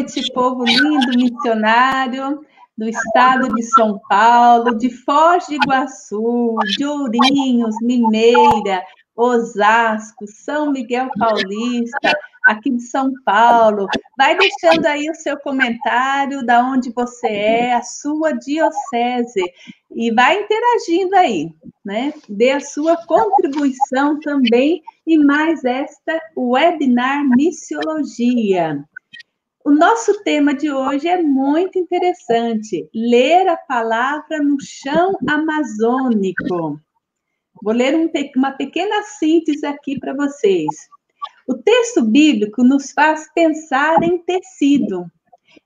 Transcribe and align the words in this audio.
Noite, 0.00 0.32
povo 0.32 0.64
lindo 0.64 1.18
missionário 1.18 2.40
do 2.76 2.88
estado 2.88 3.54
de 3.54 3.62
São 3.64 4.00
Paulo, 4.08 4.78
de 4.78 4.88
Foz 4.88 5.46
do 5.46 5.54
Iguaçu, 5.54 6.56
de 6.76 6.86
Ourinhos, 6.86 7.76
Mineira, 7.82 8.82
Osasco, 9.14 10.26
São 10.26 10.72
Miguel 10.72 11.10
Paulista, 11.18 12.18
aqui 12.46 12.70
de 12.70 12.82
São 12.82 13.12
Paulo. 13.26 13.86
Vai 14.16 14.38
deixando 14.38 14.86
aí 14.86 15.10
o 15.10 15.14
seu 15.14 15.38
comentário, 15.38 16.44
da 16.46 16.64
onde 16.64 16.90
você 16.90 17.28
é, 17.28 17.74
a 17.74 17.82
sua 17.82 18.32
diocese, 18.32 19.44
e 19.94 20.10
vai 20.14 20.40
interagindo 20.40 21.14
aí, 21.14 21.52
né? 21.84 22.14
Dê 22.26 22.52
a 22.52 22.60
sua 22.60 22.96
contribuição 23.06 24.18
também 24.20 24.80
e 25.06 25.18
mais 25.18 25.62
esta 25.62 26.18
webinar 26.34 27.28
Missiologia. 27.28 28.82
O 29.70 29.72
nosso 29.72 30.24
tema 30.24 30.52
de 30.52 30.68
hoje 30.68 31.06
é 31.06 31.22
muito 31.22 31.78
interessante: 31.78 32.90
ler 32.92 33.46
a 33.46 33.56
palavra 33.56 34.42
no 34.42 34.56
chão 34.60 35.16
amazônico. 35.28 36.80
Vou 37.62 37.72
ler 37.72 37.94
um, 37.94 38.10
uma 38.34 38.50
pequena 38.50 39.00
síntese 39.04 39.64
aqui 39.64 39.96
para 39.96 40.12
vocês. 40.12 40.66
O 41.46 41.54
texto 41.54 42.02
bíblico 42.02 42.64
nos 42.64 42.90
faz 42.90 43.32
pensar 43.32 44.02
em 44.02 44.18
tecido, 44.18 45.06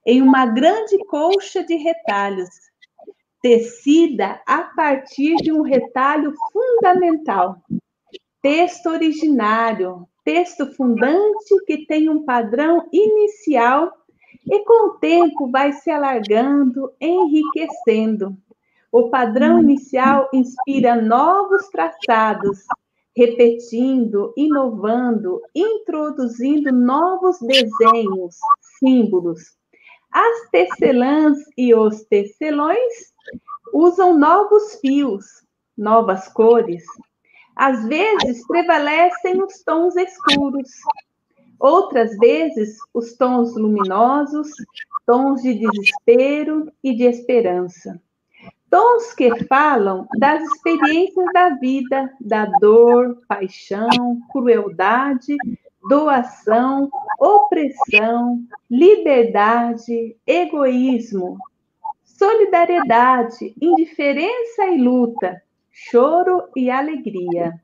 em 0.06 0.20
uma 0.20 0.44
grande 0.44 0.98
colcha 1.06 1.64
de 1.64 1.76
retalhos, 1.76 2.50
tecida 3.40 4.38
a 4.46 4.64
partir 4.64 5.34
de 5.36 5.50
um 5.50 5.62
retalho 5.62 6.34
fundamental. 6.52 7.56
Texto 8.42 8.90
originário, 8.90 10.06
texto 10.24 10.66
fundante 10.74 11.64
que 11.66 11.86
tem 11.86 12.08
um 12.08 12.24
padrão 12.24 12.88
inicial 12.92 13.92
e 14.46 14.64
com 14.64 14.88
o 14.88 14.94
tempo 14.94 15.50
vai 15.50 15.72
se 15.72 15.90
alargando, 15.90 16.92
enriquecendo. 17.00 18.36
O 18.90 19.10
padrão 19.10 19.60
inicial 19.60 20.28
inspira 20.32 21.00
novos 21.00 21.68
traçados, 21.68 22.64
repetindo, 23.16 24.32
inovando, 24.36 25.40
introduzindo 25.54 26.72
novos 26.72 27.38
desenhos, 27.40 28.36
símbolos. 28.78 29.56
As 30.12 30.48
tecelãs 30.50 31.38
e 31.56 31.74
os 31.74 32.04
tecelões 32.04 33.12
usam 33.72 34.16
novos 34.16 34.76
fios, 34.80 35.24
novas 35.76 36.28
cores. 36.28 36.84
Às 37.56 37.84
vezes 37.86 38.46
prevalecem 38.46 39.42
os 39.42 39.62
tons 39.62 39.94
escuros, 39.96 40.70
outras 41.58 42.16
vezes 42.18 42.76
os 42.92 43.14
tons 43.16 43.54
luminosos, 43.54 44.48
tons 45.06 45.42
de 45.42 45.54
desespero 45.54 46.70
e 46.82 46.94
de 46.94 47.04
esperança. 47.04 48.00
Tons 48.68 49.14
que 49.14 49.44
falam 49.44 50.06
das 50.18 50.42
experiências 50.42 51.26
da 51.32 51.50
vida, 51.50 52.12
da 52.20 52.46
dor, 52.60 53.22
paixão, 53.28 54.20
crueldade, 54.32 55.36
doação, 55.88 56.90
opressão, 57.20 58.42
liberdade, 58.68 60.16
egoísmo, 60.26 61.38
solidariedade, 62.02 63.54
indiferença 63.60 64.66
e 64.66 64.78
luta, 64.78 65.40
choro 65.74 66.48
e 66.56 66.70
alegria. 66.70 67.60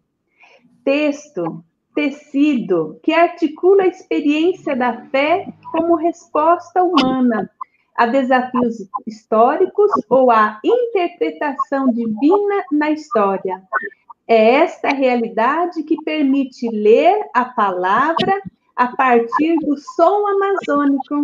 Texto, 0.85 1.65
tecido, 1.95 2.99
que 3.03 3.13
articula 3.13 3.85
a 3.85 3.89
experiência 3.89 4.75
da 4.75 5.07
fé 5.07 5.47
como 5.73 5.95
resposta 5.95 6.83
humana 6.83 7.49
a 7.97 8.07
desafios 8.07 8.77
históricos 9.07 9.91
ou 10.09 10.31
à 10.31 10.59
interpretação 10.65 11.93
divina 11.93 12.65
na 12.73 12.91
história. 12.91 13.63
É 14.27 14.55
esta 14.55 14.89
realidade 14.89 15.83
que 15.83 16.03
permite 16.03 16.69
ler 16.71 17.29
a 17.35 17.45
palavra 17.45 18.41
a 18.75 18.89
partir 18.97 19.59
do 19.59 19.77
som 19.77 20.27
amazônico, 20.27 21.23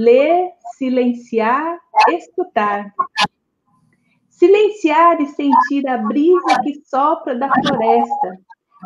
ler, 0.00 0.50
silenciar, 0.76 1.78
escutar. 2.08 2.92
Silenciar 4.36 5.18
e 5.22 5.28
sentir 5.28 5.88
a 5.88 5.96
brisa 5.96 6.60
que 6.62 6.82
sopra 6.84 7.34
da 7.34 7.48
floresta, 7.48 8.38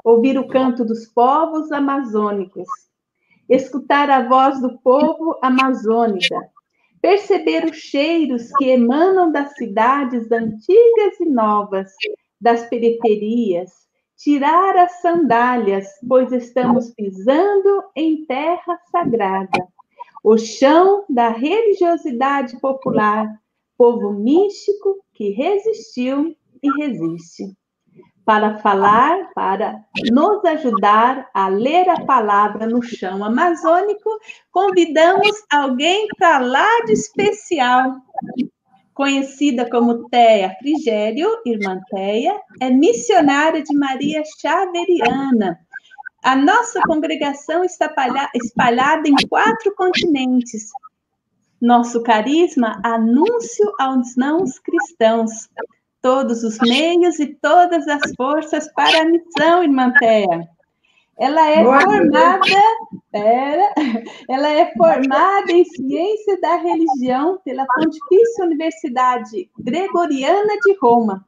ouvir 0.05 0.39
o 0.39 0.47
canto 0.47 0.85
dos 0.85 1.07
povos 1.07 1.73
amazônicos, 1.73 2.69
escutar 3.49 4.09
a 4.11 4.29
voz 4.29 4.61
do 4.61 4.79
povo 4.79 5.37
amazônica, 5.43 6.37
perceber 7.03 7.65
os 7.65 7.79
cheiros 7.79 8.53
que 8.59 8.67
emanam 8.67 9.33
das 9.33 9.53
cidades 9.57 10.31
antigas 10.31 11.19
e 11.19 11.29
novas, 11.29 11.91
das 12.41 12.69
periferias, 12.69 13.73
tirar 14.17 14.77
as 14.77 15.01
sandálias, 15.01 15.89
pois 16.09 16.31
estamos 16.31 16.95
pisando 16.95 17.83
em 17.97 18.25
terra 18.25 18.79
sagrada, 18.93 19.67
o 20.23 20.39
chão 20.39 21.05
da 21.09 21.29
religiosidade 21.31 22.57
popular, 22.61 23.27
povo 23.77 24.13
místico 24.13 25.03
que 25.21 25.33
resistiu 25.33 26.35
e 26.63 26.83
resiste. 26.83 27.55
Para 28.25 28.57
falar, 28.61 29.31
para 29.35 29.79
nos 30.11 30.43
ajudar 30.47 31.29
a 31.35 31.47
ler 31.47 31.87
a 31.91 32.07
palavra 32.07 32.67
no 32.67 32.81
chão 32.81 33.23
amazônico, 33.23 34.09
convidamos 34.51 35.31
alguém 35.53 36.09
para 36.19 36.39
lá 36.39 36.67
de 36.87 36.93
especial. 36.95 37.97
Conhecida 38.95 39.69
como 39.69 40.09
Teia 40.09 40.57
Frigério, 40.59 41.29
irmã 41.45 41.79
Teia, 41.91 42.41
é 42.59 42.71
missionária 42.71 43.63
de 43.63 43.77
Maria 43.77 44.23
Xaveriana. 44.41 45.61
A 46.25 46.35
nossa 46.35 46.81
congregação 46.87 47.63
está 47.63 47.95
espalhada 48.35 49.07
em 49.07 49.29
quatro 49.29 49.75
continentes, 49.75 50.71
nosso 51.61 52.03
carisma, 52.03 52.81
anúncio 52.85 53.73
aos 53.79 54.17
não 54.17 54.45
cristãos. 54.65 55.49
Todos 56.01 56.43
os 56.43 56.59
meios 56.59 57.19
e 57.21 57.27
todas 57.27 57.87
as 57.87 58.01
forças 58.17 58.73
para 58.73 59.03
a 59.03 59.05
missão, 59.05 59.63
irmã 59.63 59.93
Thea. 59.99 60.49
Ela 61.19 61.51
é 61.51 61.63
Boa 61.63 61.83
formada, 61.83 62.41
pera, 63.13 63.75
ela 64.27 64.49
é 64.49 64.73
formada 64.73 65.53
em 65.53 65.63
ciência 65.67 66.41
da 66.41 66.57
religião 66.57 67.39
pela 67.45 67.67
Pontifícia 67.67 68.47
Universidade 68.47 69.51
Gregoriana 69.59 70.57
de 70.65 70.79
Roma, 70.81 71.23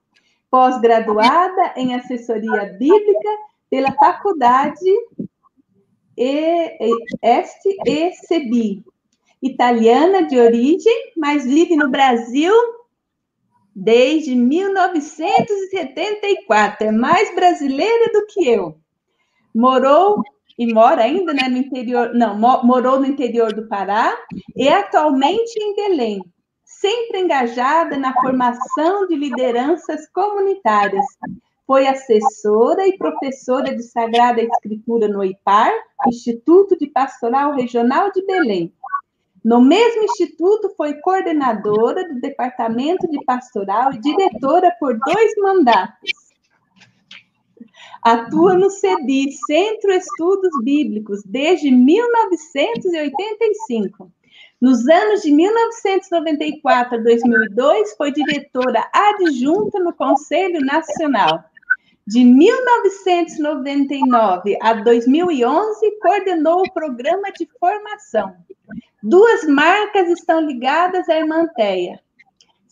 pós-graduada 0.51 1.75
em 1.77 1.95
assessoria 1.95 2.75
bíblica 2.79 3.29
pela 3.69 3.93
Faculdade 3.93 4.91
SECBI, 7.93 8.83
italiana 9.43 10.27
de 10.27 10.39
origem, 10.39 11.13
mas 11.17 11.45
vive 11.45 11.77
no 11.77 11.91
Brasil 11.91 12.53
desde 13.75 14.35
1974. 14.35 16.87
É 16.87 16.93
mais 16.93 17.35
brasileira 17.35 18.13
do 18.13 18.27
que 18.27 18.47
eu. 18.49 18.77
Morou 19.55 20.23
e 20.59 20.73
mora 20.73 21.03
ainda 21.03 21.35
né, 21.35 21.49
no 21.49 21.57
interior, 21.57 22.15
não, 22.15 22.39
morou 22.39 23.01
no 23.01 23.07
interior 23.07 23.53
do 23.53 23.67
Pará 23.67 24.17
e 24.55 24.69
atualmente 24.69 25.53
em 25.59 25.75
Belém. 25.75 26.23
sempre 26.65 27.21
engajada 27.21 27.97
na 27.97 28.13
formação 28.15 29.07
de 29.07 29.15
lideranças 29.15 30.09
comunitárias. 30.11 31.05
Foi 31.67 31.87
assessora 31.87 32.87
e 32.87 32.99
professora 32.99 33.75
de 33.75 33.83
Sagrada 33.83 34.43
Escritura 34.43 35.09
no 35.09 35.25
IPAR, 35.25 35.73
Instituto 36.09 36.77
de 36.77 36.89
Pastoral 36.89 37.55
Regional 37.55 38.11
de 38.11 38.27
Belém. 38.27 38.75
No 39.45 39.61
mesmo 39.61 40.05
instituto, 40.05 40.73
foi 40.77 40.95
coordenadora 41.01 42.09
do 42.09 42.21
Departamento 42.21 43.11
de 43.11 43.25
Pastoral 43.25 43.93
e 43.93 43.99
diretora 43.99 44.71
por 44.79 44.97
dois 44.99 45.33
mandatos. 45.39 46.13
Atua 48.03 48.55
no 48.55 48.71
CEDI, 48.71 49.33
Centro 49.47 49.91
Estudos 49.93 50.53
Bíblicos, 50.63 51.23
desde 51.25 51.71
1985. 51.71 54.11
Nos 54.61 54.89
anos 54.89 55.23
de 55.23 55.33
1994 55.33 56.99
a 56.99 57.03
2002, 57.03 57.97
foi 57.97 58.13
diretora 58.13 58.89
adjunta 58.93 59.81
no 59.81 59.93
Conselho 59.93 60.65
Nacional. 60.65 61.43
De 62.07 62.25
1999 62.25 64.57
a 64.61 64.75
2011, 64.75 65.99
coordenou 66.01 66.63
o 66.63 66.73
programa 66.73 67.33
de 67.33 67.49
formação. 67.59 68.37
Duas 69.03 69.45
marcas 69.45 70.09
estão 70.09 70.41
ligadas 70.41 71.09
à 71.09 71.19
Irmanteia 71.19 72.01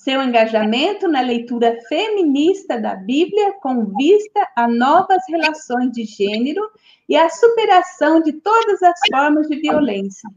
seu 0.03 0.23
engajamento 0.23 1.07
na 1.07 1.21
leitura 1.21 1.77
feminista 1.87 2.81
da 2.81 2.95
Bíblia 2.95 3.53
com 3.61 3.85
vista 3.99 4.49
a 4.57 4.67
novas 4.67 5.23
relações 5.29 5.93
de 5.93 6.05
gênero 6.05 6.63
e 7.07 7.15
a 7.15 7.29
superação 7.29 8.23
de 8.23 8.33
todas 8.33 8.83
as 8.83 8.99
formas 9.13 9.47
de 9.47 9.57
violência. 9.57 10.31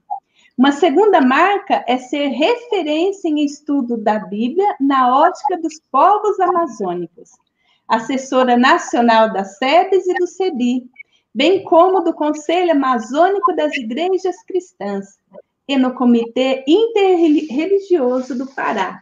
Uma 0.58 0.74
segunda 0.74 1.22
marca 1.22 1.82
é 1.88 1.98
ser 1.98 2.28
referência 2.28 3.30
em 3.30 3.46
estudo 3.46 3.96
da 3.96 4.20
Bíblia 4.20 4.76
na 4.82 5.18
ótica 5.18 5.58
dos 5.58 5.80
povos 5.90 6.38
amazônicos. 6.42 7.30
Assessora 7.88 8.58
nacional 8.58 9.32
da 9.32 9.46
SEBS 9.46 10.06
e 10.08 10.14
do 10.16 10.28
CEBI, 10.28 10.90
bem 11.34 11.64
como 11.64 12.02
do 12.02 12.14
Conselho 12.14 12.74
Amazônico 12.74 13.56
das 13.56 13.74
Igrejas 13.78 14.44
Cristãs 14.46 15.06
e 15.68 15.78
no 15.78 15.94
Comitê 15.94 16.64
Interreligioso 16.68 18.38
do 18.38 18.48
Pará, 18.48 19.02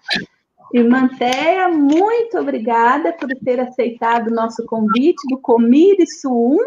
Irmã 0.73 1.09
Thea, 1.17 1.67
muito 1.67 2.37
obrigada 2.37 3.11
por 3.11 3.27
ter 3.43 3.59
aceitado 3.59 4.27
o 4.27 4.33
nosso 4.33 4.65
convite 4.65 5.21
do 5.29 5.37
Comir 5.37 5.97
Suum, 6.21 6.57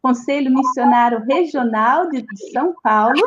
Conselho 0.00 0.50
Missionário 0.50 1.22
Regional 1.28 2.08
de 2.08 2.24
São 2.50 2.74
Paulo, 2.82 3.20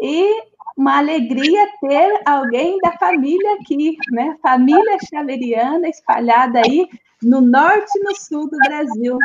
e 0.00 0.30
uma 0.76 0.98
alegria 0.98 1.66
ter 1.80 2.20
alguém 2.26 2.76
da 2.78 2.92
família 2.98 3.54
aqui, 3.54 3.96
né? 4.10 4.36
Família 4.42 4.98
Xaveriana 5.08 5.88
espalhada 5.88 6.60
aí 6.60 6.86
no 7.22 7.40
norte 7.40 7.98
e 7.98 8.02
no 8.04 8.14
sul 8.14 8.50
do 8.50 8.58
Brasil. 8.58 9.18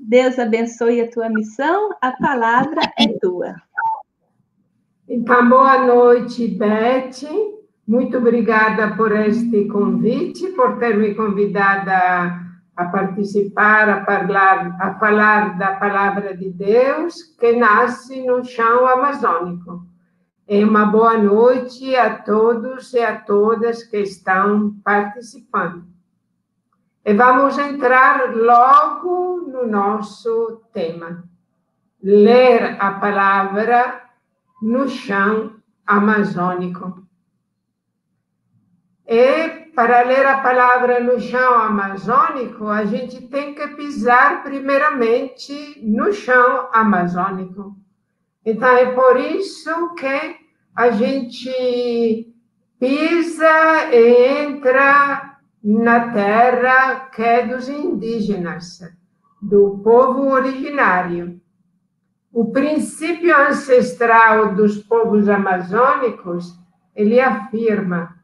Deus 0.00 0.38
abençoe 0.38 1.02
a 1.02 1.10
tua 1.10 1.28
missão, 1.28 1.94
a 2.00 2.10
palavra 2.12 2.80
é 2.98 3.06
tua. 3.20 3.54
Então, 5.14 5.46
boa 5.46 5.76
noite, 5.84 6.48
Beth. 6.48 7.20
Muito 7.86 8.16
obrigada 8.16 8.96
por 8.96 9.12
este 9.12 9.66
convite, 9.66 10.48
por 10.52 10.78
ter 10.78 10.96
me 10.96 11.14
convidado 11.14 11.90
a 12.74 12.84
participar, 12.86 13.90
a 13.90 14.04
falar, 14.06 14.74
a 14.80 14.94
falar 14.94 15.58
da 15.58 15.72
palavra 15.74 16.34
de 16.34 16.48
Deus 16.48 17.24
que 17.38 17.52
nasce 17.52 18.26
no 18.26 18.42
chão 18.42 18.86
amazônico. 18.86 19.84
É 20.48 20.64
uma 20.64 20.86
boa 20.86 21.18
noite 21.18 21.94
a 21.94 22.16
todos 22.16 22.94
e 22.94 23.00
a 23.00 23.20
todas 23.20 23.84
que 23.84 23.98
estão 23.98 24.80
participando. 24.82 25.84
E 27.04 27.12
vamos 27.12 27.58
entrar 27.58 28.34
logo 28.34 29.42
no 29.46 29.66
nosso 29.66 30.62
tema. 30.72 31.22
Ler 32.02 32.78
a 32.80 32.92
palavra 32.92 34.10
no 34.62 34.88
chão 34.88 35.56
amazônico. 35.84 37.02
E 39.04 39.48
para 39.74 40.02
ler 40.04 40.24
a 40.24 40.38
palavra 40.38 41.00
no 41.00 41.18
chão 41.18 41.54
amazônico, 41.54 42.68
a 42.68 42.84
gente 42.84 43.20
tem 43.28 43.54
que 43.54 43.66
pisar 43.68 44.44
primeiramente 44.44 45.82
no 45.82 46.12
chão 46.12 46.68
amazônico. 46.72 47.76
Então 48.46 48.68
é 48.68 48.92
por 48.92 49.18
isso 49.18 49.94
que 49.94 50.36
a 50.76 50.90
gente 50.90 52.32
pisa 52.78 53.90
e 53.92 54.44
entra 54.44 55.38
na 55.62 56.12
terra 56.12 57.10
que 57.14 57.22
é 57.22 57.46
dos 57.46 57.68
indígenas, 57.68 58.80
do 59.40 59.80
povo 59.82 60.28
originário. 60.28 61.41
O 62.32 62.50
princípio 62.50 63.36
ancestral 63.36 64.54
dos 64.54 64.78
povos 64.78 65.28
amazônicos, 65.28 66.58
ele 66.94 67.20
afirma 67.20 68.22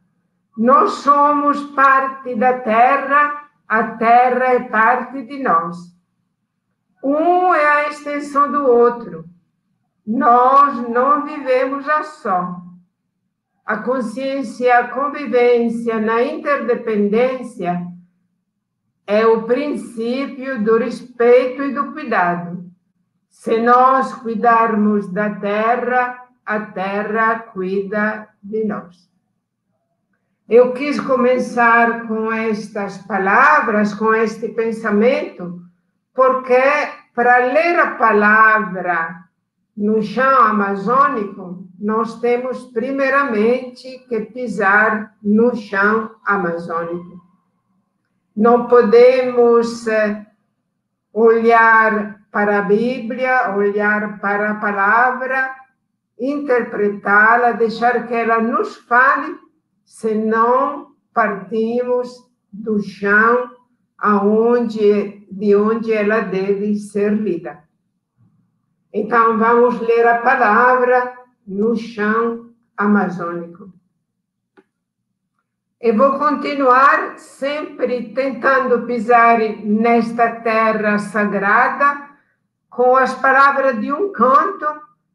nós 0.58 0.90
somos 1.05 1.62
parte 1.70 2.34
da 2.34 2.58
terra, 2.58 3.49
a 3.69 3.93
terra 3.93 4.55
é 4.55 4.60
parte 4.64 5.22
de 5.22 5.40
nós. 5.40 5.76
Um 7.00 7.55
é 7.55 7.64
a 7.64 7.88
extensão 7.90 8.50
do 8.50 8.66
outro. 8.66 9.25
Nós 10.05 10.76
não 10.88 11.25
vivemos 11.25 11.88
a 11.88 12.02
só. 12.02 12.56
A 13.64 13.76
consciência, 13.76 14.81
a 14.81 14.88
convivência 14.88 16.00
na 16.00 16.25
interdependência 16.25 17.87
é 19.06 19.25
o 19.25 19.44
princípio 19.44 20.64
do 20.64 20.76
respeito 20.76 21.62
e 21.62 21.72
do 21.72 21.93
cuidado. 21.93 22.57
Se 23.38 23.56
nós 23.56 24.12
cuidarmos 24.14 25.12
da 25.12 25.31
terra, 25.31 26.26
a 26.44 26.58
terra 26.58 27.38
cuida 27.38 28.29
de 28.43 28.64
nós. 28.64 29.08
Eu 30.49 30.73
quis 30.73 30.99
começar 30.99 32.08
com 32.08 32.32
estas 32.32 32.99
palavras, 32.99 33.94
com 33.94 34.12
este 34.12 34.49
pensamento, 34.49 35.62
porque 36.12 36.61
para 37.14 37.38
ler 37.38 37.79
a 37.79 37.93
palavra 37.93 39.23
no 39.76 40.02
chão 40.02 40.43
amazônico, 40.43 41.64
nós 41.79 42.19
temos 42.19 42.64
primeiramente 42.73 44.05
que 44.08 44.20
pisar 44.23 45.14
no 45.23 45.55
chão 45.55 46.11
amazônico. 46.26 47.23
Não 48.37 48.66
podemos 48.66 49.87
eh, 49.87 50.26
olhar 51.12 52.17
para 52.30 52.58
a 52.58 52.62
Bíblia, 52.62 53.54
olhar 53.56 54.20
para 54.20 54.50
a 54.50 54.54
palavra, 54.56 55.54
interpretá-la, 56.18 57.52
deixar 57.52 58.06
que 58.06 58.14
ela 58.14 58.40
nos 58.40 58.76
fale 58.76 59.37
se 59.85 60.14
não 60.14 60.92
partimos 61.14 62.08
do 62.52 62.80
chão 62.80 63.50
aonde, 63.97 65.26
de 65.30 65.56
onde 65.56 65.92
ela 65.92 66.20
deve 66.20 66.75
ser 66.76 67.12
lida. 67.12 67.64
Então, 68.92 69.38
vamos 69.38 69.80
ler 69.80 70.06
a 70.06 70.18
palavra 70.18 71.14
no 71.47 71.76
chão 71.76 72.50
amazônico. 72.76 73.73
E 75.80 75.92
vou 75.92 76.18
continuar 76.18 77.18
sempre 77.18 78.12
tentando 78.12 78.85
pisar 78.85 79.38
nesta 79.64 80.28
terra 80.40 80.99
sagrada 80.99 82.07
com 82.78 82.94
as 82.94 83.12
palavras 83.14 83.80
de 83.80 83.92
um 83.92 84.12
canto 84.12 84.64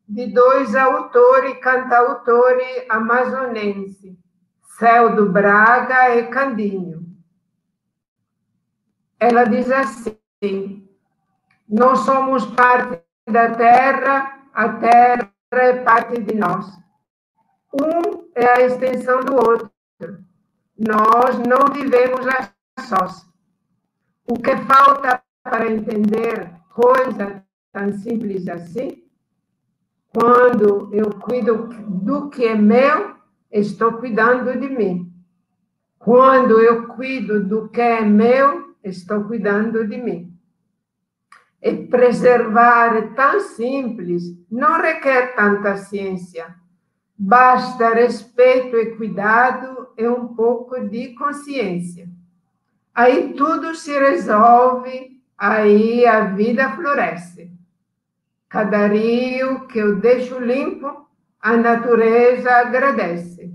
de 0.05 0.27
dois 0.33 0.75
autores, 0.75 1.57
cantautores 1.59 2.85
amazonenses. 2.89 4.17
Celdo 4.77 5.31
Braga 5.31 6.13
e 6.17 6.27
Candinho. 6.27 7.05
Ela 9.17 9.45
diz 9.45 9.71
assim: 9.71 10.89
Nós 11.69 11.99
somos 11.99 12.45
parte 12.47 13.01
da 13.25 13.51
terra, 13.51 14.39
a 14.53 14.67
terra 14.67 15.31
é 15.53 15.73
parte 15.83 16.21
de 16.21 16.35
nós. 16.35 16.67
Um 17.71 18.29
é 18.35 18.45
a 18.45 18.61
extensão 18.65 19.21
do 19.21 19.35
outro. 19.35 19.71
Nós 20.77 21.39
não 21.39 21.71
vivemos 21.71 22.27
a 22.27 22.81
sós. 22.81 23.25
O 24.27 24.33
que 24.33 24.53
falta 24.57 25.23
para 25.41 25.71
entender 25.71 26.51
coisa 26.73 27.42
tão 27.73 27.91
simples 27.91 28.47
assim? 28.47 29.03
Quando 30.13 30.93
eu 30.93 31.09
cuido 31.09 31.69
do 31.87 32.29
que 32.29 32.45
é 32.45 32.53
meu, 32.53 33.15
estou 33.51 33.93
cuidando 33.93 34.57
de 34.59 34.69
mim. 34.69 35.11
Quando 35.97 36.61
eu 36.61 36.87
cuido 36.89 37.43
do 37.43 37.67
que 37.69 37.81
é 37.81 38.01
meu, 38.01 38.75
estou 38.83 39.23
cuidando 39.23 39.87
de 39.87 39.97
mim. 39.97 40.31
E 41.59 41.87
preservar 41.87 42.95
é 42.95 43.01
tão 43.13 43.39
simples, 43.39 44.23
não 44.51 44.79
requer 44.79 45.33
tanta 45.35 45.77
ciência. 45.77 46.53
Basta 47.17 47.93
respeito 47.93 48.75
e 48.75 48.95
cuidado 48.95 49.87
e 49.97 50.07
um 50.07 50.27
pouco 50.27 50.79
de 50.89 51.15
consciência. 51.15 52.07
Aí 52.93 53.33
tudo 53.33 53.73
se 53.73 53.97
resolve, 53.97 55.21
aí 55.37 56.05
a 56.05 56.25
vida 56.25 56.69
floresce. 56.75 57.52
Cada 58.53 58.85
rio 58.85 59.65
que 59.65 59.79
eu 59.79 59.95
deixo 59.95 60.37
limpo, 60.37 61.07
a 61.41 61.57
natureza 61.57 62.51
agradece. 62.51 63.51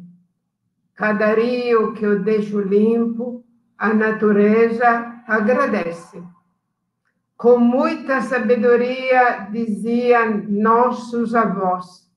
Cada 0.97 1.35
rio 1.35 1.93
que 1.93 2.05
eu 2.05 2.19
deixo 2.19 2.59
limpo, 2.59 3.45
a 3.79 3.95
natureza 3.95 5.23
agradece. 5.25 6.21
Com 7.37 7.59
muita 7.59 8.23
sabedoria 8.23 9.49
diziam 9.53 10.43
nossos 10.49 11.33
avós: 11.33 12.11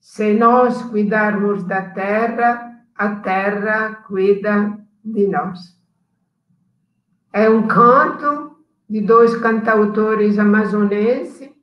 se 0.00 0.32
nós 0.32 0.80
cuidarmos 0.84 1.62
da 1.64 1.90
terra, 1.90 2.74
a 2.94 3.16
terra 3.16 3.96
cuida 4.06 4.78
de 5.04 5.26
nós. 5.26 5.78
É 7.34 7.50
um 7.50 7.68
canto 7.68 8.56
de 8.88 9.02
dois 9.02 9.36
cantautores 9.36 10.38
amazonenses 10.38 11.57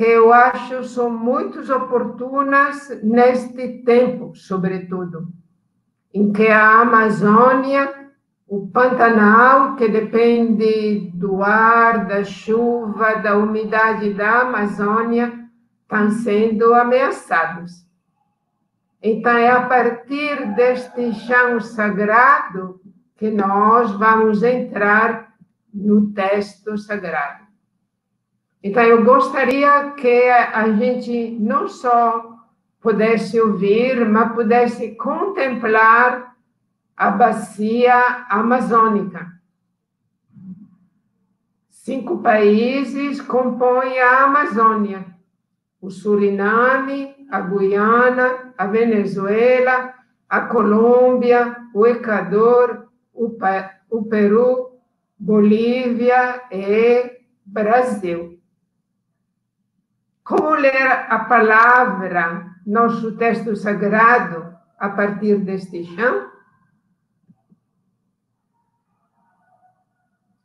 que 0.00 0.06
eu 0.06 0.32
acho 0.32 0.82
são 0.84 1.10
muito 1.10 1.60
oportunas 1.70 2.88
neste 3.02 3.82
tempo, 3.82 4.34
sobretudo, 4.34 5.28
em 6.14 6.32
que 6.32 6.48
a 6.48 6.80
Amazônia, 6.80 8.08
o 8.48 8.66
Pantanal, 8.68 9.76
que 9.76 9.86
depende 9.90 11.10
do 11.12 11.42
ar, 11.42 12.06
da 12.06 12.24
chuva, 12.24 13.16
da 13.16 13.36
umidade 13.36 14.14
da 14.14 14.40
Amazônia, 14.40 15.38
estão 15.82 16.08
sendo 16.08 16.72
ameaçados. 16.72 17.86
Então, 19.02 19.36
é 19.36 19.50
a 19.50 19.66
partir 19.66 20.54
deste 20.54 21.12
chão 21.12 21.60
sagrado 21.60 22.80
que 23.18 23.30
nós 23.30 23.92
vamos 23.92 24.42
entrar 24.42 25.34
no 25.74 26.10
texto 26.14 26.78
sagrado. 26.78 27.49
Então, 28.62 28.82
eu 28.82 29.04
gostaria 29.04 29.90
que 29.92 30.28
a 30.28 30.70
gente 30.72 31.30
não 31.40 31.66
só 31.66 32.38
pudesse 32.80 33.40
ouvir, 33.40 34.06
mas 34.06 34.32
pudesse 34.32 34.94
contemplar 34.96 36.36
a 36.96 37.10
bacia 37.10 38.26
amazônica. 38.28 39.40
Cinco 41.68 42.18
países 42.18 43.20
compõem 43.22 43.98
a 43.98 44.24
Amazônia: 44.24 45.06
o 45.80 45.90
Suriname, 45.90 47.16
a 47.30 47.40
Guiana, 47.40 48.52
a 48.58 48.66
Venezuela, 48.66 49.94
a 50.28 50.40
Colômbia, 50.42 51.56
o 51.72 51.86
Equador, 51.86 52.88
o, 53.14 54.04
Peru, 54.04 54.78
Bolívia 55.18 56.42
e 56.50 57.18
Brasil. 57.44 58.39
Como 60.30 60.54
ler 60.54 60.86
a 61.08 61.18
palavra, 61.24 62.54
nosso 62.64 63.16
texto 63.16 63.56
sagrado, 63.56 64.56
a 64.78 64.88
partir 64.90 65.38
deste 65.38 65.82
chão? 65.82 66.30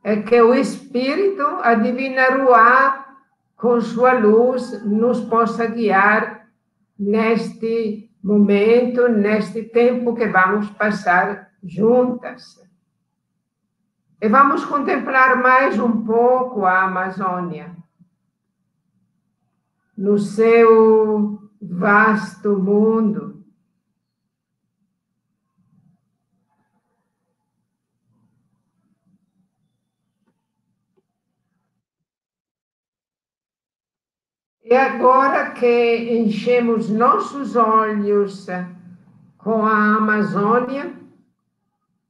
É 0.04 0.24
que 0.24 0.42
o 0.42 0.56
Espírito, 0.56 1.44
a 1.62 1.76
Divina 1.76 2.30
Ruá, 2.32 3.06
com 3.56 3.80
sua 3.80 4.14
luz, 4.14 4.84
nos 4.84 5.20
possa 5.22 5.68
guiar 5.68 6.48
neste 6.98 8.10
momento, 8.24 9.08
neste 9.08 9.66
tempo 9.66 10.16
que 10.16 10.26
vamos 10.26 10.68
passar 10.72 11.52
juntas. 11.64 12.60
E 14.20 14.28
vamos 14.28 14.66
contemplar 14.66 15.40
mais 15.44 15.78
um 15.78 16.04
pouco 16.04 16.66
a 16.66 16.86
Amazônia, 16.86 17.85
no 19.98 20.18
seu 20.18 21.40
vasto 21.62 22.58
mundo. 22.58 23.44
E 34.64 34.76
agora 34.76 35.52
que 35.52 36.18
enchemos 36.18 36.90
nossos 36.90 37.56
olhos 37.56 38.48
com 39.38 39.64
a 39.64 39.98
Amazônia, 39.98 40.92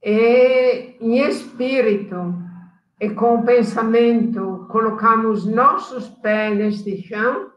e 0.02 0.96
em 1.02 1.18
espírito 1.28 2.34
e 3.00 3.10
com 3.10 3.44
pensamento 3.44 4.66
colocamos 4.70 5.46
nossos 5.46 6.08
pés 6.08 6.58
neste 6.58 7.02
chão, 7.02 7.52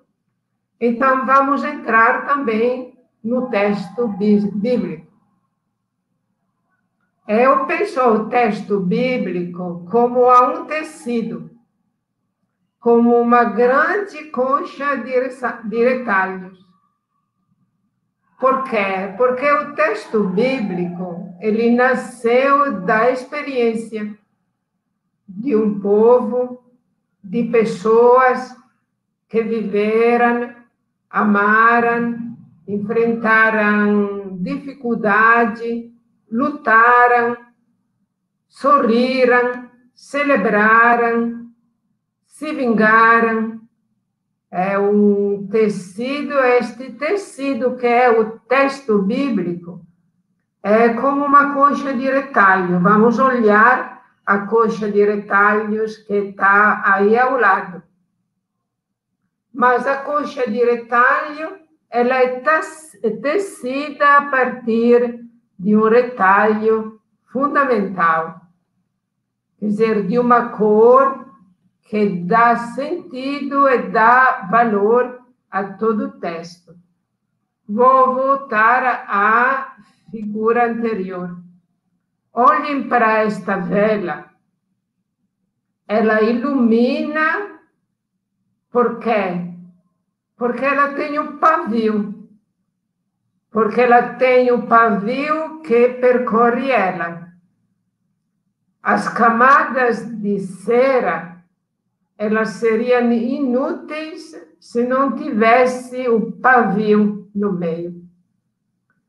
então 0.81 1.27
vamos 1.27 1.65
entrar 1.65 2.27
também 2.27 2.97
no 3.23 3.51
texto 3.51 4.09
bíblico. 4.09 5.07
Eu 7.27 7.67
penso 7.67 8.01
o 8.01 8.29
texto 8.31 8.81
bíblico 8.81 9.87
como 9.91 10.31
a 10.31 10.49
um 10.49 10.65
tecido, 10.65 11.51
como 12.81 13.21
uma 13.21 13.45
grande 13.45 14.25
concha 14.31 14.97
de 14.97 15.85
retalhos. 15.85 16.59
Por 18.41 18.63
quê? 18.65 19.13
Porque 19.17 19.51
o 19.51 19.75
texto 19.75 20.25
bíblico, 20.25 21.35
ele 21.41 21.75
nasceu 21.75 22.81
da 22.81 23.11
experiência 23.11 24.17
de 25.29 25.55
um 25.57 25.81
povo, 25.81 26.63
de 27.23 27.45
pessoas 27.45 28.57
que 29.29 29.43
viveram, 29.43 30.55
amaram, 31.11 32.37
enfrentaram 32.67 34.37
dificuldade, 34.41 35.91
lutaram, 36.31 37.37
sorriram, 38.49 39.69
celebraram, 39.95 41.49
se 42.27 42.53
vingaram, 42.53 43.61
é 44.51 44.79
um 44.79 45.47
tecido, 45.51 46.35
este 46.39 46.93
tecido 46.93 47.77
que 47.77 47.87
é 47.87 48.11
o 48.11 48.39
texto 48.41 49.03
bíblico, 49.03 49.85
é 50.63 50.91
como 50.91 51.25
uma 51.25 51.55
coxa 51.55 51.93
de 51.93 52.11
retalho. 52.11 52.81
Vamos 52.81 53.19
olhar 53.19 54.03
a 54.25 54.39
coxa 54.41 54.91
de 54.91 55.05
retalhos 55.05 55.97
que 55.99 56.15
está 56.15 56.83
aí 56.85 57.19
ao 57.19 57.39
lado. 57.39 57.83
Mas 59.59 59.89
a 59.89 59.97
coxa 59.97 60.49
de 60.49 60.65
retalho, 60.65 61.59
ela 61.91 62.15
é 62.15 62.41
tecida 63.21 64.19
a 64.19 64.31
partir 64.31 65.27
de 65.59 65.77
um 65.77 65.89
retalho 65.89 67.01
fundamental, 67.33 68.41
quer 69.59 69.67
dizer, 69.67 70.07
de 70.07 70.17
uma 70.17 70.51
cor 70.51 71.27
que 71.89 72.21
dá 72.21 72.55
sentido 72.57 73.69
e 73.69 73.91
dá 73.91 74.47
valor 74.49 75.21
a 75.51 75.65
todo 75.65 76.05
o 76.05 76.21
texto. 76.21 76.77
Vou 77.69 78.15
voltar 78.15 79.07
à 79.09 79.77
figura 80.09 80.71
anterior. 80.71 81.37
Olhem 82.33 82.89
para 82.89 83.25
esta 83.25 83.57
vela. 83.57 84.31
Ela 85.89 86.23
ilumina, 86.23 87.59
por 88.71 89.01
quê? 89.01 89.48
Porque 90.39 90.65
ela 90.65 90.95
tem 90.95 91.19
um 91.19 91.37
pavio. 91.37 92.29
Porque 93.51 93.81
ela 93.81 94.15
tem 94.15 94.53
um 94.53 94.67
pavio 94.67 95.61
que 95.61 95.89
percorre 95.95 96.71
ela. 96.71 97.29
As 98.83 99.09
camadas 99.09 100.07
de 100.23 100.39
cera 100.39 101.39
elas 102.19 102.49
seriam 102.51 103.13
inúteis 103.13 104.35
se 104.59 104.85
não 104.85 105.15
tivesse 105.15 106.09
o 106.09 106.33
pavio 106.33 107.31
no 107.33 107.53
meio. 107.53 108.03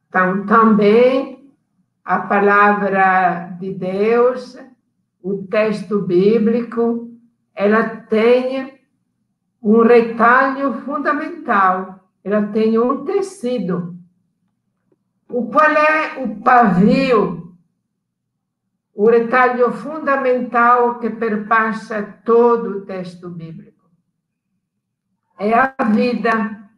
Então, 0.08 0.46
também 0.46 1.52
a 2.06 2.20
palavra 2.20 3.58
de 3.60 3.74
Deus, 3.74 4.58
o 5.24 5.44
texto 5.48 6.02
bíblico, 6.02 7.12
ela 7.56 7.84
tem 7.84 8.79
um 9.62 9.82
retalho 9.82 10.82
fundamental, 10.82 12.00
ela 12.24 12.48
tem 12.48 12.78
um 12.78 13.06
tecido. 13.06 13.96
O 15.28 15.50
qual 15.50 15.72
é 15.72 16.24
o 16.24 16.42
pavio 16.42 17.40
o 19.00 19.10
retalho 19.10 19.72
fundamental 19.72 21.00
que 21.00 21.10
perpassa 21.10 22.04
todo 22.26 22.70
o 22.70 22.86
texto 22.86 23.30
bíblico. 23.30 23.90
É 25.40 25.54
a 25.54 25.74
vida. 25.86 26.70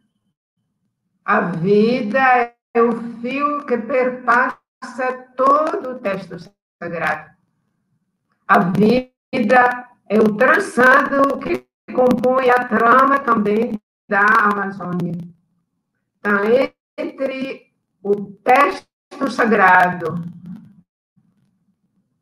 A 1.24 1.40
vida 1.40 2.54
é 2.72 2.80
o 2.80 2.92
fio 3.20 3.66
que 3.66 3.76
perpassa 3.76 5.12
todo 5.36 5.90
o 5.90 5.98
texto 5.98 6.36
sagrado. 6.80 7.32
A 8.46 8.60
vida 8.60 9.88
é 10.08 10.20
o 10.20 10.36
traçado 10.36 11.40
que 11.40 11.66
compõe 11.92 12.50
a 12.50 12.66
trama 12.66 13.18
também 13.18 13.78
da 14.08 14.26
Amazônia. 14.26 15.14
Então, 16.18 16.38
entre 16.98 17.72
o 18.02 18.32
texto 18.44 19.30
sagrado 19.30 20.22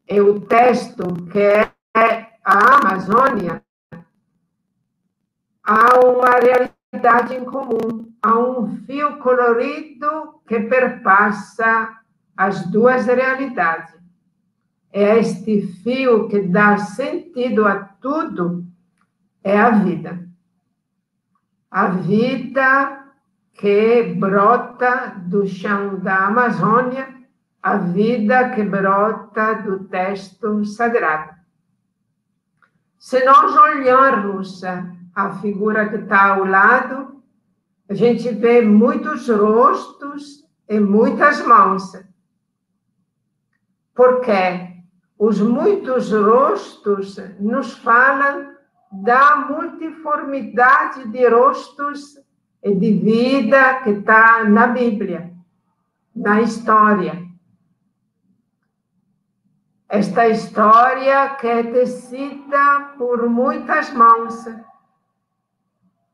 e 0.08 0.20
o 0.20 0.40
texto 0.40 1.04
que 1.30 1.38
é 1.40 1.72
a 2.44 2.76
Amazônia, 2.76 3.62
há 5.62 6.00
uma 6.00 6.30
realidade 6.30 7.34
em 7.34 7.44
comum, 7.44 8.12
há 8.22 8.38
um 8.38 8.76
fio 8.84 9.18
colorido 9.18 10.40
que 10.46 10.60
perpassa 10.60 11.96
as 12.36 12.66
duas 12.70 13.06
realidades. 13.06 13.94
É 14.92 15.18
este 15.18 15.62
fio 15.82 16.28
que 16.28 16.40
dá 16.40 16.76
sentido 16.78 17.66
a 17.66 17.76
tudo, 18.00 18.64
é 19.42 19.58
a 19.58 19.70
vida. 19.70 20.28
A 21.70 21.86
vida 21.88 23.04
que 23.54 24.14
brota 24.14 25.14
do 25.26 25.46
chão 25.46 25.98
da 25.98 26.26
Amazônia, 26.26 27.14
a 27.62 27.76
vida 27.76 28.50
que 28.50 28.62
brota 28.62 29.54
do 29.54 29.84
texto 29.84 30.64
sagrado. 30.64 31.34
Se 32.98 33.24
nós 33.24 33.56
olharmos 33.56 34.62
a 35.14 35.38
figura 35.40 35.88
que 35.88 35.96
está 35.96 36.34
ao 36.34 36.44
lado, 36.44 37.22
a 37.88 37.94
gente 37.94 38.30
vê 38.30 38.62
muitos 38.62 39.28
rostos 39.28 40.46
e 40.68 40.78
muitas 40.78 41.44
mãos. 41.44 41.92
Porque 43.94 44.70
os 45.18 45.40
muitos 45.40 46.12
rostos 46.12 47.16
nos 47.38 47.72
falam 47.78 48.49
da 48.90 49.36
multiformidade 49.36 51.08
de 51.08 51.28
rostos 51.28 52.18
e 52.62 52.74
de 52.74 52.92
vida 52.92 53.80
que 53.82 53.90
está 53.90 54.44
na 54.44 54.66
Bíblia, 54.66 55.32
na 56.14 56.40
história. 56.40 57.24
Esta 59.88 60.28
história 60.28 61.30
que 61.36 61.46
é 61.46 61.62
tecida 61.62 62.94
por 62.96 63.28
muitas 63.28 63.92
mãos. 63.92 64.46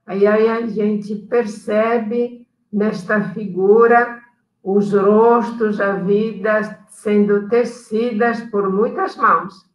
Aí, 0.06 0.26
aí 0.26 0.48
a 0.48 0.66
gente 0.66 1.14
percebe 1.14 2.46
nesta 2.72 3.30
figura 3.30 4.22
os 4.62 4.92
rostos, 4.92 5.80
a 5.80 5.92
vida 5.92 6.84
sendo 6.88 7.48
tecidas 7.48 8.40
por 8.50 8.70
muitas 8.70 9.16
mãos. 9.16 9.66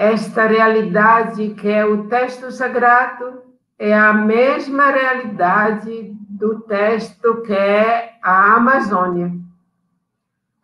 Esta 0.00 0.46
realidade 0.46 1.50
que 1.50 1.68
é 1.68 1.84
o 1.84 2.08
texto 2.08 2.50
sagrado 2.50 3.42
é 3.78 3.92
a 3.92 4.14
mesma 4.14 4.86
realidade 4.86 6.16
do 6.26 6.60
texto 6.60 7.42
que 7.42 7.52
é 7.52 8.18
a 8.22 8.54
Amazônia. 8.54 9.30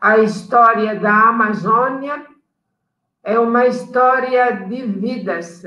A 0.01 0.17
história 0.21 0.99
da 0.99 1.29
Amazônia 1.29 2.25
é 3.23 3.39
uma 3.39 3.67
história 3.67 4.53
de 4.53 4.87
vidas. 4.87 5.63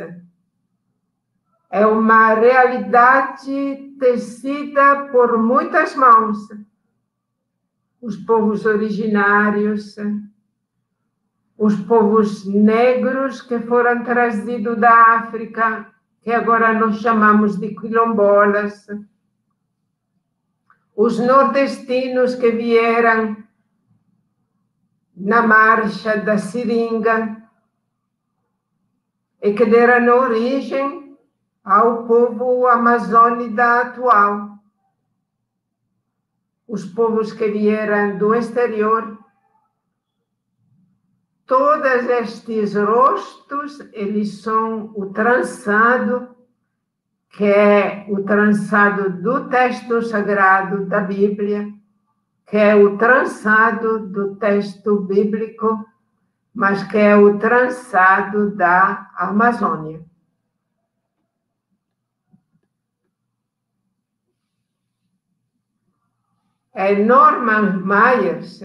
É 1.69 1.85
uma 1.85 2.33
realidade 2.33 3.93
tecida 3.99 5.09
por 5.11 5.37
muitas 5.37 5.93
mãos. 5.95 6.39
Os 8.01 8.17
povos 8.17 8.65
originários, 8.65 9.95
os 11.59 11.75
povos 11.75 12.45
negros 12.45 13.41
que 13.41 13.59
foram 13.59 14.01
trazidos 14.05 14.77
da 14.77 15.17
África, 15.17 15.93
que 16.21 16.31
agora 16.31 16.71
nós 16.73 17.01
chamamos 17.01 17.57
de 17.57 17.75
quilombolas, 17.75 18.87
os 20.95 21.19
nordestinos 21.19 22.33
que 22.35 22.49
vieram 22.51 23.35
na 25.13 25.41
marcha 25.41 26.15
da 26.15 26.37
seringa 26.37 27.43
e 29.41 29.51
que 29.51 29.65
deram 29.65 30.17
origem 30.17 31.17
ao 31.61 32.07
povo 32.07 32.67
amazônida 32.67 33.81
atual. 33.81 34.57
Os 36.65 36.85
povos 36.85 37.33
que 37.33 37.49
vieram 37.49 38.17
do 38.17 38.33
exterior 38.33 39.18
Todos 41.49 42.07
estes 42.07 42.75
rostos, 42.75 43.79
eles 43.91 44.39
são 44.43 44.93
o 44.95 45.07
trançado, 45.07 46.35
que 47.31 47.43
é 47.43 48.05
o 48.07 48.23
trançado 48.23 49.09
do 49.09 49.49
texto 49.49 49.99
sagrado 50.03 50.85
da 50.85 51.01
Bíblia, 51.01 51.67
que 52.45 52.55
é 52.55 52.75
o 52.75 52.99
trançado 52.99 53.97
do 53.97 54.35
texto 54.35 54.99
bíblico, 54.99 55.83
mas 56.53 56.83
que 56.83 56.99
é 56.99 57.15
o 57.15 57.39
trançado 57.39 58.55
da 58.55 59.09
Amazônia. 59.17 60.05
É 66.75 66.93
Norman 66.93 67.83
Myers, 67.83 68.61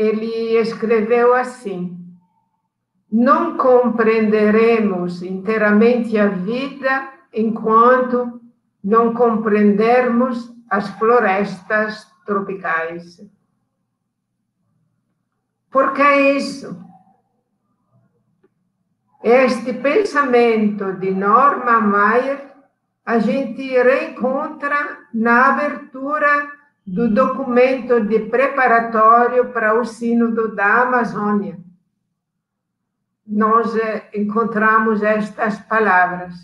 ele 0.00 0.56
escreveu 0.56 1.34
assim: 1.34 1.98
Não 3.12 3.58
compreenderemos 3.58 5.22
inteiramente 5.22 6.16
a 6.16 6.28
vida 6.28 7.12
enquanto 7.34 8.40
não 8.82 9.12
compreendermos 9.12 10.50
as 10.70 10.88
florestas 10.98 12.10
tropicais. 12.24 13.20
Por 15.70 15.92
que 15.92 16.14
isso? 16.36 16.82
Este 19.22 19.74
pensamento 19.74 20.94
de 20.94 21.10
Norma 21.10 21.78
Mayer 21.78 22.50
a 23.04 23.18
gente 23.18 23.62
reencontra 23.62 24.98
na 25.12 25.48
abertura 25.48 26.59
do 26.92 27.08
documento 27.08 28.00
de 28.00 28.18
preparatório 28.18 29.52
para 29.52 29.78
o 29.78 29.84
Sínodo 29.84 30.52
da 30.56 30.82
Amazônia. 30.82 31.56
Nós 33.24 33.76
eh, 33.76 34.10
encontramos 34.12 35.00
estas 35.00 35.60
palavras. 35.60 36.34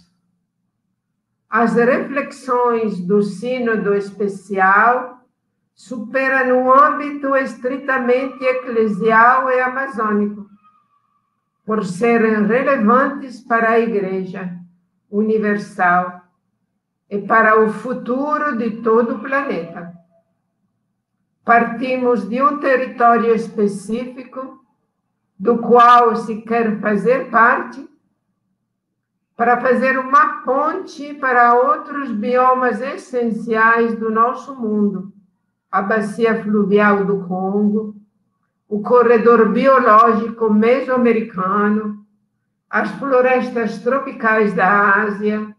As 1.51 1.75
reflexões 1.75 3.01
do 3.01 3.23
Sínodo 3.23 3.93
Especial 3.93 5.21
superam 5.75 6.63
no 6.63 6.73
âmbito 6.73 7.35
estritamente 7.35 8.45
eclesial 8.45 9.51
e 9.51 9.61
amazônico, 9.61 10.47
por 11.65 11.85
serem 11.85 12.47
relevantes 12.47 13.41
para 13.41 13.71
a 13.71 13.81
Igreja 13.81 14.57
Universal 15.11 16.23
e 17.11 17.19
para 17.19 17.61
o 17.61 17.73
futuro 17.73 18.57
de 18.57 18.81
todo 18.81 19.17
o 19.17 19.19
planeta. 19.19 20.06
Partimos 21.47 22.29
de 22.29 22.43
um 22.43 22.59
território 22.59 23.33
específico, 23.33 24.67
do 25.39 25.59
qual 25.59 26.17
se 26.17 26.43
quer 26.43 26.81
fazer 26.81 27.31
parte, 27.31 27.89
para 29.37 29.61
fazer 29.61 29.97
uma 29.97 30.43
ponte 30.43 31.15
para 31.15 31.55
outros 31.55 32.11
biomas 32.11 32.81
essenciais 32.81 33.97
do 33.97 34.11
nosso 34.11 34.57
mundo, 34.57 35.13
a 35.71 35.81
bacia 35.81 36.43
fluvial 36.43 37.05
do 37.05 37.25
Congo, 37.29 37.95
o 38.69 38.83
corredor 38.83 39.49
biológico 39.51 40.53
mesoamericano, 40.53 42.05
as 42.69 42.91
florestas 42.99 43.79
tropicais 43.79 44.53
da 44.53 44.97
Ásia, 44.97 45.55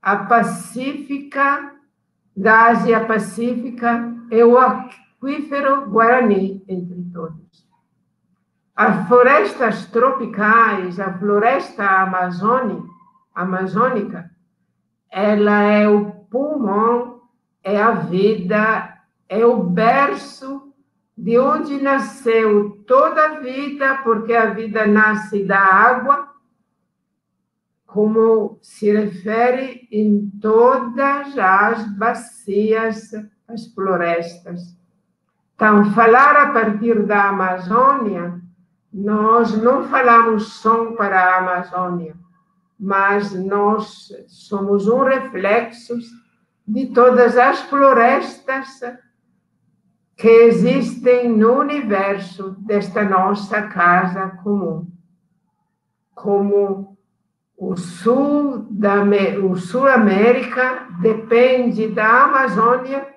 a 0.00 0.16
Pacífica, 0.16 1.73
da 2.36 2.66
Ásia 2.66 3.04
Pacífica 3.04 4.12
é 4.30 4.44
o 4.44 4.58
aquífero 4.58 5.88
Guarani, 5.88 6.62
entre 6.68 7.02
todos. 7.12 7.44
As 8.74 9.06
florestas 9.06 9.86
tropicais, 9.86 10.98
a 10.98 11.12
floresta 11.16 11.84
amazônica, 11.84 12.88
amazônica, 13.34 14.30
ela 15.10 15.62
é 15.62 15.88
o 15.88 16.10
pulmão, 16.28 17.22
é 17.62 17.80
a 17.80 17.92
vida, 17.92 18.98
é 19.28 19.46
o 19.46 19.62
berço 19.62 20.74
de 21.16 21.38
onde 21.38 21.80
nasceu 21.80 22.82
toda 22.84 23.24
a 23.24 23.40
vida, 23.40 24.00
porque 24.02 24.34
a 24.34 24.46
vida 24.46 24.84
nasce 24.86 25.44
da 25.44 25.60
água, 25.60 26.33
como 27.94 28.58
se 28.60 28.90
refere 28.90 29.86
em 29.88 30.28
todas 30.42 31.38
as 31.38 31.96
bacias 31.96 33.12
as 33.46 33.72
florestas. 33.72 34.76
Então, 35.54 35.92
falar 35.92 36.34
a 36.34 36.52
partir 36.52 37.06
da 37.06 37.28
Amazônia, 37.28 38.40
nós 38.92 39.56
não 39.56 39.84
falamos 39.84 40.54
só 40.54 40.86
para 40.96 41.20
a 41.20 41.38
Amazônia, 41.38 42.16
mas 42.76 43.32
nós 43.32 44.08
somos 44.26 44.88
um 44.88 45.04
reflexo 45.04 45.94
de 46.66 46.86
todas 46.86 47.38
as 47.38 47.60
florestas 47.60 48.80
que 50.16 50.28
existem 50.28 51.28
no 51.28 51.60
universo 51.60 52.56
desta 52.58 53.04
nossa 53.04 53.62
casa 53.68 54.30
comum. 54.42 54.84
Como 56.12 56.93
o 57.56 57.76
sul 57.76 58.66
da 58.70 59.02
o 59.42 59.56
Sul 59.56 59.86
América 59.86 60.88
depende 61.00 61.88
da 61.88 62.24
Amazônia, 62.24 63.14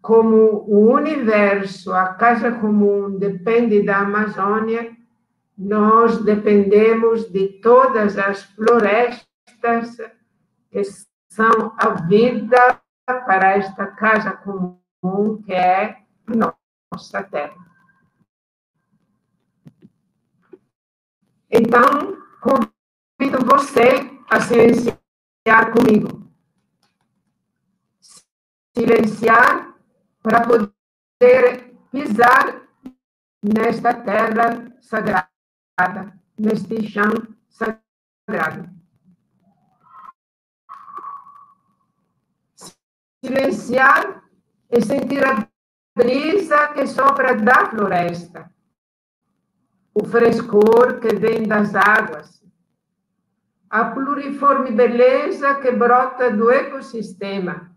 como 0.00 0.64
o 0.66 0.92
universo, 0.92 1.92
a 1.92 2.14
casa 2.14 2.52
comum 2.52 3.18
depende 3.18 3.82
da 3.82 3.98
Amazônia, 3.98 4.96
nós 5.56 6.22
dependemos 6.24 7.30
de 7.30 7.60
todas 7.60 8.16
as 8.16 8.42
florestas 8.42 9.96
que 10.70 10.82
são 11.30 11.74
a 11.76 11.90
vida 12.06 12.80
para 13.04 13.56
esta 13.56 13.86
casa 13.86 14.32
comum 14.32 15.42
que 15.44 15.52
é 15.52 15.98
nossa 16.26 17.22
terra. 17.24 17.56
Então, 21.50 22.18
convido 23.28 23.44
você 23.44 24.10
a 24.28 24.40
silenciar 24.40 25.72
comigo. 25.72 26.26
Silenciar 28.76 29.74
para 30.22 30.46
poder 30.46 31.74
pisar 31.90 32.62
nesta 33.42 33.94
terra 33.94 34.72
sagrada, 34.80 36.18
neste 36.38 36.88
chão 36.88 37.12
sagrado. 37.48 38.68
Silenciar 43.24 44.22
e 44.70 44.80
sentir 44.80 45.24
a 45.24 45.48
brisa 45.96 46.68
que 46.68 46.86
sopra 46.86 47.34
da 47.34 47.68
floresta, 47.70 48.50
o 49.92 50.04
frescor 50.04 51.00
que 51.00 51.16
vem 51.16 51.42
das 51.42 51.74
águas, 51.74 52.38
a 53.70 53.84
pluriforme 53.86 54.70
beleza 54.70 55.54
que 55.56 55.70
brota 55.70 56.30
do 56.30 56.50
ecossistema. 56.50 57.70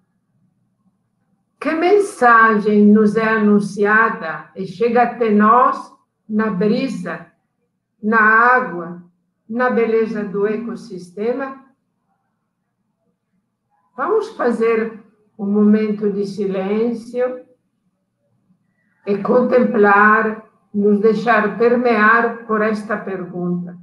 Que 1.59 1.71
mensagem 1.73 2.85
nos 2.85 3.15
é 3.15 3.27
anunciada 3.27 4.49
e 4.55 4.65
chega 4.65 5.03
até 5.03 5.29
nós 5.29 5.93
na 6.27 6.49
brisa, 6.49 7.27
na 8.01 8.19
água, 8.19 9.03
na 9.47 9.69
beleza 9.69 10.23
do 10.23 10.47
ecossistema? 10.47 11.65
Vamos 13.95 14.29
fazer 14.29 14.99
um 15.37 15.45
momento 15.45 16.11
de 16.11 16.25
silêncio 16.25 17.45
e 19.05 19.17
contemplar, 19.17 20.49
nos 20.73 20.99
deixar 20.99 21.57
permear 21.57 22.45
por 22.47 22.61
esta 22.61 22.95
pergunta. 22.97 23.80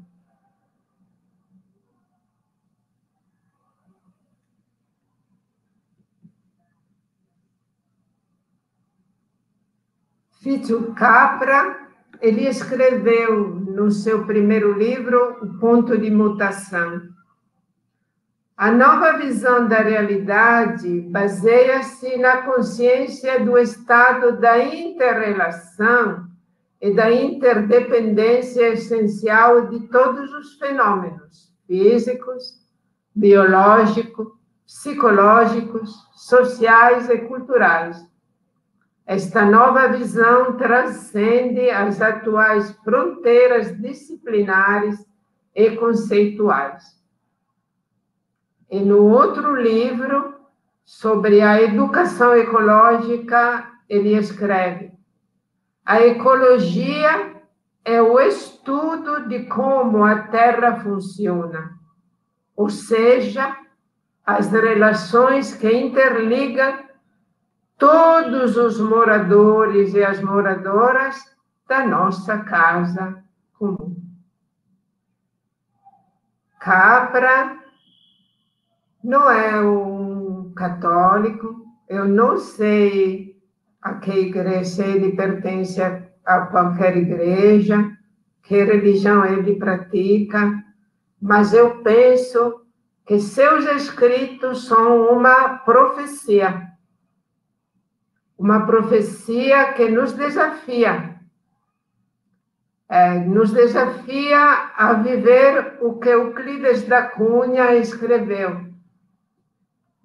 Fitio 10.49 10.95
Capra, 10.95 11.79
ele 12.23 12.49
escreveu 12.49 13.51
no 13.51 13.91
seu 13.91 14.25
primeiro 14.25 14.73
livro 14.73 15.37
O 15.43 15.59
Ponto 15.59 15.99
de 15.99 16.11
Mutação. 16.11 17.03
A 18.57 18.71
nova 18.71 19.19
visão 19.19 19.69
da 19.69 19.81
realidade 19.83 21.03
baseia-se 21.03 22.17
na 22.17 22.41
consciência 22.47 23.45
do 23.45 23.59
estado 23.59 24.41
da 24.41 24.59
interrelação 24.59 26.27
e 26.81 26.95
da 26.95 27.13
interdependência 27.13 28.69
essencial 28.69 29.67
de 29.67 29.81
todos 29.89 30.33
os 30.33 30.55
fenômenos 30.55 31.53
físicos, 31.67 32.55
biológicos, 33.15 34.29
psicológicos, 34.65 35.93
sociais 36.15 37.11
e 37.11 37.19
culturais. 37.19 38.08
Esta 39.09 39.42
nova 39.42 39.88
visão 39.88 40.59
transcende 40.59 41.71
as 41.71 41.99
atuais 42.03 42.73
fronteiras 42.85 43.75
disciplinares 43.81 45.03
e 45.55 45.71
conceituais. 45.77 46.85
E 48.71 48.79
no 48.81 49.05
outro 49.05 49.57
livro, 49.57 50.35
sobre 50.85 51.40
a 51.40 51.59
educação 51.62 52.37
ecológica, 52.37 53.66
ele 53.88 54.14
escreve: 54.14 54.92
a 55.87 56.03
ecologia 56.03 57.35
é 57.87 58.03
o 58.03 58.21
estudo 58.21 59.27
de 59.27 59.47
como 59.47 60.05
a 60.05 60.25
Terra 60.25 60.81
funciona, 60.81 61.79
ou 62.55 62.68
seja, 62.68 63.57
as 64.27 64.53
relações 64.53 65.55
que 65.55 65.73
interligam 65.73 66.88
todos 67.79 68.57
os 68.57 68.81
moradores 68.81 69.95
e 69.95 70.05
as 70.05 70.21
moradoras 70.21 71.17
da 71.69 71.87
nossa 71.87 72.38
casa 72.38 73.23
comum. 73.59 73.97
Capra 76.59 77.57
não 79.03 79.31
é 79.31 79.61
um 79.61 80.53
católico, 80.55 81.64
eu 81.88 82.07
não 82.07 82.37
sei 82.37 83.41
a 83.81 83.95
que 83.95 84.11
igreja, 84.11 84.85
ele 84.85 85.12
pertence 85.12 85.81
a 85.81 86.41
qualquer 86.47 86.97
igreja, 86.97 87.97
que 88.43 88.62
religião 88.64 89.25
ele 89.25 89.55
pratica, 89.55 90.62
mas 91.21 91.53
eu 91.53 91.83
penso 91.83 92.62
que 93.07 93.21
seus 93.21 93.64
escritos 93.67 94.67
são 94.67 95.12
uma 95.12 95.59
profecia. 95.59 96.67
Uma 98.38 98.64
profecia 98.64 99.72
que 99.72 99.88
nos 99.88 100.12
desafia. 100.12 101.16
É, 102.88 103.18
nos 103.18 103.53
desafia 103.53 104.72
a 104.77 104.94
viver 104.94 105.79
o 105.83 105.98
que 105.98 106.09
Euclides 106.09 106.85
da 106.85 107.03
Cunha 107.03 107.74
escreveu 107.74 108.68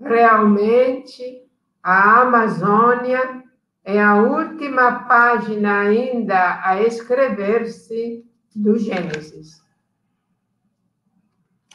realmente 0.04 1.42
a 1.82 2.22
Amazônia 2.22 3.44
é 3.84 4.02
a 4.02 4.16
última 4.16 5.04
página 5.06 5.82
ainda 5.82 6.62
a 6.64 6.82
escrever-se 6.82 8.26
do 8.56 8.78
Gênesis. 8.78 9.62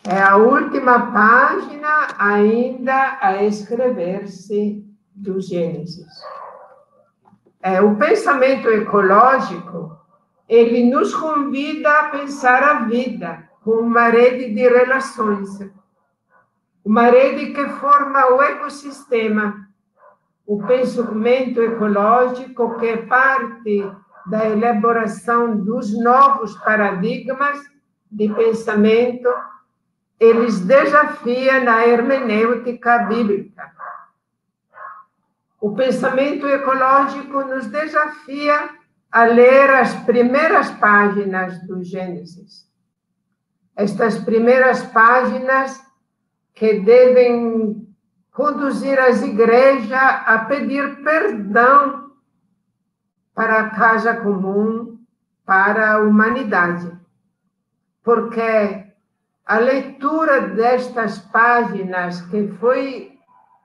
É 0.05 0.21
a 0.21 0.37
última 0.37 1.13
página 1.13 2.09
ainda 2.19 3.19
a 3.21 3.43
escrever-se 3.45 4.87
do 5.15 5.41
Gênesis. 5.41 6.07
É, 7.63 7.81
o 7.81 7.97
pensamento 7.97 8.69
ecológico, 8.69 9.99
ele 10.49 10.91
nos 10.91 11.15
convida 11.15 11.91
a 11.91 12.09
pensar 12.09 12.63
a 12.63 12.75
vida 12.85 13.49
como 13.63 13.81
uma 13.81 14.09
rede 14.09 14.55
de 14.55 14.69
relações 14.69 15.59
uma 16.89 17.03
rede 17.03 17.53
que 17.53 17.69
forma 17.81 18.29
o 18.29 18.43
ecossistema, 18.43 19.69
o 20.47 20.67
pensamento 20.67 21.61
ecológico 21.61 22.79
que 22.79 22.87
é 22.87 22.97
parte 22.97 23.93
da 24.25 24.49
elaboração 24.49 25.55
dos 25.55 25.93
novos 26.03 26.55
paradigmas 26.61 27.59
de 28.11 28.31
pensamento, 28.31 29.29
eles 30.19 30.61
desafiam 30.61 31.63
na 31.63 31.87
hermenêutica 31.87 33.01
bíblica. 33.01 33.71
O 35.61 35.75
pensamento 35.75 36.47
ecológico 36.47 37.45
nos 37.45 37.67
desafia 37.67 38.71
a 39.11 39.25
ler 39.25 39.71
as 39.71 39.93
primeiras 40.05 40.71
páginas 40.73 41.61
do 41.67 41.83
Gênesis. 41.83 42.69
Estas 43.75 44.19
primeiras 44.19 44.83
páginas 44.83 45.81
que 46.55 46.81
devem 46.81 47.89
conduzir 48.33 48.99
as 49.01 49.23
igrejas 49.23 49.93
a 49.93 50.45
pedir 50.49 51.03
perdão 51.03 52.13
para 53.35 53.61
a 53.61 53.71
casa 53.71 54.15
comum, 54.17 54.99
para 55.45 55.95
a 55.95 56.01
humanidade. 56.01 56.93
Porque 58.05 58.85
a 59.45 59.59
leitura 59.59 60.43
destas 60.43 61.19
páginas 61.19 62.21
que 62.23 62.49
foi 62.61 63.19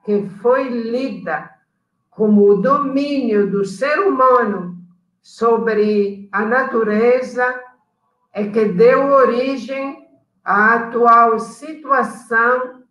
que 0.06 0.28
foi 0.42 0.68
lida 0.70 1.53
como 2.16 2.50
o 2.50 2.62
domínio 2.62 3.50
do 3.50 3.66
ser 3.66 4.00
humano 4.00 4.78
sobre 5.22 6.28
a 6.32 6.46
natureza 6.46 7.62
é 8.32 8.48
que 8.48 8.66
deu 8.66 9.08
origem 9.12 10.08
à 10.44 10.76
atual 10.76 11.40
situação 11.40 12.84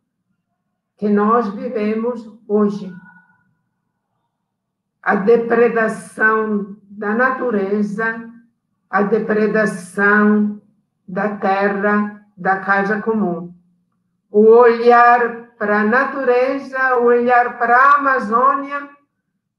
que 0.96 1.08
nós 1.08 1.48
vivemos 1.48 2.32
hoje. 2.48 2.92
A 5.02 5.16
depredação 5.16 6.76
da 6.82 7.14
natureza, 7.14 8.30
a 8.88 9.02
depredação 9.02 10.60
da 11.06 11.36
terra, 11.36 12.24
da 12.36 12.60
casa 12.60 13.02
comum. 13.02 13.52
O 14.30 14.46
olhar 14.46 15.48
para 15.58 15.80
a 15.80 15.84
natureza, 15.84 16.96
o 16.98 17.04
olhar 17.04 17.58
para 17.58 17.76
a 17.76 17.94
Amazônia 17.96 18.88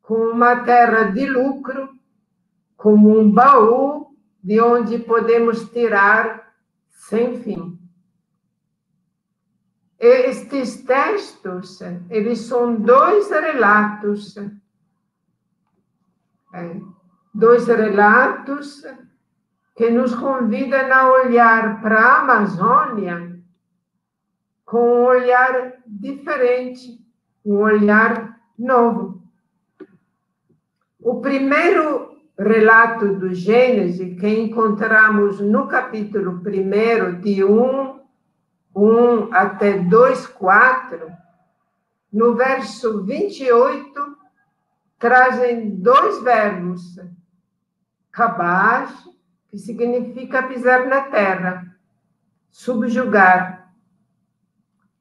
como 0.03 0.31
uma 0.31 0.57
terra 0.63 1.05
de 1.05 1.25
lucro, 1.25 1.89
como 2.77 3.17
um 3.17 3.31
baú 3.31 4.15
de 4.43 4.59
onde 4.61 4.99
podemos 4.99 5.69
tirar 5.69 6.53
sem 6.89 7.41
fim. 7.41 7.79
Estes 9.97 10.83
textos, 10.83 11.79
eles 12.09 12.39
são 12.39 12.75
dois 12.75 13.29
relatos, 13.31 14.35
é, 16.53 16.81
dois 17.33 17.65
relatos 17.67 18.83
que 19.77 19.89
nos 19.89 20.13
convidam 20.13 20.91
a 20.93 21.09
olhar 21.09 21.81
para 21.81 21.97
a 21.97 22.19
Amazônia 22.19 23.41
com 24.65 24.79
um 24.79 25.05
olhar 25.05 25.81
diferente, 25.87 26.99
um 27.45 27.55
olhar 27.59 28.41
novo. 28.59 29.22
O 31.03 31.19
primeiro 31.19 32.17
relato 32.39 33.15
do 33.15 33.33
Gênesis, 33.33 34.17
que 34.17 34.25
encontramos 34.25 35.41
no 35.41 35.67
capítulo 35.67 36.41
1, 36.41 37.19
de 37.19 37.43
1, 37.43 37.99
1 38.73 39.33
até 39.33 39.79
2, 39.79 40.27
4, 40.27 41.11
no 42.11 42.35
verso 42.35 43.03
28, 43.03 44.17
trazem 44.97 45.71
dois 45.75 46.23
verbos. 46.23 46.97
Kabash, 48.09 48.95
que 49.49 49.57
significa 49.57 50.43
pisar 50.43 50.87
na 50.87 51.01
terra, 51.01 51.65
subjugar. 52.49 53.73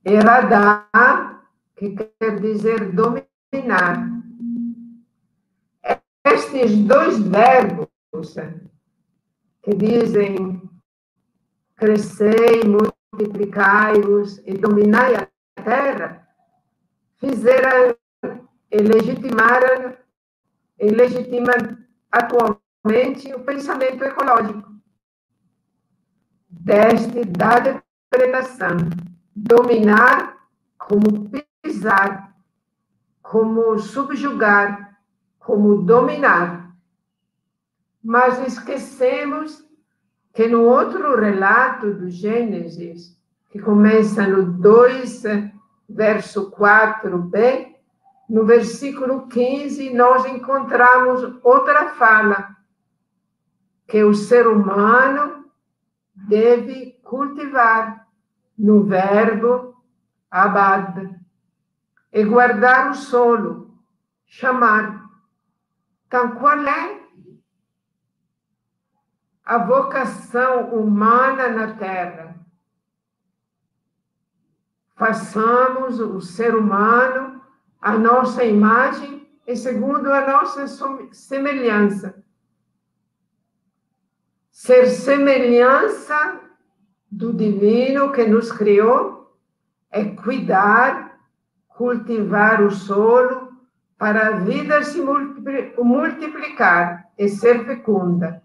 Eradá, 0.04 1.40
que 1.76 1.90
quer 1.90 2.40
dizer 2.40 2.90
dominar 2.90 4.11
estes 6.42 6.76
dois 6.84 7.18
verbos 7.18 7.88
que 9.62 9.74
dizem 9.74 10.62
crescei, 11.76 12.62
multiplicai-vos 12.64 14.38
e 14.44 14.54
dominai 14.54 15.16
a 15.16 15.28
terra, 15.62 16.28
fizeram 17.18 17.96
e 18.70 18.76
legitimaram 18.78 19.96
e 20.78 20.90
legitimam 20.90 21.78
atualmente 22.10 23.32
o 23.34 23.40
pensamento 23.40 24.04
ecológico. 24.04 24.72
Deste 26.48 27.24
da 27.24 27.58
depredação, 27.58 28.76
dominar 29.34 30.46
como 30.78 31.30
pisar, 31.62 32.34
como 33.22 33.78
subjugar, 33.78 34.91
como 35.44 35.82
dominar. 35.82 36.72
Mas 38.02 38.40
esquecemos 38.46 39.64
que 40.32 40.48
no 40.48 40.64
outro 40.64 41.16
relato 41.16 41.92
do 41.92 42.10
Gênesis, 42.10 43.16
que 43.50 43.60
começa 43.60 44.26
no 44.26 44.44
2, 44.44 45.22
verso 45.88 46.50
4b, 46.50 47.74
no 48.28 48.46
versículo 48.46 49.28
15, 49.28 49.92
nós 49.92 50.24
encontramos 50.24 51.38
outra 51.42 51.90
fala, 51.90 52.56
que 53.86 54.02
o 54.02 54.14
ser 54.14 54.48
humano 54.48 55.44
deve 56.14 56.98
cultivar 57.02 58.06
no 58.58 58.84
verbo 58.84 59.76
abad, 60.30 61.14
e 62.10 62.24
guardar 62.24 62.90
o 62.90 62.94
solo, 62.94 63.76
chamar 64.26 65.01
então, 66.12 66.32
qual 66.32 66.58
é 66.58 67.00
a 69.42 69.56
vocação 69.56 70.74
humana 70.74 71.48
na 71.48 71.72
Terra? 71.72 72.36
Façamos 74.94 75.98
o 76.00 76.20
ser 76.20 76.54
humano 76.54 77.40
a 77.80 77.96
nossa 77.96 78.44
imagem 78.44 79.26
e 79.46 79.56
segundo 79.56 80.12
a 80.12 80.26
nossa 80.26 80.66
semelhança. 81.12 82.22
Ser 84.50 84.88
semelhança 84.88 86.42
do 87.10 87.32
divino 87.32 88.12
que 88.12 88.26
nos 88.26 88.52
criou 88.52 89.34
é 89.90 90.04
cuidar, 90.04 91.18
cultivar 91.68 92.62
o 92.62 92.70
solo, 92.70 93.41
para 94.02 94.26
a 94.26 94.30
vida 94.32 94.82
se 94.82 95.00
multiplicar 95.00 97.08
e 97.16 97.28
ser 97.28 97.64
fecunda. 97.64 98.42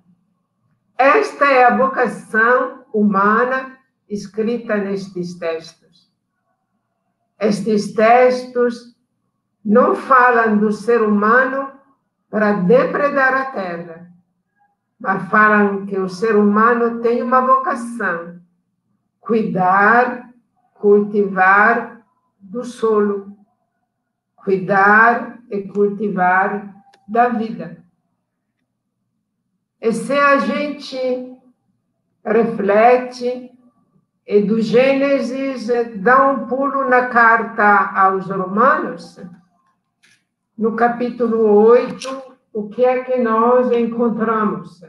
Esta 0.96 1.46
é 1.46 1.64
a 1.64 1.76
vocação 1.76 2.86
humana 2.94 3.76
escrita 4.08 4.78
nestes 4.78 5.34
textos. 5.40 6.14
Estes 7.40 7.92
textos 7.96 8.96
não 9.66 9.96
falam 9.96 10.60
do 10.60 10.72
ser 10.72 11.02
humano 11.02 11.72
para 12.30 12.62
depredar 12.62 13.34
a 13.34 13.46
terra, 13.46 14.12
mas 15.00 15.28
falam 15.28 15.88
que 15.88 15.98
o 15.98 16.08
ser 16.08 16.36
humano 16.36 17.02
tem 17.02 17.24
uma 17.24 17.42
vocação: 17.42 18.40
cuidar, 19.20 20.30
cultivar 20.76 22.06
do 22.40 22.64
solo, 22.64 23.36
cuidar 24.36 25.37
e 25.50 25.62
cultivar 25.64 26.76
da 27.08 27.30
vida. 27.30 27.84
E 29.80 29.92
se 29.94 30.14
a 30.14 30.38
gente 30.40 31.38
reflete 32.26 33.52
e 34.26 34.42
do 34.42 34.62
Gênesis 34.62 35.68
dá 36.02 36.30
um 36.30 36.48
pulo 36.48 36.90
na 36.90 37.08
carta 37.08 37.92
aos 37.96 38.28
Romanos, 38.30 39.20
no 40.58 40.76
capítulo 40.76 41.44
8, 41.64 42.24
o 42.52 42.68
que 42.68 42.84
é 42.84 43.04
que 43.04 43.18
nós 43.18 43.72
encontramos? 43.72 44.84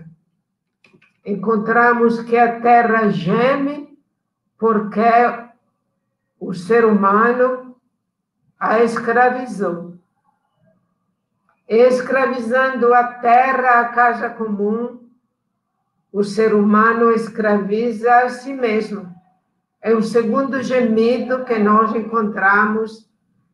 Encontramos 1.24 2.20
que 2.22 2.36
a 2.36 2.60
terra 2.60 3.10
geme 3.10 3.98
porque 4.58 5.00
o 6.40 6.52
ser 6.52 6.84
humano 6.84 7.76
a 8.58 8.82
escravizou 8.82 9.87
escravizando 11.68 12.94
a 12.94 13.04
terra, 13.04 13.80
a 13.80 13.88
casa 13.90 14.30
comum, 14.30 15.06
o 16.10 16.24
ser 16.24 16.54
humano 16.54 17.10
escraviza 17.12 18.20
a 18.20 18.30
si 18.30 18.54
mesmo. 18.54 19.14
É 19.82 19.94
o 19.94 20.02
segundo 20.02 20.62
gemido 20.62 21.44
que 21.44 21.58
nós 21.58 21.94
encontramos 21.94 23.08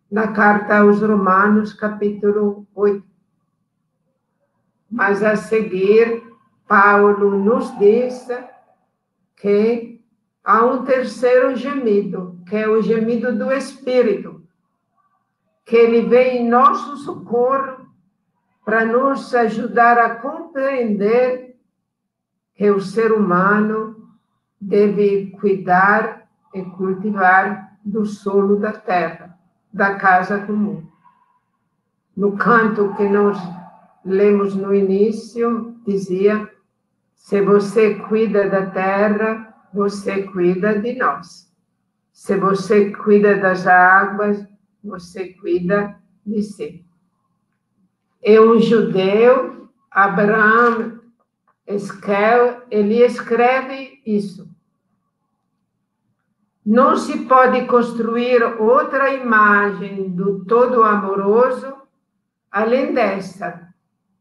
na 0.08 0.28
carta 0.28 0.78
aos 0.78 1.00
Romanos, 1.00 1.72
capítulo 1.72 2.66
8. 2.72 3.04
Mas 4.88 5.24
a 5.24 5.34
seguir, 5.34 6.22
Paulo 6.68 7.36
nos 7.36 7.76
diz 7.78 8.28
que 9.36 10.00
há 10.44 10.64
um 10.64 10.84
terceiro 10.84 11.56
gemido, 11.56 12.38
que 12.48 12.54
é 12.54 12.68
o 12.68 12.80
gemido 12.80 13.36
do 13.36 13.50
Espírito, 13.50 14.40
que 15.64 15.74
ele 15.74 16.02
vem 16.02 16.42
em 16.42 16.48
nosso 16.48 16.96
socorro 16.98 17.83
para 18.64 18.84
nos 18.84 19.34
ajudar 19.34 19.98
a 19.98 20.16
compreender 20.16 21.56
que 22.54 22.70
o 22.70 22.80
ser 22.80 23.12
humano 23.12 24.08
deve 24.60 25.32
cuidar 25.32 26.28
e 26.54 26.62
cultivar 26.62 27.76
do 27.84 28.06
solo 28.06 28.56
da 28.56 28.72
terra, 28.72 29.38
da 29.72 29.96
casa 29.96 30.38
comum. 30.38 30.86
No 32.16 32.36
canto 32.36 32.94
que 32.94 33.08
nós 33.08 33.36
lemos 34.04 34.54
no 34.54 34.72
início, 34.72 35.76
dizia: 35.84 36.48
se 37.14 37.40
você 37.42 37.96
cuida 37.96 38.48
da 38.48 38.66
terra, 38.66 39.54
você 39.72 40.22
cuida 40.22 40.78
de 40.78 40.94
nós. 40.94 41.52
Se 42.12 42.36
você 42.36 42.92
cuida 42.92 43.36
das 43.36 43.66
águas, 43.66 44.46
você 44.82 45.34
cuida 45.34 46.00
de 46.24 46.42
si. 46.42 46.83
É 48.24 48.40
um 48.40 48.58
judeu, 48.58 49.68
Abraão 49.90 50.98
Esquel, 51.66 52.62
ele 52.70 53.04
escreve 53.04 54.00
isso. 54.04 54.48
Não 56.64 56.96
se 56.96 57.26
pode 57.26 57.66
construir 57.66 58.42
outra 58.58 59.12
imagem 59.12 60.08
do 60.08 60.44
todo 60.46 60.82
amoroso 60.82 61.74
além 62.50 62.94
desta. 62.94 63.68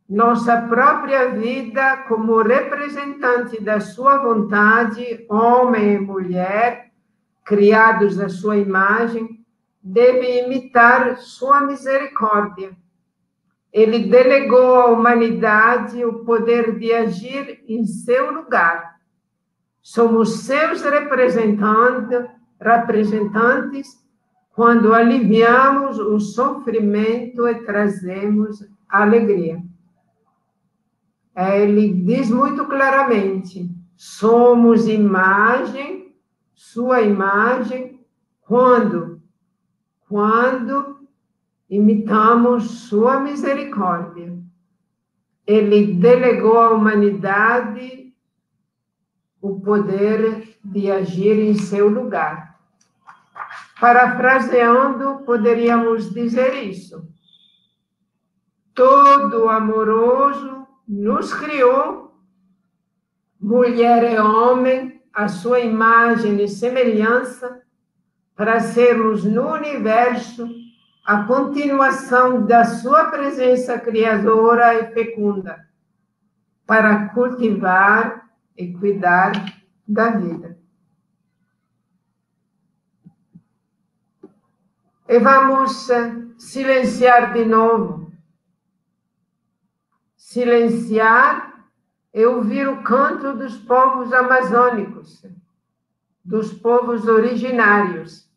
Nossa 0.10 0.62
própria 0.64 1.32
vida, 1.32 2.04
como 2.10 2.42
representante 2.42 3.62
da 3.62 3.80
sua 3.80 4.18
vontade, 4.18 5.26
homem 5.30 5.94
e 5.94 6.00
mulher, 6.00 6.92
criados 7.46 8.20
à 8.20 8.28
sua 8.28 8.58
imagem, 8.58 9.46
deve 9.82 10.42
imitar 10.42 11.18
sua 11.18 11.62
misericórdia. 11.62 12.76
Ele 13.74 14.08
delegou 14.08 14.76
à 14.76 14.86
humanidade 14.86 16.06
o 16.06 16.24
poder 16.24 16.78
de 16.78 16.94
agir 16.94 17.64
em 17.68 17.84
seu 17.86 18.32
lugar. 18.32 18.98
Somos 19.82 20.42
seus 20.42 20.84
representantes, 20.84 22.30
representantes 22.62 24.04
quando 24.52 24.94
aliviamos 24.94 25.98
o 25.98 26.20
sofrimento 26.20 27.48
e 27.48 27.56
trazemos 27.66 28.64
alegria. 28.88 29.60
Ele 31.36 31.92
diz 31.92 32.30
muito 32.30 32.66
claramente: 32.66 33.68
somos 33.96 34.88
imagem, 34.88 36.16
sua 36.54 37.02
imagem, 37.02 38.06
quando? 38.42 39.20
Quando 40.08 40.93
imitamos 41.76 42.88
sua 42.88 43.20
misericórdia. 43.20 44.32
Ele 45.46 45.96
delegou 45.96 46.60
à 46.60 46.70
humanidade 46.70 48.14
o 49.42 49.60
poder 49.60 50.56
de 50.64 50.92
agir 50.92 51.40
em 51.40 51.56
seu 51.56 51.90
lugar. 51.90 52.60
Parafraseando, 53.82 55.24
poderíamos 55.26 56.14
dizer 56.14 56.54
isso. 56.64 57.10
Todo 58.76 59.50
amoroso 59.50 60.68
nos 60.88 61.34
criou, 61.34 62.16
mulher 63.42 64.14
e 64.14 64.20
homem, 64.20 65.02
a 65.12 65.28
sua 65.28 65.60
imagem 65.60 66.40
e 66.40 66.48
semelhança, 66.48 67.64
para 68.36 68.60
sermos 68.60 69.24
no 69.24 69.52
universo 69.54 70.63
a 71.04 71.26
continuação 71.26 72.46
da 72.46 72.64
sua 72.64 73.12
presença 73.12 73.78
criadora 73.78 74.76
e 74.76 74.94
fecunda, 74.94 75.68
para 76.66 77.10
cultivar 77.10 78.30
e 78.58 78.72
cuidar 78.74 79.34
da 79.86 80.12
vida. 80.12 80.58
E 85.10 85.20
vamos 85.20 85.90
silenciar 86.38 87.34
de 87.34 87.44
novo. 87.44 88.12
Silenciar 90.16 91.68
e 92.14 92.26
ouvir 92.26 92.68
o 92.70 92.82
canto 92.82 93.34
dos 93.34 93.58
povos 93.58 94.14
amazônicos, 94.14 95.26
dos 96.24 96.54
povos 96.54 97.08
originários 97.08 98.33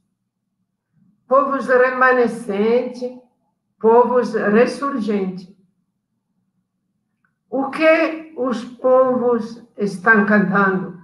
povos 1.26 1.66
remanescente, 1.66 3.20
povos 3.78 4.34
ressurgente. 4.34 5.56
O 7.50 7.70
que 7.70 8.34
os 8.36 8.64
povos 8.64 9.62
estão 9.76 10.26
cantando? 10.26 10.96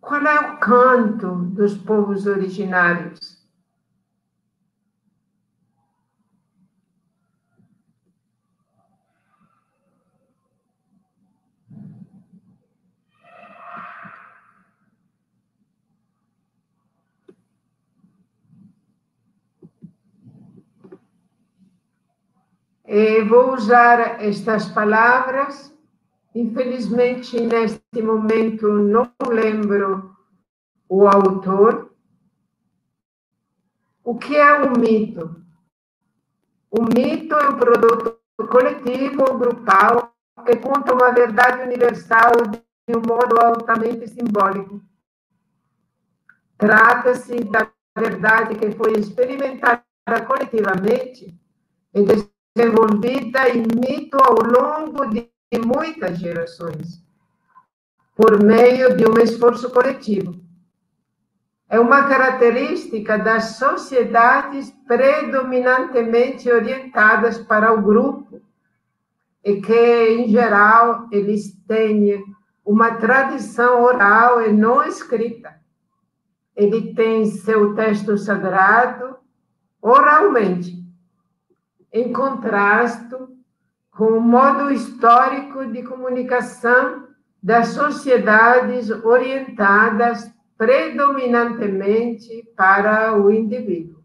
Qual 0.00 0.22
é 0.22 0.40
o 0.40 0.58
canto 0.58 1.34
dos 1.34 1.76
povos 1.76 2.26
originários? 2.26 3.37
Vou 23.28 23.52
usar 23.52 24.22
estas 24.22 24.66
palavras. 24.70 25.74
Infelizmente, 26.34 27.38
neste 27.38 28.00
momento, 28.00 28.66
não 28.66 29.12
lembro 29.28 30.16
o 30.88 31.06
autor. 31.06 31.92
O 34.02 34.16
que 34.16 34.36
é 34.36 34.62
um 34.62 34.72
mito? 34.78 35.36
O 36.70 36.82
mito 36.82 37.34
é 37.34 37.48
um 37.50 37.58
produto 37.58 38.18
coletivo 38.50 39.24
ou 39.28 39.38
grupal 39.38 40.14
que 40.46 40.56
conta 40.56 40.94
uma 40.94 41.12
verdade 41.12 41.62
universal 41.62 42.32
de 42.50 42.96
um 42.96 43.02
modo 43.06 43.38
altamente 43.38 44.08
simbólico. 44.08 44.80
Trata-se 46.56 47.44
da 47.44 47.70
verdade 47.96 48.54
que 48.54 48.70
foi 48.72 48.92
experimentada 48.92 49.84
coletivamente 50.26 51.38
e 51.94 52.02
desenvolvida 52.58 53.48
em 53.48 53.62
mito 53.62 54.18
ao 54.20 54.34
longo 54.34 55.06
de 55.06 55.30
muitas 55.64 56.18
gerações, 56.18 57.00
por 58.16 58.42
meio 58.42 58.96
de 58.96 59.06
um 59.06 59.16
esforço 59.22 59.70
coletivo. 59.70 60.34
É 61.68 61.78
uma 61.78 62.08
característica 62.08 63.16
das 63.16 63.56
sociedades 63.56 64.70
predominantemente 64.88 66.50
orientadas 66.50 67.38
para 67.38 67.72
o 67.72 67.80
grupo 67.80 68.40
e 69.44 69.60
que, 69.60 70.08
em 70.08 70.28
geral, 70.28 71.06
eles 71.12 71.54
têm 71.68 72.24
uma 72.64 72.94
tradição 72.94 73.82
oral 73.82 74.42
e 74.42 74.52
não 74.52 74.82
escrita. 74.82 75.54
Ele 76.56 76.92
tem 76.94 77.24
seu 77.26 77.74
texto 77.74 78.18
sagrado 78.18 79.16
oralmente 79.80 80.87
em 81.92 82.12
contraste 82.12 83.14
com 83.90 84.18
o 84.18 84.20
modo 84.20 84.70
histórico 84.70 85.66
de 85.66 85.82
comunicação 85.82 87.08
das 87.42 87.68
sociedades 87.68 88.90
orientadas 88.90 90.30
predominantemente 90.56 92.48
para 92.56 93.16
o 93.16 93.30
indivíduo, 93.30 94.02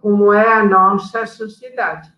como 0.00 0.32
é 0.32 0.52
a 0.52 0.64
nossa 0.64 1.24
sociedade. 1.26 2.12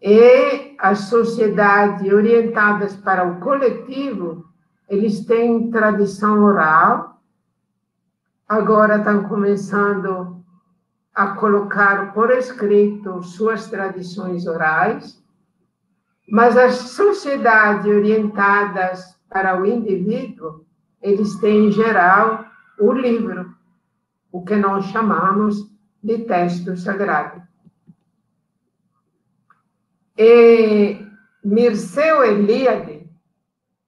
E 0.00 0.76
as 0.78 1.00
sociedades 1.00 2.12
orientadas 2.12 2.94
para 2.96 3.24
o 3.26 3.40
coletivo, 3.40 4.44
eles 4.88 5.24
têm 5.24 5.70
tradição 5.70 6.44
oral, 6.44 7.20
agora 8.48 8.96
estão 8.96 9.24
começando 9.24 10.37
a 11.18 11.34
colocar 11.34 12.14
por 12.14 12.30
escrito 12.30 13.24
suas 13.24 13.66
tradições 13.66 14.46
orais, 14.46 15.20
mas 16.30 16.56
as 16.56 16.74
sociedades 16.74 17.86
orientadas 17.86 19.18
para 19.28 19.60
o 19.60 19.66
indivíduo, 19.66 20.64
eles 21.02 21.34
têm, 21.40 21.66
em 21.66 21.72
geral, 21.72 22.44
o 22.78 22.92
livro, 22.92 23.52
o 24.30 24.44
que 24.44 24.54
nós 24.54 24.84
chamamos 24.92 25.56
de 26.00 26.18
texto 26.18 26.76
sagrado. 26.76 27.42
E 30.16 31.04
Mirceu 31.44 32.22
Eliade, 32.22 33.10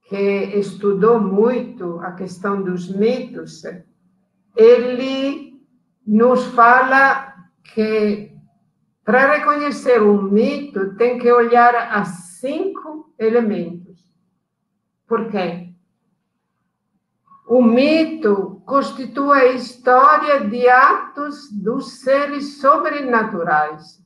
que 0.09 0.59
estudou 0.59 1.21
muito 1.21 2.01
a 2.01 2.11
questão 2.11 2.61
dos 2.61 2.93
mitos, 2.93 3.63
ele 4.57 5.50
nos 6.11 6.45
fala 6.47 7.37
que 7.63 8.37
para 9.05 9.35
reconhecer 9.35 10.03
um 10.03 10.21
mito 10.21 10.97
tem 10.97 11.21
que 11.21 11.31
olhar 11.31 11.73
a 11.73 12.05
cinco 12.05 13.15
elementos. 13.17 14.11
Por 15.07 15.31
quê? 15.31 15.73
O 17.47 17.63
mito 17.63 18.61
constitui 18.67 19.39
a 19.39 19.47
história 19.53 20.49
de 20.49 20.69
atos 20.69 21.49
dos 21.53 22.01
seres 22.01 22.61
sobrenaturais. 22.61 24.05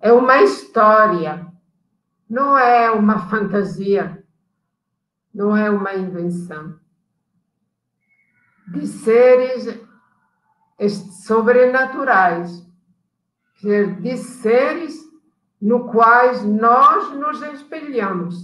É 0.00 0.12
uma 0.12 0.40
história, 0.40 1.48
não 2.30 2.56
é 2.56 2.92
uma 2.92 3.28
fantasia, 3.28 4.24
não 5.34 5.56
é 5.56 5.68
uma 5.68 5.94
invenção. 5.94 6.78
De 8.68 8.86
seres 8.86 9.66
sobrenaturais, 11.26 12.66
de 14.00 14.16
seres 14.16 15.00
no 15.60 15.88
quais 15.88 16.44
nós 16.44 17.12
nos 17.12 17.40
espelhamos. 17.42 18.34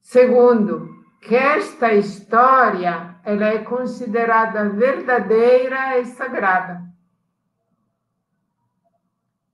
Segundo, 0.00 0.88
que 1.20 1.34
esta 1.34 1.92
história 1.92 3.16
ela 3.24 3.46
é 3.46 3.58
considerada 3.58 4.68
verdadeira 4.68 5.98
e 5.98 6.06
sagrada. 6.06 6.80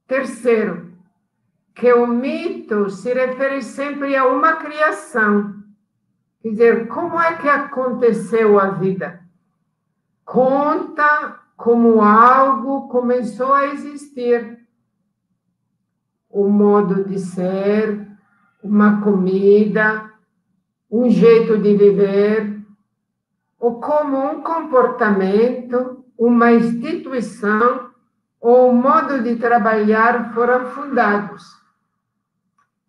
Terceiro, 0.07 0.93
que 1.75 1.93
o 1.93 2.07
mito 2.07 2.91
se 2.91 3.12
refere 3.12 3.62
sempre 3.62 4.15
a 4.15 4.27
uma 4.27 4.57
criação. 4.57 5.55
Quer 6.41 6.51
dizer, 6.51 6.89
como 6.89 7.19
é 7.19 7.37
que 7.37 7.49
aconteceu 7.49 8.61
a 8.61 8.69
vida? 8.69 9.24
Conta 10.25 11.41
como 11.57 12.03
algo 12.03 12.89
começou 12.89 13.53
a 13.53 13.66
existir. 13.66 14.59
O 16.31 16.49
modo 16.49 17.05
de 17.05 17.18
ser, 17.18 18.09
uma 18.62 19.03
comida, 19.03 20.11
um 20.91 21.09
jeito 21.09 21.59
de 21.59 21.77
viver, 21.77 22.61
ou 23.59 23.81
como 23.81 24.18
um 24.18 24.43
comportamento, 24.43 26.05
uma 26.18 26.53
instituição 26.53 27.91
ou 28.41 28.70
um 28.70 28.75
modo 28.75 29.22
de 29.22 29.37
trabalhar 29.37 30.35
foram 30.35 30.66
fundados. 30.66 31.43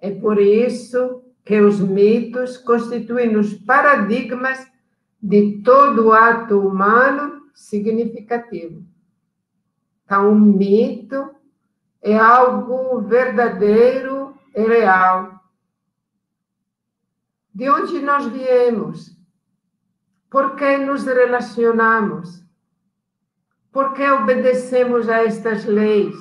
É 0.01 0.11
por 0.11 0.39
isso 0.39 1.23
que 1.45 1.61
os 1.61 1.79
mitos 1.79 2.57
constituem 2.57 3.37
os 3.37 3.53
paradigmas 3.53 4.67
de 5.25 5.63
todo 5.63 6.13
ato 6.13 6.59
humano 6.59 7.49
significativo. 7.51 8.85
Então, 10.03 10.31
o 10.31 10.35
mito 10.35 11.31
é 11.99 12.15
algo 12.15 13.01
verdadeiro 13.01 14.37
e 14.53 14.61
real. 14.61 15.41
De 17.51 17.67
onde 17.67 17.99
nós 18.01 18.27
viemos? 18.27 19.17
Por 20.29 20.55
que 20.55 20.77
nos 20.77 21.05
relacionamos? 21.05 22.43
Por 23.71 23.93
que 23.93 24.07
obedecemos 24.07 25.09
a 25.09 25.23
estas 25.23 25.65
leis? 25.65 26.15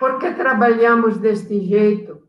Por 0.00 0.18
que 0.18 0.32
trabalhamos 0.32 1.18
deste 1.18 1.60
jeito? 1.60 2.26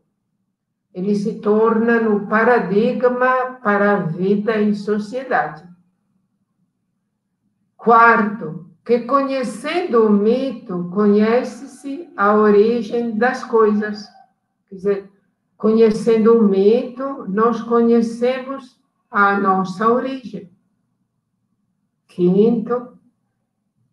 Ele 0.92 1.14
se 1.14 1.40
torna 1.40 1.98
no 2.02 2.26
paradigma 2.28 3.58
para 3.62 3.92
a 3.92 4.00
vida 4.00 4.60
em 4.60 4.74
sociedade. 4.74 5.69
Quarto, 7.82 8.66
que 8.84 9.06
conhecendo 9.06 10.04
o 10.04 10.10
mito, 10.10 10.90
conhece-se 10.92 12.10
a 12.14 12.34
origem 12.34 13.16
das 13.16 13.42
coisas. 13.42 14.06
Quer 14.68 14.74
dizer, 14.74 15.10
conhecendo 15.56 16.38
o 16.38 16.42
mito, 16.42 17.24
nós 17.26 17.62
conhecemos 17.62 18.78
a 19.10 19.40
nossa 19.40 19.88
origem. 19.88 20.52
Quinto, 22.06 22.98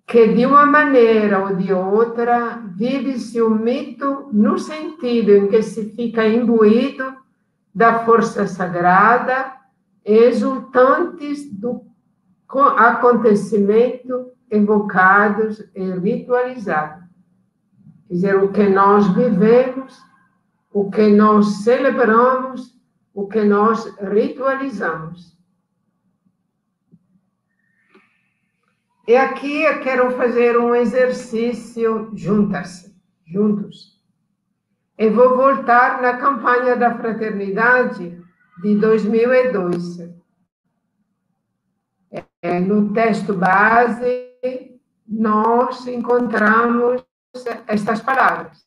que 0.06 0.34
de 0.34 0.46
uma 0.46 0.66
maneira 0.66 1.46
ou 1.46 1.56
de 1.56 1.72
outra 1.72 2.62
vive-se 2.76 3.42
o 3.42 3.50
mito 3.50 4.28
no 4.34 4.60
sentido 4.60 5.32
em 5.32 5.48
que 5.48 5.64
se 5.64 5.92
fica 5.92 6.28
imbuído 6.28 7.16
da 7.74 8.04
força 8.04 8.48
sagrada, 8.48 9.56
exultantes 10.04 11.50
do 11.58 11.87
acontecimento 12.50 14.32
evocados 14.50 15.60
e 15.76 15.92
ritualizados. 16.00 17.06
Quer 18.08 18.14
dizer, 18.14 18.36
o 18.38 18.52
que 18.52 18.70
nós 18.70 19.08
vivemos, 19.14 19.98
o 20.72 20.90
que 20.90 21.10
nós 21.10 21.64
celebramos, 21.64 22.78
o 23.14 23.28
que 23.28 23.44
nós 23.44 23.86
ritualizamos. 24.00 25.38
E 29.08 29.16
aqui 29.16 29.64
eu 29.64 29.80
quero 29.82 30.12
fazer 30.12 30.58
um 30.58 30.76
exercício 30.76 32.12
juntas, 32.14 32.94
juntos. 33.26 33.98
Eu 34.98 35.14
vou 35.14 35.36
voltar 35.38 36.02
na 36.02 36.18
campanha 36.18 36.76
da 36.76 36.98
fraternidade 36.98 38.22
de 38.62 38.76
2002. 38.76 40.17
É, 42.42 42.60
no 42.60 42.94
texto 42.94 43.34
base, 43.34 44.28
nós 45.08 45.88
encontramos 45.88 47.04
estas 47.68 48.02
palavras. 48.02 48.66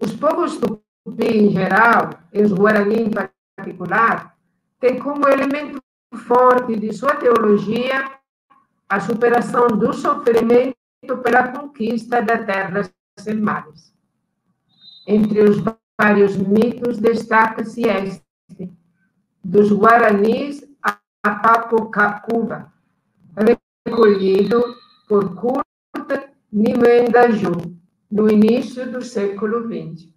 Os 0.00 0.14
povos 0.14 0.58
tupi 0.58 1.26
em 1.26 1.50
geral, 1.50 2.10
e 2.32 2.42
os 2.42 2.52
guarani 2.52 3.02
em 3.02 3.10
particular, 3.10 4.36
têm 4.78 4.98
como 4.98 5.28
elemento 5.28 5.82
forte 6.14 6.76
de 6.76 6.92
sua 6.92 7.16
teologia 7.16 8.18
a 8.88 9.00
superação 9.00 9.66
do 9.68 9.92
sofrimento 9.92 10.76
pela 11.22 11.48
conquista 11.48 12.22
da 12.22 12.38
terra 12.44 12.88
sem 13.18 13.34
mares. 13.34 13.92
Entre 15.06 15.40
os 15.42 15.62
vários 16.00 16.36
mitos, 16.36 16.98
destaca-se 16.98 17.82
este, 17.82 18.22
dos 19.42 19.72
Guaranis 19.72 20.67
a 21.28 21.34
Papocacuba, 21.34 22.72
recolhido 23.86 24.64
por 25.06 25.34
Curta 25.34 26.30
Nimendaju, 26.50 27.76
no 28.10 28.30
início 28.30 28.90
do 28.90 29.02
século 29.02 29.68
XX. 29.68 30.08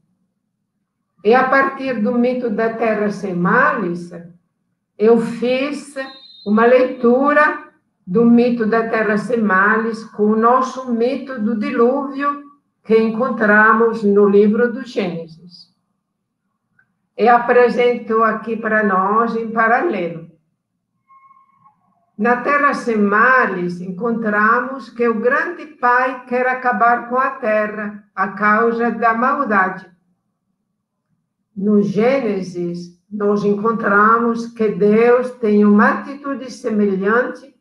E 1.25 1.33
a 1.35 1.49
partir 1.49 2.01
do 2.01 2.17
mito 2.17 2.49
da 2.49 2.73
Terra 2.75 3.11
Sem 3.11 3.35
Males, 3.35 4.09
eu 4.97 5.19
fiz 5.19 5.95
uma 6.45 6.65
leitura 6.65 7.69
do 8.07 8.23
mito 8.23 8.65
da 8.65 8.87
Terra 8.87 9.17
Sem 9.17 9.41
Males 9.41 10.05
com 10.05 10.27
o 10.27 10.37
nosso 10.37 10.93
mito 10.93 11.37
do 11.41 11.59
dilúvio 11.59 12.41
que 12.85 12.97
encontramos 12.97 14.01
no 14.01 14.29
livro 14.29 14.71
do 14.71 14.85
Gênesis. 14.85 15.75
E 17.17 17.27
apresento 17.27 18.23
aqui 18.23 18.55
para 18.55 18.81
nós 18.81 19.35
em 19.35 19.51
paralelo. 19.51 20.20
Na 22.21 22.37
Terra 22.37 22.75
Sem 22.75 22.99
Males, 22.99 23.81
encontramos 23.81 24.91
que 24.91 25.07
o 25.07 25.19
grande 25.19 25.65
Pai 25.65 26.23
quer 26.27 26.45
acabar 26.45 27.09
com 27.09 27.17
a 27.17 27.31
terra 27.31 28.03
a 28.15 28.27
causa 28.27 28.91
da 28.91 29.11
maldade. 29.15 29.89
No 31.57 31.81
Gênesis, 31.81 32.95
nós 33.11 33.43
encontramos 33.43 34.45
que 34.45 34.67
Deus 34.67 35.31
tem 35.31 35.65
uma 35.65 35.93
atitude 35.93 36.51
semelhante 36.51 37.55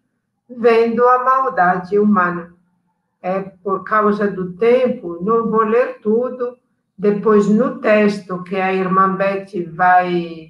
vendo 0.46 1.08
a 1.08 1.24
maldade 1.24 1.98
humana. 1.98 2.52
É 3.22 3.40
por 3.40 3.82
causa 3.82 4.30
do 4.30 4.52
tempo, 4.58 5.24
não 5.24 5.50
vou 5.50 5.64
ler 5.64 6.00
tudo. 6.02 6.58
Depois, 6.98 7.48
no 7.48 7.78
texto 7.78 8.42
que 8.42 8.56
a 8.56 8.74
irmã 8.74 9.16
Beth 9.16 9.52
vai 9.72 10.49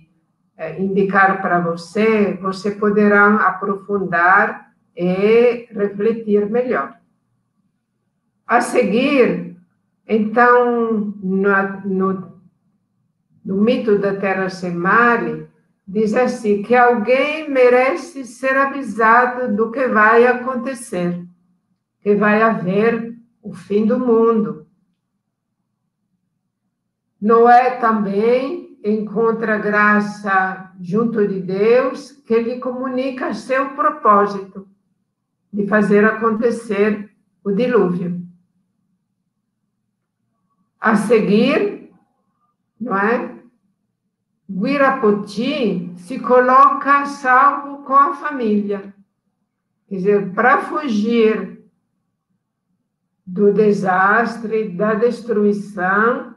indicar 0.78 1.40
para 1.40 1.58
você, 1.60 2.34
você 2.34 2.72
poderá 2.72 3.36
aprofundar 3.36 4.72
e 4.94 5.68
refletir 5.72 6.50
melhor. 6.50 6.98
A 8.46 8.60
seguir, 8.60 9.56
então, 10.06 11.14
no, 11.22 11.80
no, 11.84 12.40
no 13.44 13.56
mito 13.56 13.98
da 13.98 14.16
Terra 14.16 14.50
Sem 14.50 14.74
Mare, 14.74 15.48
diz 15.86 16.14
assim: 16.14 16.62
que 16.62 16.74
alguém 16.74 17.48
merece 17.48 18.24
ser 18.24 18.56
avisado 18.56 19.54
do 19.54 19.70
que 19.70 19.86
vai 19.88 20.26
acontecer, 20.26 21.24
que 22.02 22.14
vai 22.14 22.42
haver 22.42 23.16
o 23.42 23.54
fim 23.54 23.86
do 23.86 23.98
mundo. 23.98 24.66
Noé 27.20 27.76
também 27.76 28.59
encontra 28.84 29.58
graça 29.58 30.72
junto 30.80 31.26
de 31.26 31.40
Deus, 31.40 32.12
que 32.12 32.40
lhe 32.40 32.58
comunica 32.58 33.34
seu 33.34 33.70
propósito 33.70 34.66
de 35.52 35.66
fazer 35.66 36.04
acontecer 36.04 37.10
o 37.44 37.52
dilúvio. 37.52 38.20
A 40.80 40.96
seguir, 40.96 41.92
não 42.80 42.96
é? 42.96 43.38
Guirapoti 44.48 45.92
se 45.96 46.18
coloca 46.18 47.06
salvo 47.06 47.84
com 47.84 47.94
a 47.94 48.14
família. 48.14 48.94
Quer 49.88 49.96
dizer, 49.96 50.32
para 50.32 50.62
fugir 50.62 51.60
do 53.26 53.52
desastre, 53.52 54.70
da 54.70 54.94
destruição, 54.94 56.29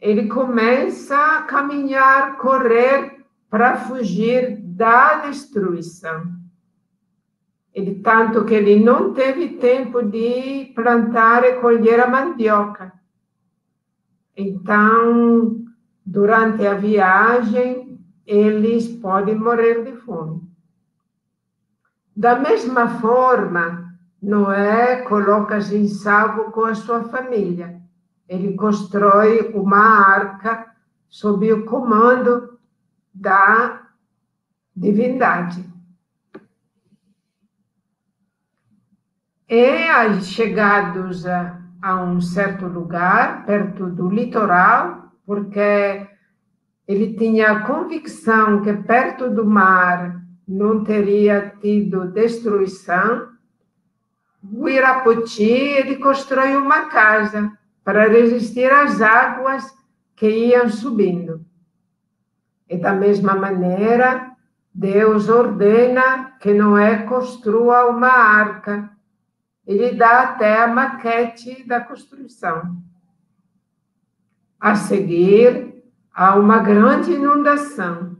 ele 0.00 0.28
começa 0.28 1.16
a 1.16 1.42
caminhar, 1.42 2.36
correr 2.38 3.24
para 3.48 3.76
fugir 3.76 4.56
da 4.60 5.26
destruição. 5.26 6.24
Ele, 7.72 7.96
tanto 7.96 8.44
que 8.44 8.54
ele 8.54 8.82
não 8.82 9.12
teve 9.12 9.56
tempo 9.56 10.02
de 10.02 10.72
plantar 10.74 11.44
e 11.44 11.54
colher 11.60 12.00
a 12.00 12.08
mandioca. 12.08 12.92
Então, 14.36 15.64
durante 16.04 16.66
a 16.66 16.74
viagem, 16.74 18.00
eles 18.26 18.88
podem 18.88 19.34
morrer 19.34 19.84
de 19.84 19.92
fome. 19.98 20.42
Da 22.16 22.38
mesma 22.38 23.00
forma, 23.00 23.92
Noé 24.22 25.02
coloca-se 25.02 25.76
em 25.76 25.88
salvo 25.88 26.52
com 26.52 26.64
a 26.64 26.74
sua 26.74 27.04
família. 27.04 27.83
Ele 28.28 28.54
constrói 28.54 29.52
uma 29.54 29.78
arca 29.78 30.74
sob 31.08 31.52
o 31.52 31.64
comando 31.64 32.58
da 33.12 33.88
divindade. 34.74 35.64
E 39.48 40.20
chegados 40.22 41.26
a, 41.26 41.60
a 41.80 42.02
um 42.02 42.20
certo 42.20 42.66
lugar, 42.66 43.44
perto 43.44 43.88
do 43.90 44.08
litoral, 44.08 45.12
porque 45.24 46.08
ele 46.88 47.14
tinha 47.16 47.52
a 47.52 47.60
convicção 47.60 48.62
que 48.62 48.72
perto 48.72 49.30
do 49.30 49.44
mar 49.44 50.22
não 50.46 50.82
teria 50.84 51.54
tido 51.60 52.10
destruição, 52.10 53.28
o 54.42 54.68
Irapoti 54.68 55.42
ele 55.42 55.96
construiu 55.96 56.62
uma 56.62 56.86
casa 56.86 57.50
para 57.84 58.08
resistir 58.08 58.70
às 58.72 59.00
águas 59.00 59.64
que 60.16 60.28
iam 60.28 60.68
subindo. 60.68 61.44
E 62.68 62.78
da 62.78 62.92
mesma 62.92 63.34
maneira, 63.34 64.32
Deus 64.72 65.28
ordena 65.28 66.32
que 66.40 66.54
Noé 66.54 67.02
construa 67.02 67.86
uma 67.86 68.08
arca 68.08 68.94
ele 69.66 69.92
dá 69.94 70.22
até 70.22 70.62
a 70.62 70.66
maquete 70.66 71.66
da 71.66 71.80
construção. 71.80 72.76
A 74.60 74.74
seguir, 74.74 75.82
há 76.12 76.36
uma 76.36 76.58
grande 76.58 77.12
inundação, 77.12 78.16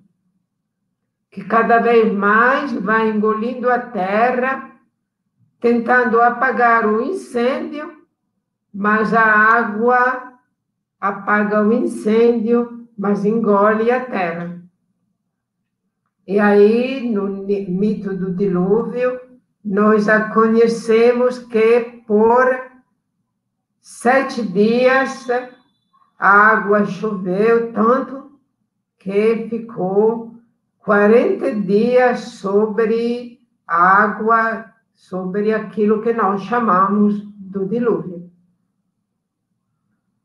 que 1.31 1.45
cada 1.45 1.79
vez 1.79 2.13
mais 2.13 2.73
vai 2.73 3.11
engolindo 3.11 3.71
a 3.71 3.79
terra, 3.79 4.71
tentando 5.61 6.21
apagar 6.21 6.87
o 6.87 7.03
incêndio, 7.03 8.04
mas 8.75 9.15
a 9.15 9.25
água 9.25 10.35
apaga 11.01 11.63
o 11.63 11.73
incêndio, 11.73 12.89
mas 12.99 13.25
engole 13.25 13.91
a 13.91 14.05
terra. 14.05 14.61
E 16.27 16.41
aí, 16.41 17.09
no 17.09 17.29
mito 17.29 18.17
do 18.17 18.35
dilúvio, 18.35 19.21
nós 19.65 20.09
a 20.09 20.31
conhecemos 20.31 21.39
que 21.39 22.03
por 22.07 22.47
sete 23.81 24.43
dias 24.43 25.29
a 26.19 26.29
água 26.29 26.85
choveu 26.87 27.73
tanto 27.73 28.33
que 28.99 29.47
ficou 29.49 30.35
40 30.79 31.55
dias 31.61 32.21
sobre 32.21 33.41
a 33.67 34.03
água, 34.03 34.67
sobre 34.95 35.53
aquilo 35.53 36.03
que 36.03 36.13
nós 36.13 36.43
chamamos 36.43 37.23
do 37.39 37.67
dilúvio. 37.67 38.14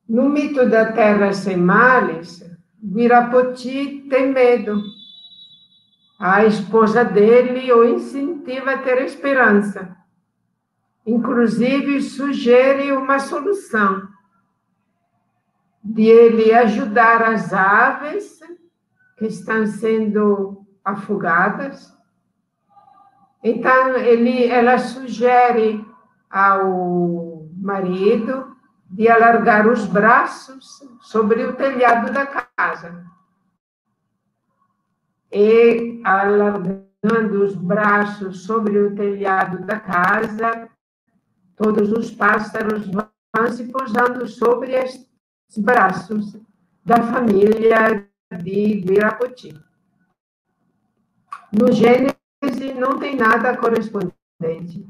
No 0.09 0.27
mito 0.27 0.67
da 0.67 0.91
terra 0.91 1.31
sem 1.33 1.55
males, 1.55 2.43
Virapoti 2.81 4.07
tem 4.09 4.31
medo 4.33 4.81
a 6.17 6.43
esposa 6.45 7.05
dele 7.05 7.71
o 7.71 7.83
incentiva 7.83 8.71
a 8.71 8.77
ter 8.79 9.03
esperança. 9.03 9.95
Inclusive, 11.05 12.01
sugere 12.01 12.91
uma 12.91 13.19
solução 13.19 14.01
de 15.83 16.07
ele 16.07 16.53
ajudar 16.53 17.21
as 17.21 17.53
aves 17.53 18.39
que 19.15 19.27
estão 19.27 19.67
sendo 19.67 20.65
afogadas. 20.83 21.95
Então, 23.43 23.95
ele, 23.95 24.47
ela 24.47 24.79
sugere 24.79 25.85
ao 26.31 27.47
marido 27.55 28.58
de 28.89 29.07
alargar 29.07 29.67
os 29.67 29.85
braços 29.85 30.83
sobre 31.01 31.43
o 31.43 31.55
telhado 31.55 32.11
da 32.11 32.25
casa 32.25 33.05
e 35.31 36.01
alargando 36.03 37.43
os 37.43 37.55
braços 37.55 38.43
sobre 38.43 38.77
o 38.79 38.95
telhado 38.95 39.65
da 39.65 39.79
casa, 39.79 40.69
todos 41.55 41.91
os 41.91 42.09
pássaros 42.11 42.87
vão 42.87 43.51
se 43.51 43.71
pousando 43.71 44.27
sobre 44.27 44.71
estes 44.73 45.07
braços 45.57 46.35
da 46.83 47.03
família 47.03 48.09
de 48.41 48.81
Virapoti. 48.81 49.53
No 51.51 51.71
Gênesis 51.71 52.15
não 52.75 52.97
tem 52.97 53.15
nada 53.15 53.55
correspondente. 53.57 54.87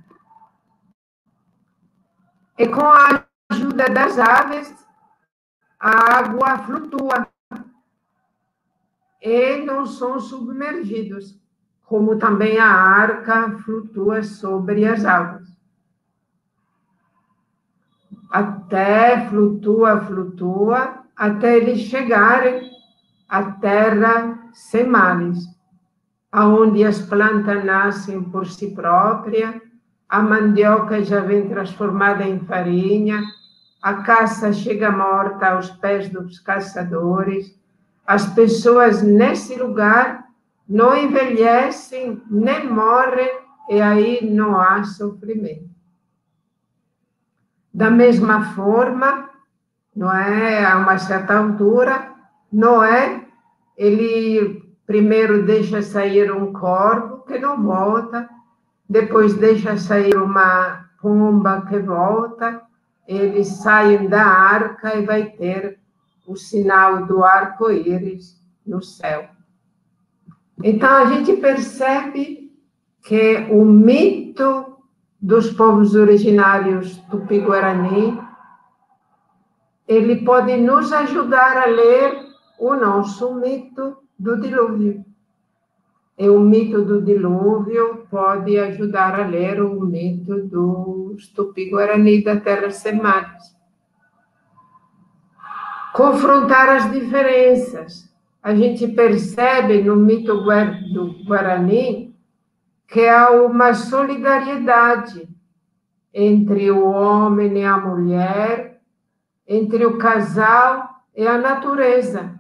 E 2.57 2.67
com 2.67 2.81
a 2.81 3.28
ajuda 3.49 3.89
das 3.89 4.19
aves, 4.19 4.73
a 5.79 6.17
água 6.17 6.57
flutua 6.59 7.27
e 9.21 9.57
não 9.65 9.85
são 9.85 10.19
submergidos, 10.19 11.37
como 11.83 12.17
também 12.17 12.57
a 12.59 12.71
arca 12.71 13.57
flutua 13.59 14.23
sobre 14.23 14.85
as 14.85 15.03
águas. 15.03 15.49
Até 18.31 19.27
flutua, 19.27 20.01
flutua, 20.01 21.03
até 21.15 21.57
eles 21.57 21.81
chegarem 21.81 22.69
à 23.27 23.51
terra 23.53 24.49
sem 24.53 24.85
males, 24.85 25.43
aonde 26.31 26.83
as 26.85 27.01
plantas 27.01 27.65
nascem 27.65 28.23
por 28.23 28.45
si 28.45 28.73
próprias, 28.73 29.68
a 30.09 30.21
mandioca 30.21 31.03
já 31.03 31.19
vem 31.19 31.47
transformada 31.47 32.23
em 32.23 32.39
farinha, 32.39 33.21
a 33.81 33.93
caça 34.01 34.51
chega 34.51 34.91
morta 34.91 35.49
aos 35.49 35.69
pés 35.69 36.09
dos 36.09 36.39
caçadores, 36.39 37.55
as 38.05 38.25
pessoas 38.33 39.03
nesse 39.03 39.55
lugar 39.55 40.25
não 40.67 40.97
envelhecem 40.97 42.21
nem 42.29 42.67
morrem, 42.67 43.29
e 43.69 43.79
aí 43.79 44.27
não 44.27 44.59
há 44.59 44.83
sofrimento. 44.83 45.69
Da 47.71 47.91
mesma 47.91 48.53
forma, 48.55 49.29
não 49.95 50.11
é 50.11 50.65
a 50.65 50.77
uma 50.77 50.97
certa 50.97 51.37
altura, 51.37 52.13
Noé, 52.51 53.27
ele 53.77 54.63
primeiro 54.87 55.45
deixa 55.45 55.83
sair 55.83 56.31
um 56.31 56.51
corvo 56.51 57.23
que 57.25 57.37
não 57.37 57.61
volta, 57.61 58.27
depois 58.89 59.35
deixa 59.35 59.77
sair 59.77 60.15
uma 60.17 60.89
pomba 60.99 61.61
que 61.67 61.77
volta, 61.77 62.61
eles 63.07 63.47
saem 63.47 64.07
da 64.07 64.23
arca 64.23 64.95
e 64.95 65.05
vai 65.05 65.25
ter 65.25 65.79
o 66.25 66.35
sinal 66.35 67.05
do 67.05 67.23
arco-íris 67.23 68.41
no 68.65 68.81
céu. 68.81 69.27
Então, 70.63 70.89
a 70.89 71.05
gente 71.05 71.33
percebe 71.37 72.51
que 73.03 73.47
o 73.51 73.63
mito 73.63 74.77
dos 75.21 75.51
povos 75.51 75.95
originários 75.95 76.97
tupi-guarani 77.09 78.19
ele 79.87 80.23
pode 80.23 80.55
nos 80.57 80.93
ajudar 80.93 81.57
a 81.57 81.65
ler 81.65 82.25
o 82.59 82.75
nosso 82.75 83.33
mito 83.33 83.97
do 84.17 84.39
dilúvio. 84.39 85.03
E 86.19 86.29
o 86.29 86.39
mito 86.39 86.83
do 86.83 87.01
dilúvio 87.01 88.05
pode 88.11 88.59
ajudar 88.59 89.17
a 89.17 89.25
ler 89.25 89.61
o 89.61 89.79
mito 89.85 90.35
dos 90.47 91.29
tupi-guarani 91.29 92.23
da 92.23 92.39
Terra 92.39 92.69
Semares 92.69 93.57
confrontar 95.99 96.69
as 96.69 96.91
diferenças. 96.91 98.09
A 98.41 98.55
gente 98.55 98.87
percebe 98.87 99.81
no 99.81 99.97
mito 99.97 100.33
do 100.93 101.25
Guarani 101.25 102.15
que 102.87 103.05
há 103.05 103.31
uma 103.31 103.73
solidariedade 103.73 105.27
entre 106.13 106.71
o 106.71 106.89
homem 106.89 107.59
e 107.59 107.65
a 107.65 107.77
mulher, 107.77 108.81
entre 109.45 109.85
o 109.85 109.97
casal 109.97 110.89
e 111.13 111.27
a 111.27 111.37
natureza. 111.37 112.33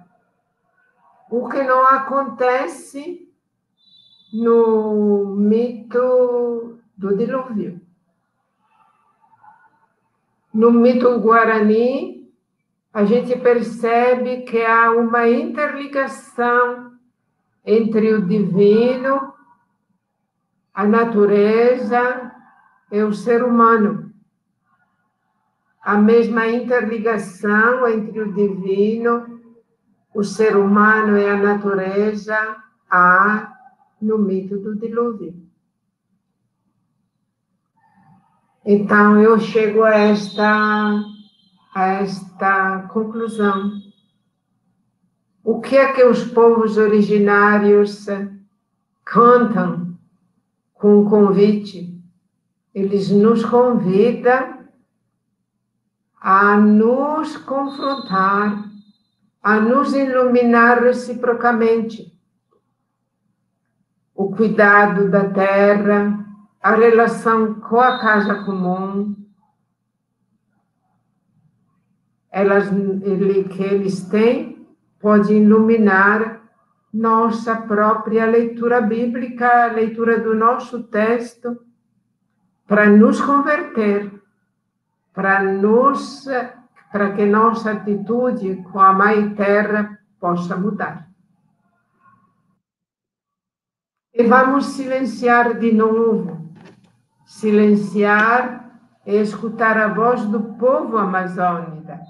O 1.29 1.47
que 1.49 1.61
não 1.61 1.85
acontece 1.85 3.28
no 4.33 5.35
mito 5.37 6.79
do 6.97 7.15
dilúvio. 7.15 7.81
No 10.53 10.71
mito 10.71 11.19
guarani, 11.19 12.29
a 12.93 13.05
gente 13.05 13.37
percebe 13.37 14.41
que 14.41 14.63
há 14.63 14.91
uma 14.91 15.27
interligação 15.27 16.91
entre 17.65 18.13
o 18.13 18.25
divino 18.25 19.33
a 20.79 20.87
natureza 20.87 22.31
é 22.89 23.03
o 23.03 23.11
ser 23.11 23.43
humano. 23.43 24.13
A 25.81 25.97
mesma 25.97 26.47
interligação 26.47 27.85
entre 27.85 28.21
o 28.21 28.31
divino, 28.31 29.41
o 30.15 30.23
ser 30.23 30.55
humano 30.55 31.17
e 31.17 31.27
a 31.27 31.35
natureza 31.35 32.55
há 32.89 33.58
no 34.01 34.17
mito 34.17 34.57
do 34.57 34.75
dilúvio. 34.75 35.33
Então 38.65 39.21
eu 39.21 39.39
chego 39.39 39.83
a 39.83 39.95
esta 39.95 41.03
a 41.73 41.85
esta 42.01 42.87
conclusão. 42.91 43.71
O 45.43 45.61
que 45.61 45.77
é 45.77 45.93
que 45.93 46.03
os 46.03 46.23
povos 46.25 46.77
originários 46.77 48.05
cantam 49.05 49.97
com 50.73 51.01
o 51.01 51.09
convite? 51.09 51.97
Eles 52.73 53.09
nos 53.09 53.43
convidam 53.45 54.59
a 56.21 56.57
nos 56.57 57.37
confrontar, 57.37 58.69
a 59.41 59.59
nos 59.59 59.93
iluminar 59.93 60.83
reciprocamente. 60.83 62.18
O 64.19 64.31
cuidado 64.31 65.09
da 65.09 65.29
terra, 65.29 66.25
a 66.61 66.75
relação 66.75 67.53
com 67.61 67.79
a 67.79 68.01
casa 68.01 68.43
comum, 68.43 69.15
elas, 72.29 72.69
ele, 72.69 73.45
que 73.45 73.63
eles 73.63 74.03
têm 74.09 74.67
pode 74.99 75.33
iluminar 75.33 76.41
nossa 76.93 77.55
própria 77.55 78.25
leitura 78.25 78.81
bíblica, 78.81 79.47
a 79.63 79.71
leitura 79.71 80.19
do 80.19 80.35
nosso 80.35 80.83
texto, 80.83 81.57
para 82.67 82.89
nos 82.89 83.21
converter, 83.21 84.11
para 85.13 85.41
nos 85.41 86.27
para 86.91 87.13
que 87.13 87.25
nossa 87.25 87.71
atitude 87.71 88.65
com 88.69 88.81
a 88.81 88.91
Mãe 88.91 89.33
Terra 89.33 89.97
possa 90.19 90.57
mudar. 90.57 91.08
E 94.19 94.23
vamos 94.27 94.65
silenciar 94.65 95.57
de 95.57 95.71
novo. 95.71 96.51
Silenciar 97.25 98.69
e 99.05 99.15
escutar 99.15 99.77
a 99.77 99.87
voz 99.87 100.25
do 100.25 100.41
povo 100.55 100.97
amazônica, 100.97 102.01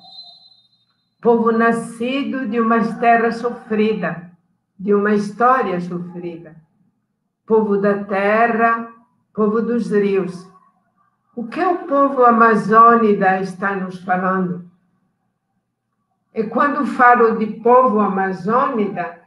povo 1.22 1.52
nascido 1.52 2.48
de 2.48 2.60
uma 2.60 2.80
terra 2.96 3.32
sofrida, 3.32 4.32
de 4.80 4.92
uma 4.92 5.14
história 5.14 5.80
sofrida, 5.80 6.56
povo 7.46 7.78
da 7.78 8.04
terra, 8.04 8.92
povo 9.32 9.62
dos 9.62 9.92
rios. 9.92 10.52
O 11.36 11.46
que 11.46 11.64
o 11.64 11.86
povo 11.86 12.26
amazônida 12.26 13.40
está 13.40 13.76
nos 13.76 14.04
falando? 14.04 14.68
E 16.34 16.44
quando 16.44 16.88
falo 16.88 17.38
de 17.38 17.46
povo 17.62 18.00
amazônida, 18.00 19.19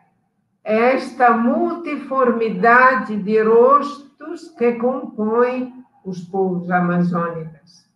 esta 0.64 1.30
multiformidade 1.36 3.16
de 3.16 3.42
rostos 3.42 4.48
que 4.56 4.72
compõem 4.72 5.72
os 6.04 6.20
povos 6.20 6.70
amazônicos, 6.70 7.90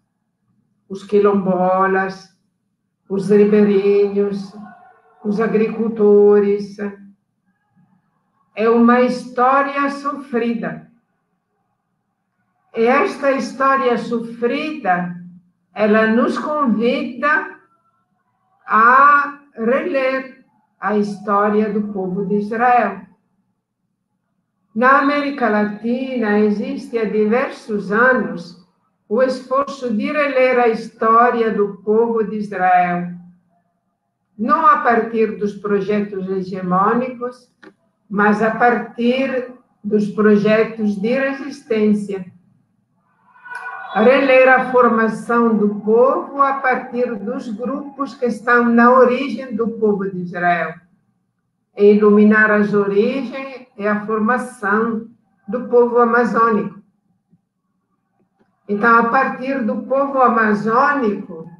os 0.89 1.05
quilombolas, 1.05 2.37
os 3.09 3.31
ribeirinhos, 3.31 4.53
os 5.25 5.41
agricultores. 5.41 6.77
É 8.55 8.69
uma 8.69 9.03
história 9.03 9.89
sofrida. 9.91 10.91
E 12.75 12.85
esta 12.85 13.33
história 13.33 13.97
sofrida, 13.97 15.17
ela 15.75 16.07
nos 16.09 16.39
convida 16.39 17.57
a 18.67 19.41
reler 19.55 20.36
a 20.87 20.97
história 20.97 21.69
do 21.73 21.93
povo 21.93 22.25
de 22.25 22.37
Israel. 22.37 23.01
Na 24.73 25.01
América 25.01 25.49
Latina 25.49 26.39
existe 26.39 26.97
há 26.97 27.05
diversos 27.05 27.91
anos 27.91 28.65
o 29.09 29.21
esforço 29.21 29.93
de 29.93 30.13
reler 30.13 30.61
a 30.61 30.69
história 30.69 31.53
do 31.53 31.79
povo 31.79 32.23
de 32.23 32.37
Israel, 32.37 33.11
não 34.39 34.65
a 34.65 34.79
partir 34.79 35.37
dos 35.39 35.55
projetos 35.55 36.29
hegemônicos, 36.29 37.51
mas 38.09 38.41
a 38.41 38.53
partir 38.53 39.55
dos 39.83 40.11
projetos 40.11 40.95
de 41.01 41.19
resistência. 41.19 42.25
Reler 43.97 44.47
a 44.47 44.71
formação 44.71 45.57
do 45.57 45.77
povo 45.77 46.43
a 46.43 46.61
partir 46.61 47.15
dos 47.15 47.49
grupos 47.49 48.15
que 48.15 48.27
estão 48.27 48.69
na 48.69 48.93
origem 48.93 49.57
do 49.57 49.71
povo 49.79 50.11
de 50.11 50.19
Israel 50.19 50.75
e 51.75 51.95
iluminar 51.95 52.51
as 52.51 52.75
origens 52.75 53.67
e 53.75 53.87
a 53.87 54.05
formação 54.05 55.09
do 55.49 55.67
povo 55.69 55.99
amazônico. 55.99 56.83
Então, 58.69 58.99
a 58.99 59.09
partir 59.09 59.65
do 59.65 59.81
povo 59.85 60.21
amazônico, 60.21 61.51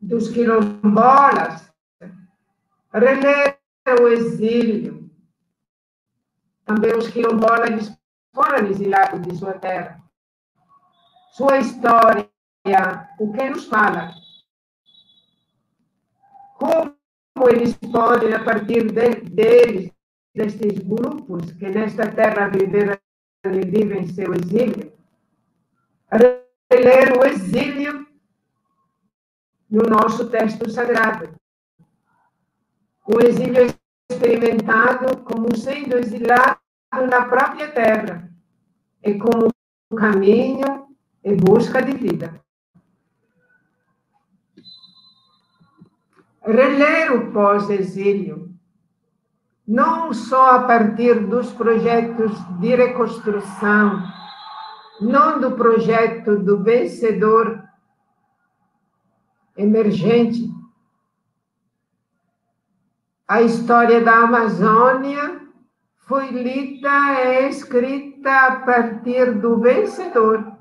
dos 0.00 0.28
quilombolas, 0.28 1.68
reler 2.92 3.58
o 4.00 4.06
exílio. 4.06 5.10
Também 6.64 6.96
os 6.96 7.08
quilombolas 7.08 7.92
foram 8.32 8.68
exilados 8.68 9.20
de 9.22 9.36
sua 9.36 9.54
terra. 9.54 10.03
Sua 11.34 11.58
história, 11.58 12.30
o 13.18 13.32
que 13.32 13.50
nos 13.50 13.66
fala? 13.66 14.14
Como 16.56 16.94
eles 17.50 17.76
podem, 17.76 18.32
a 18.32 18.44
partir 18.44 18.92
de, 18.92 19.16
deles, 19.32 19.90
destes 20.32 20.78
grupos 20.78 21.50
que 21.54 21.68
nesta 21.70 22.08
terra 22.08 22.46
viveram 22.46 22.96
e 23.46 23.66
vivem 23.66 24.06
seu 24.06 24.32
exílio, 24.32 24.92
reler 26.70 27.18
o 27.18 27.26
exílio 27.26 28.06
no 29.68 29.82
nosso 29.90 30.30
texto 30.30 30.70
sagrado. 30.70 31.34
O 33.08 33.20
exílio 33.20 33.74
experimentado 34.08 35.20
como 35.24 35.56
sendo 35.56 35.98
exilado 35.98 36.60
na 36.92 37.26
própria 37.26 37.72
terra 37.72 38.30
e 39.02 39.18
como 39.18 39.48
um 39.90 39.96
caminho 39.96 40.83
em 41.24 41.36
busca 41.36 41.82
de 41.82 41.92
vida. 41.92 42.44
reler 46.46 47.12
o 47.12 47.32
pós-exílio, 47.32 48.50
não 49.66 50.12
só 50.12 50.56
a 50.56 50.62
partir 50.64 51.26
dos 51.26 51.50
projetos 51.52 52.32
de 52.60 52.74
reconstrução, 52.74 54.02
não 55.00 55.40
do 55.40 55.52
projeto 55.52 56.36
do 56.38 56.62
vencedor 56.62 57.64
emergente. 59.56 60.52
A 63.26 63.40
história 63.40 64.02
da 64.02 64.18
Amazônia 64.18 65.40
foi 66.06 66.28
lida 66.28 66.90
e 66.90 67.48
escrita 67.48 68.30
a 68.30 68.56
partir 68.60 69.32
do 69.40 69.58
vencedor, 69.58 70.53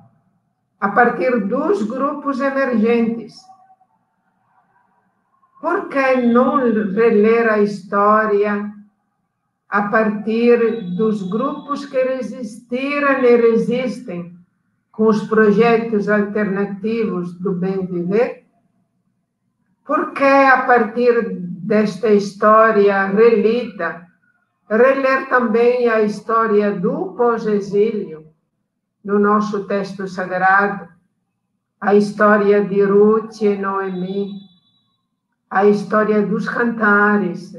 a 0.83 0.89
partir 0.89 1.47
dos 1.47 1.81
grupos 1.83 2.41
emergentes 2.41 3.35
por 5.61 5.87
que 5.87 6.15
não 6.17 6.57
reler 6.57 7.49
a 7.49 7.59
história 7.59 8.69
a 9.69 9.83
partir 9.83 10.81
dos 10.97 11.23
grupos 11.29 11.85
que 11.85 12.03
resistiram 12.03 13.23
e 13.23 13.37
resistem 13.37 14.35
com 14.91 15.07
os 15.07 15.25
projetos 15.25 16.09
alternativos 16.09 17.39
do 17.39 17.53
bem 17.53 17.85
viver? 17.85 18.45
Por 19.85 20.11
que, 20.11 20.25
a 20.25 20.63
partir 20.63 21.29
desta 21.65 22.09
história 22.09 23.05
relida, 23.05 24.05
reler 24.69 25.29
também 25.29 25.87
a 25.87 26.01
história 26.01 26.73
do 26.73 27.13
pós-exílio 27.13 28.22
no 29.03 29.19
nosso 29.19 29.65
texto 29.65 30.07
sagrado, 30.07 30.87
a 31.79 31.93
história 31.95 32.63
de 32.63 32.81
Ruth 32.83 33.41
e 33.41 33.57
Noemi, 33.57 34.39
a 35.49 35.65
história 35.65 36.25
dos 36.25 36.47
cantares, 36.47 37.55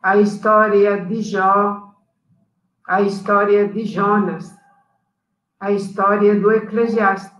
a 0.00 0.16
história 0.16 1.04
de 1.04 1.20
Jó, 1.22 1.94
a 2.86 3.02
história 3.02 3.66
de 3.68 3.84
Jonas, 3.84 4.56
a 5.58 5.72
história 5.72 6.38
do 6.38 6.52
Eclesiastes. 6.52 7.34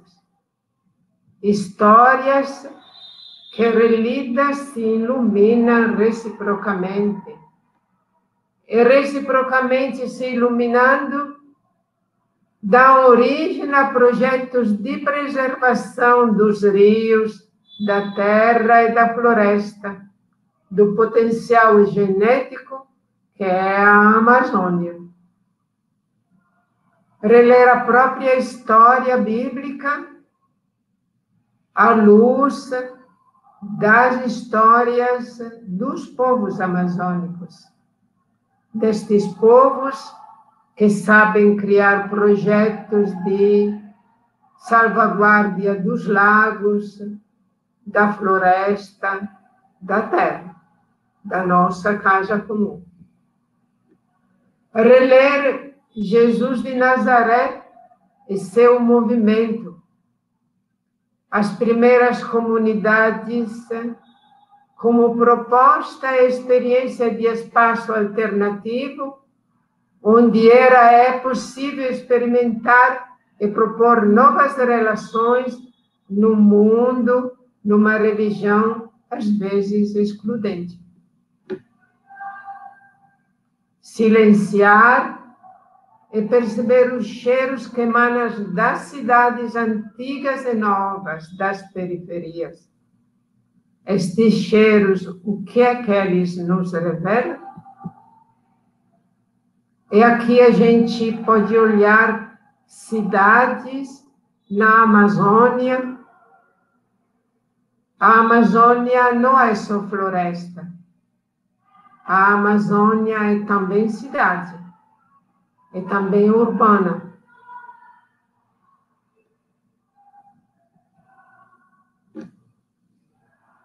Histórias 1.40 2.68
que 3.54 3.68
relidas 3.68 4.56
se 4.56 4.80
iluminam 4.80 5.94
reciprocamente. 5.94 7.36
E 8.66 8.82
reciprocamente 8.82 10.08
se 10.08 10.30
iluminando, 10.30 11.35
dão 12.66 13.10
origem 13.10 13.72
a 13.72 13.90
projetos 13.90 14.76
de 14.76 14.98
preservação 14.98 16.34
dos 16.34 16.64
rios, 16.64 17.48
da 17.86 18.12
terra 18.12 18.82
e 18.82 18.92
da 18.92 19.14
floresta, 19.14 20.02
do 20.68 20.96
potencial 20.96 21.84
genético 21.86 22.88
que 23.36 23.44
é 23.44 23.76
a 23.76 24.16
Amazônia. 24.16 24.96
Reler 27.22 27.68
a 27.68 27.84
própria 27.84 28.36
história 28.36 29.16
bíblica 29.16 30.04
à 31.72 31.90
luz 31.90 32.70
das 33.78 34.26
histórias 34.26 35.38
dos 35.62 36.06
povos 36.06 36.60
amazônicos, 36.60 37.54
destes 38.74 39.24
povos 39.34 40.12
que 40.76 40.90
sabem 40.90 41.56
criar 41.56 42.10
projetos 42.10 43.10
de 43.24 43.80
salvaguarda 44.58 45.74
dos 45.74 46.06
lagos, 46.06 47.00
da 47.86 48.12
floresta, 48.12 49.26
da 49.80 50.02
terra, 50.02 50.54
da 51.24 51.46
nossa 51.46 51.96
casa 51.96 52.38
comum. 52.40 52.84
Reler 54.74 55.74
Jesus 55.94 56.62
de 56.62 56.74
Nazaré 56.74 57.64
e 58.28 58.36
seu 58.36 58.78
movimento, 58.78 59.80
as 61.30 61.56
primeiras 61.56 62.22
comunidades 62.22 63.66
como 64.76 65.16
proposta 65.16 66.14
e 66.16 66.26
experiência 66.26 67.14
de 67.14 67.24
espaço 67.26 67.94
alternativo 67.94 69.25
onde 70.08 70.48
era 70.48 70.92
é 70.92 71.18
possível 71.18 71.90
experimentar 71.90 73.16
e 73.40 73.48
propor 73.48 74.06
novas 74.06 74.56
relações 74.56 75.58
no 76.08 76.36
mundo, 76.36 77.32
numa 77.64 77.96
religião 77.96 78.88
às 79.10 79.28
vezes 79.28 79.96
excludente. 79.96 80.80
Silenciar 83.80 85.34
e 86.12 86.22
perceber 86.22 86.92
os 86.92 87.04
cheiros 87.04 87.66
que 87.66 87.80
emanam 87.80 88.54
das 88.54 88.78
cidades 88.90 89.56
antigas 89.56 90.44
e 90.44 90.54
novas, 90.54 91.36
das 91.36 91.62
periferias. 91.72 92.70
Estes 93.84 94.34
cheiros, 94.34 95.04
o 95.24 95.42
que 95.42 95.60
é 95.60 95.82
que 95.82 95.90
eles 95.90 96.36
nos 96.36 96.72
revelam? 96.72 97.45
E 99.90 100.02
aqui 100.02 100.40
a 100.40 100.50
gente 100.50 101.12
pode 101.24 101.56
olhar 101.56 102.40
cidades 102.66 104.04
na 104.50 104.82
Amazônia. 104.82 105.96
A 107.98 108.20
Amazônia 108.20 109.14
não 109.14 109.38
é 109.38 109.54
só 109.54 109.82
floresta. 109.84 110.66
A 112.04 112.32
Amazônia 112.32 113.16
é 113.16 113.44
também 113.44 113.88
cidade. 113.88 114.58
É 115.72 115.80
também 115.82 116.30
urbana. 116.30 117.06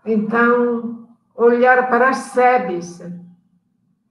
Então, 0.05 1.07
olhar 1.35 1.89
para 1.89 2.09
as 2.09 2.17
sebes, 2.17 3.01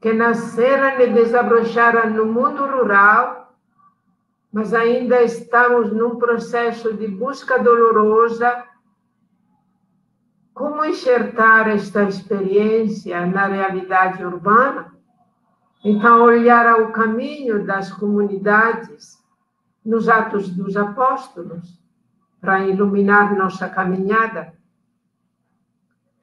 que 0.00 0.12
nasceram 0.12 1.00
e 1.00 1.12
desabrocharam 1.12 2.10
no 2.10 2.24
mundo 2.24 2.64
rural, 2.66 3.54
mas 4.50 4.72
ainda 4.72 5.22
estamos 5.22 5.92
num 5.92 6.16
processo 6.16 6.94
de 6.94 7.06
busca 7.06 7.58
dolorosa. 7.58 8.64
Como 10.54 10.84
enxertar 10.84 11.68
esta 11.68 12.02
experiência 12.04 13.24
na 13.26 13.46
realidade 13.46 14.24
urbana? 14.24 14.92
Então, 15.84 16.22
olhar 16.22 16.66
ao 16.66 16.92
caminho 16.92 17.64
das 17.64 17.92
comunidades, 17.92 19.18
nos 19.84 20.08
Atos 20.08 20.50
dos 20.50 20.76
Apóstolos, 20.76 21.80
para 22.40 22.66
iluminar 22.66 23.36
nossa 23.36 23.68
caminhada 23.68 24.52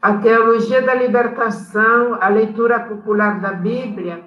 a 0.02 0.18
teologia 0.18 0.82
da 0.82 0.94
libertação, 0.94 2.18
a 2.22 2.28
leitura 2.30 2.80
popular 2.80 3.42
da 3.42 3.54
Bíblia 3.54 4.26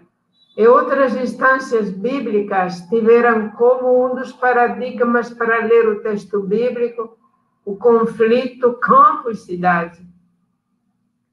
e 0.57 0.67
outras 0.67 1.15
instâncias 1.17 1.91
bíblicas 1.91 2.81
tiveram 2.89 3.51
como 3.51 4.07
um 4.07 4.15
dos 4.15 4.33
paradigmas 4.33 5.31
para 5.31 5.65
ler 5.65 5.89
o 5.89 6.01
texto 6.03 6.41
bíblico 6.43 7.19
o 7.65 7.77
conflito 7.77 8.73
campo 8.75 9.31
e 9.31 9.37
cidade. 9.37 10.05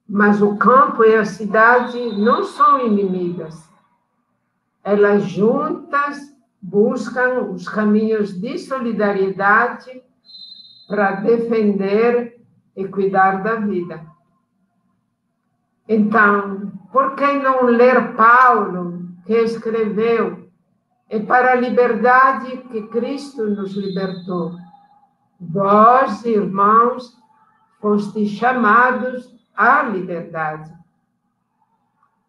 Mas 0.08 0.42
o 0.42 0.56
campo 0.56 1.04
e 1.04 1.16
a 1.16 1.26
cidade 1.26 1.98
não 2.18 2.44
são 2.44 2.86
inimigas. 2.86 3.68
Elas 4.84 5.24
juntas 5.24 6.18
buscam 6.62 7.52
os 7.52 7.68
caminhos 7.68 8.40
de 8.40 8.58
solidariedade 8.58 10.02
para 10.88 11.14
defender 11.14 12.40
e 12.76 12.88
cuidar 12.88 13.44
da 13.44 13.56
vida. 13.56 14.06
Então, 15.88 16.72
por 16.92 17.16
que 17.16 17.34
não 17.34 17.66
ler 17.66 18.16
Paulo, 18.16 19.08
que 19.26 19.34
escreveu: 19.34 20.50
É 21.10 21.20
para 21.20 21.54
a 21.54 21.56
liberdade 21.56 22.58
que 22.70 22.88
Cristo 22.88 23.46
nos 23.46 23.74
libertou. 23.76 24.54
Vós, 25.40 26.26
irmãos, 26.26 27.16
fostes 27.80 28.30
chamados 28.32 29.34
à 29.56 29.84
liberdade. 29.84 30.74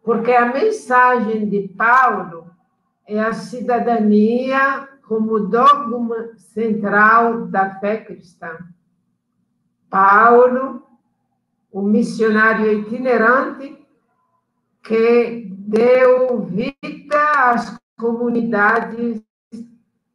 Porque 0.03 0.31
a 0.31 0.53
mensagem 0.53 1.49
de 1.49 1.67
Paulo 1.69 2.47
é 3.07 3.19
a 3.19 3.33
cidadania 3.33 4.87
como 5.07 5.39
dogma 5.39 6.29
central 6.37 7.47
da 7.47 7.79
fé 7.79 7.97
cristã. 7.97 8.57
Paulo 9.89 10.83
o 11.71 11.81
missionário 11.81 12.79
itinerante 12.79 13.77
que 14.83 15.47
deu 15.51 16.43
vida 16.45 17.51
às 17.51 17.77
comunidades 17.97 19.21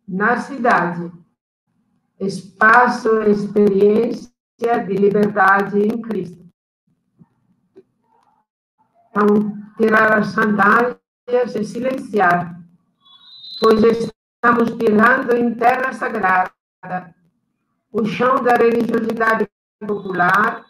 na 0.06 0.38
cidade, 0.38 1.12
espaço, 2.18 3.20
experiência 3.22 4.30
de 4.86 4.94
liberdade 4.94 5.78
em 5.78 6.00
Cristo. 6.00 6.44
Então, 9.10 9.26
tirar 9.76 10.18
as 10.18 10.28
sandálias 10.28 11.54
e 11.54 11.64
silenciar, 11.64 12.60
pois 13.60 13.82
estamos 13.82 14.70
pisando 14.70 15.36
em 15.36 15.54
terra 15.54 15.92
sagrada, 15.92 16.52
o 17.92 18.04
chão 18.04 18.42
da 18.42 18.56
religiosidade 18.56 19.48
popular, 19.86 20.66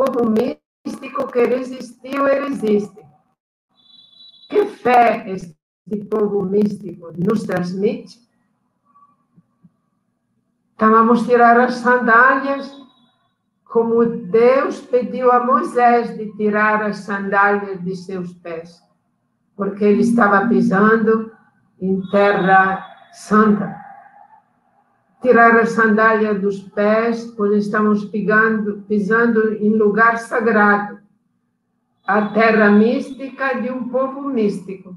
povo 0.00 0.30
místico 0.30 1.26
que 1.26 1.44
resistiu 1.44 2.26
e 2.26 2.40
resiste. 2.40 3.06
Que 4.48 4.64
fé 4.64 5.30
este 5.30 5.96
povo 6.08 6.42
místico 6.42 7.12
nos 7.18 7.42
transmite? 7.42 8.18
Então 10.74 10.90
vamos 10.90 11.26
tirar 11.26 11.60
as 11.60 11.74
sandálias, 11.74 12.74
como 13.64 14.06
Deus 14.06 14.80
pediu 14.80 15.30
a 15.30 15.44
Moisés 15.44 16.16
de 16.16 16.34
tirar 16.34 16.82
as 16.82 17.00
sandálias 17.00 17.84
de 17.84 17.94
seus 17.94 18.32
pés, 18.32 18.82
porque 19.54 19.84
ele 19.84 20.00
estava 20.00 20.48
pisando 20.48 21.30
em 21.78 22.00
terra 22.10 22.86
santa 23.12 23.79
tirar 25.20 25.56
a 25.56 25.66
sandália 25.66 26.34
dos 26.34 26.60
pés, 26.60 27.26
pois 27.36 27.64
estamos 27.64 28.04
pisando, 28.06 29.54
em 29.54 29.76
lugar 29.76 30.18
sagrado, 30.18 30.98
a 32.06 32.28
terra 32.28 32.70
mística 32.70 33.60
de 33.60 33.70
um 33.70 33.88
povo 33.88 34.22
místico, 34.22 34.96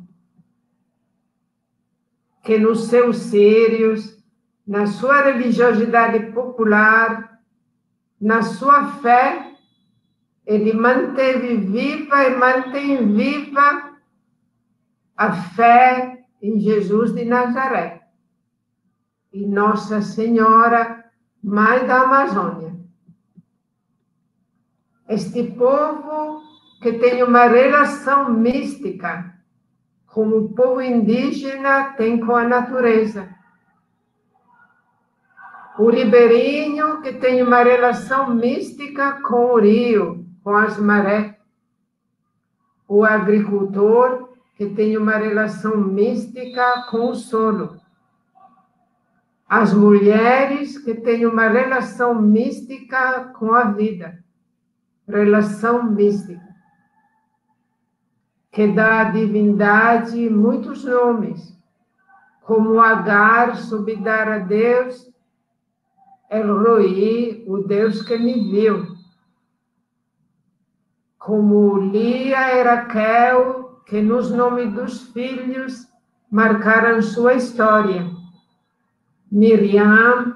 que 2.44 2.58
nos 2.58 2.86
seus 2.86 3.18
sírios, 3.18 4.18
na 4.66 4.88
sua 4.88 5.22
religiosidade 5.24 6.32
popular, 6.32 7.40
na 8.20 8.42
sua 8.42 8.88
fé, 9.00 9.52
ele 10.46 10.74
manteve 10.74 11.58
viva 11.58 12.24
e 12.24 12.36
mantém 12.36 13.14
viva 13.14 13.94
a 15.16 15.32
fé 15.32 16.26
em 16.42 16.60
Jesus 16.60 17.14
de 17.14 17.26
Nazaré 17.26 18.03
e 19.34 19.46
Nossa 19.48 20.02
Senhora, 20.02 21.04
Mãe 21.44 21.86
da 21.86 22.02
Amazônia. 22.04 22.74
Este 25.10 25.44
povo 25.44 26.42
que 26.82 26.94
tem 26.94 27.24
uma 27.24 27.48
relação 27.48 28.32
mística, 28.32 29.34
como 30.08 30.38
o 30.38 30.50
povo 30.54 30.82
indígena 30.82 31.94
tem 31.98 32.20
com 32.20 32.36
a 32.36 32.48
natureza. 32.48 33.28
O 35.78 35.90
ribeirinho 35.90 37.02
que 37.02 37.14
tem 37.14 37.42
uma 37.42 37.64
relação 37.64 38.34
mística 38.34 39.22
com 39.24 39.54
o 39.54 39.60
rio, 39.60 40.26
com 40.44 40.56
as 40.56 40.78
marés. 40.78 41.34
O 42.88 43.04
agricultor 43.04 44.30
que 44.56 44.68
tem 44.68 44.96
uma 44.96 45.18
relação 45.18 45.76
mística 45.76 46.86
com 46.92 47.10
o 47.10 47.16
solo. 47.16 47.83
As 49.56 49.72
mulheres 49.72 50.80
que 50.80 50.96
têm 50.96 51.28
uma 51.28 51.48
relação 51.48 52.20
mística 52.20 53.26
com 53.38 53.54
a 53.54 53.66
vida. 53.66 54.18
Relação 55.08 55.92
mística. 55.92 56.42
Que 58.52 58.68
dá 58.70 59.02
à 59.02 59.04
divindade 59.12 60.28
muitos 60.28 60.84
nomes, 60.84 61.56
como 62.42 62.82
Agar 62.82 63.56
soube 63.58 63.96
dar 63.98 64.28
a 64.28 64.40
Deus 64.40 65.08
El 66.32 66.48
Roi, 66.58 67.46
o 67.48 67.60
Deus 67.60 68.02
que 68.02 68.18
me 68.18 68.34
viu. 68.34 68.88
Como 71.20 71.78
Lia 71.78 72.56
e 72.56 72.64
Raquel 72.64 73.84
que 73.86 74.02
nos 74.02 74.32
nomes 74.32 74.74
dos 74.74 75.10
filhos 75.10 75.88
marcaram 76.32 77.04
sua 77.04 77.36
história. 77.36 78.13
Miriam, 79.34 80.36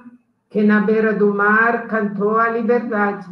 que 0.49 0.63
na 0.63 0.81
beira 0.81 1.13
do 1.13 1.31
mar 1.31 1.85
cantou 1.85 2.39
a 2.39 2.49
liberdade. 2.49 3.27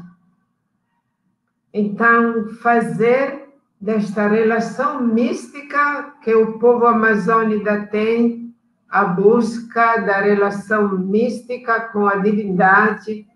Então, 1.73 2.49
fazer 2.61 3.49
desta 3.81 4.27
relação 4.27 5.01
mística 5.01 6.13
que 6.21 6.35
o 6.35 6.59
povo 6.59 6.85
amazônida 6.85 7.87
tem, 7.87 8.53
a 8.87 9.05
busca 9.05 9.97
da 9.97 10.21
relação 10.21 10.99
mística 10.99 11.79
com 11.89 12.05
a 12.05 12.17
divindade, 12.17 13.27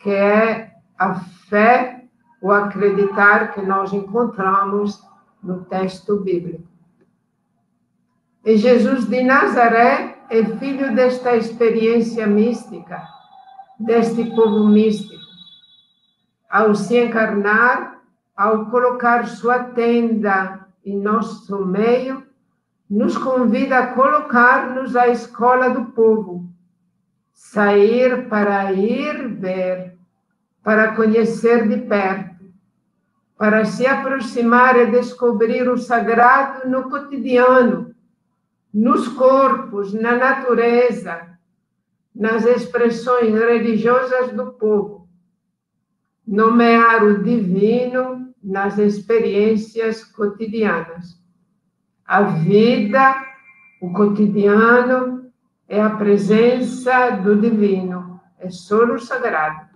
que 0.00 0.10
é 0.10 0.70
a 0.96 1.16
fé, 1.48 2.04
o 2.40 2.52
acreditar 2.52 3.52
que 3.52 3.62
nós 3.62 3.92
encontramos 3.92 5.02
no 5.42 5.64
texto 5.64 6.20
bíblico. 6.20 6.62
E 8.44 8.56
Jesus 8.56 9.06
de 9.06 9.24
Nazaré 9.24 10.17
é 10.30 10.44
filho 10.58 10.94
desta 10.94 11.36
experiência 11.36 12.26
mística, 12.26 13.02
deste 13.78 14.24
povo 14.24 14.68
místico. 14.68 15.22
Ao 16.48 16.74
se 16.74 16.98
encarnar, 16.98 18.00
ao 18.36 18.66
colocar 18.66 19.26
sua 19.26 19.58
tenda 19.58 20.66
em 20.84 20.98
nosso 20.98 21.64
meio, 21.64 22.26
nos 22.88 23.16
convida 23.18 23.78
a 23.78 23.86
colocar-nos 23.88 24.96
à 24.96 25.08
escola 25.08 25.70
do 25.70 25.86
povo, 25.86 26.48
sair 27.32 28.28
para 28.28 28.72
ir 28.72 29.28
ver, 29.28 29.98
para 30.62 30.94
conhecer 30.94 31.68
de 31.68 31.76
perto 31.86 32.38
para 33.38 33.64
se 33.64 33.86
aproximar 33.86 34.76
e 34.76 34.86
descobrir 34.86 35.70
o 35.70 35.78
sagrado 35.78 36.68
no 36.68 36.90
cotidiano, 36.90 37.87
nos 38.72 39.08
corpos, 39.08 39.92
na 39.94 40.16
natureza, 40.16 41.38
nas 42.14 42.44
expressões 42.44 43.32
religiosas 43.32 44.32
do 44.32 44.52
povo. 44.52 45.08
Nomear 46.26 47.04
o 47.04 47.22
divino 47.22 48.34
nas 48.42 48.78
experiências 48.78 50.04
cotidianas. 50.04 51.22
A 52.04 52.22
vida, 52.22 53.16
o 53.80 53.92
cotidiano, 53.92 55.30
é 55.68 55.80
a 55.80 55.90
presença 55.90 57.10
do 57.10 57.38
divino, 57.38 58.20
é 58.38 58.50
só 58.50 58.84
o 58.84 58.98
sagrado. 58.98 59.68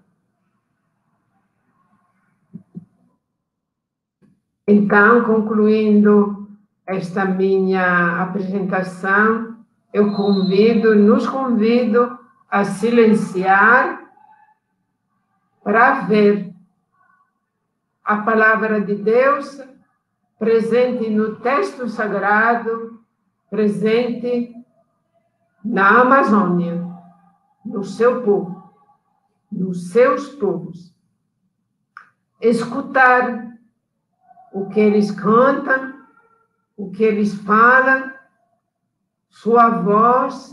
Então, 4.67 5.25
concluindo 5.25 6.42
esta 6.87 7.25
minha 7.25 8.23
apresentação, 8.23 9.57
eu 9.93 10.13
convido, 10.13 10.95
nos 10.95 11.27
convido 11.27 12.19
a 12.51 12.65
silenciar 12.65 14.03
para 15.63 16.01
ver 16.03 16.53
a 18.05 18.19
palavra 18.19 18.81
de 18.81 18.97
Deus 18.97 19.61
presente 20.39 21.09
no 21.09 21.37
texto 21.37 21.89
sagrado, 21.89 23.01
presente 23.49 24.53
na 25.65 26.01
Amazônia, 26.01 26.85
no 27.65 27.85
seu 27.85 28.23
povo, 28.23 28.75
nos 29.51 29.91
seus 29.91 30.31
povos. 30.31 30.93
Escutar 32.41 33.53
o 34.53 34.69
que 34.69 34.81
eles 34.81 35.13
cantam, 35.13 35.92
o 36.77 36.91
que 36.91 37.03
eles 37.03 37.35
falam, 37.43 38.13
sua 39.29 39.69
voz, 39.69 40.53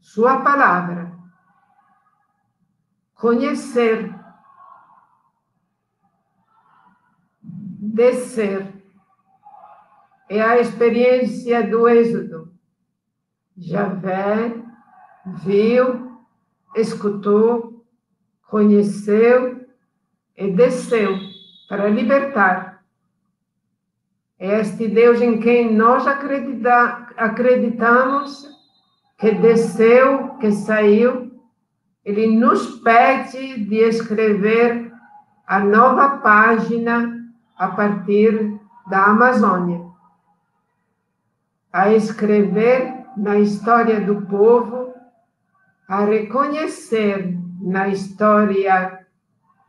sua 0.00 0.40
palavra. 0.40 1.12
Conhecer, 3.14 4.14
descer, 7.42 8.72
é 10.28 10.40
a 10.40 10.58
experiência 10.58 11.68
do 11.68 11.88
êxodo. 11.88 12.52
Javé 13.56 14.54
viu, 15.44 16.18
escutou, 16.74 17.84
conheceu 18.46 19.66
e 20.36 20.50
desceu 20.52 21.14
para 21.68 21.88
libertar 21.88 22.69
este 24.40 24.88
Deus 24.88 25.20
em 25.20 25.38
quem 25.38 25.70
nós 25.74 26.06
acredita, 26.06 27.08
acreditamos, 27.14 28.48
que 29.18 29.32
desceu, 29.32 30.36
que 30.38 30.50
saiu, 30.50 31.30
ele 32.02 32.38
nos 32.38 32.80
pede 32.80 33.66
de 33.66 33.76
escrever 33.76 34.90
a 35.46 35.60
nova 35.60 36.16
página 36.18 37.20
a 37.58 37.68
partir 37.68 38.58
da 38.88 39.04
Amazônia. 39.04 39.84
A 41.70 41.92
escrever 41.92 43.04
na 43.18 43.38
história 43.38 44.00
do 44.00 44.22
povo, 44.22 44.94
a 45.86 46.02
reconhecer 46.06 47.38
na 47.60 47.88
história 47.88 49.00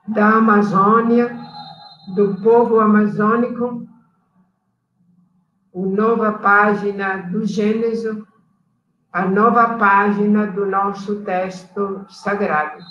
da 0.07 0.35
Amazônia, 0.35 1.37
do 2.15 2.35
povo 2.41 2.79
amazônico, 2.79 3.90
a 5.73 5.79
nova 5.79 6.33
página 6.33 7.17
do 7.17 7.45
Gênesis, 7.45 8.21
a 9.11 9.25
nova 9.25 9.77
página 9.77 10.47
do 10.47 10.65
nosso 10.65 11.21
texto 11.23 12.05
sagrado. 12.09 12.83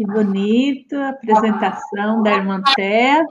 Que 0.00 0.06
bonito 0.06 0.96
a 0.96 1.10
apresentação 1.10 2.22
da 2.22 2.32
irmã 2.32 2.62
Té. 2.74 3.22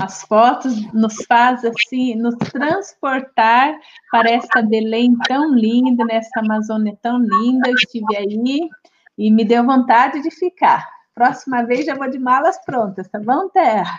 As 0.00 0.22
fotos 0.22 0.90
nos 0.94 1.22
faz 1.26 1.62
assim, 1.66 2.14
nos 2.14 2.34
transportar 2.50 3.78
para 4.10 4.30
esta 4.30 4.62
Belém 4.62 5.14
tão 5.28 5.54
linda, 5.54 6.02
nessa 6.06 6.40
Amazônia 6.40 6.96
tão 7.02 7.18
linda. 7.18 7.68
Eu 7.68 7.74
estive 7.74 8.16
aí 8.16 8.70
e 9.18 9.30
me 9.30 9.44
deu 9.44 9.66
vontade 9.66 10.22
de 10.22 10.30
ficar. 10.30 10.88
Próxima 11.14 11.62
vez 11.66 11.84
já 11.84 11.94
vou 11.94 12.08
de 12.08 12.18
malas 12.18 12.56
prontas, 12.64 13.06
tá 13.08 13.20
bom, 13.20 13.50
Terra? 13.50 13.94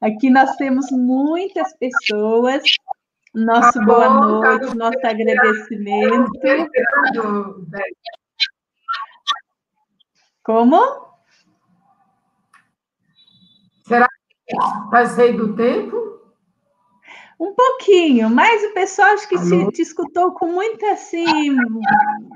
Aqui 0.00 0.30
nós 0.30 0.56
temos 0.56 0.90
muitas 0.90 1.76
pessoas. 1.76 2.62
Nosso 3.34 3.78
tá 3.78 3.84
boa 3.84 4.08
noite, 4.08 4.74
nosso 4.74 5.06
agradecimento. 5.06 6.30
Como? 10.50 10.80
Será 13.86 14.08
que 14.08 14.56
passei 14.90 15.36
do 15.36 15.54
tempo? 15.54 16.19
Um 17.40 17.54
pouquinho, 17.54 18.28
mas 18.28 18.62
o 18.64 18.74
pessoal 18.74 19.14
acho 19.14 19.26
que 19.26 19.38
se, 19.38 19.72
te 19.72 19.80
escutou 19.80 20.32
com 20.32 20.48
muito 20.48 20.84
assim, 20.84 21.56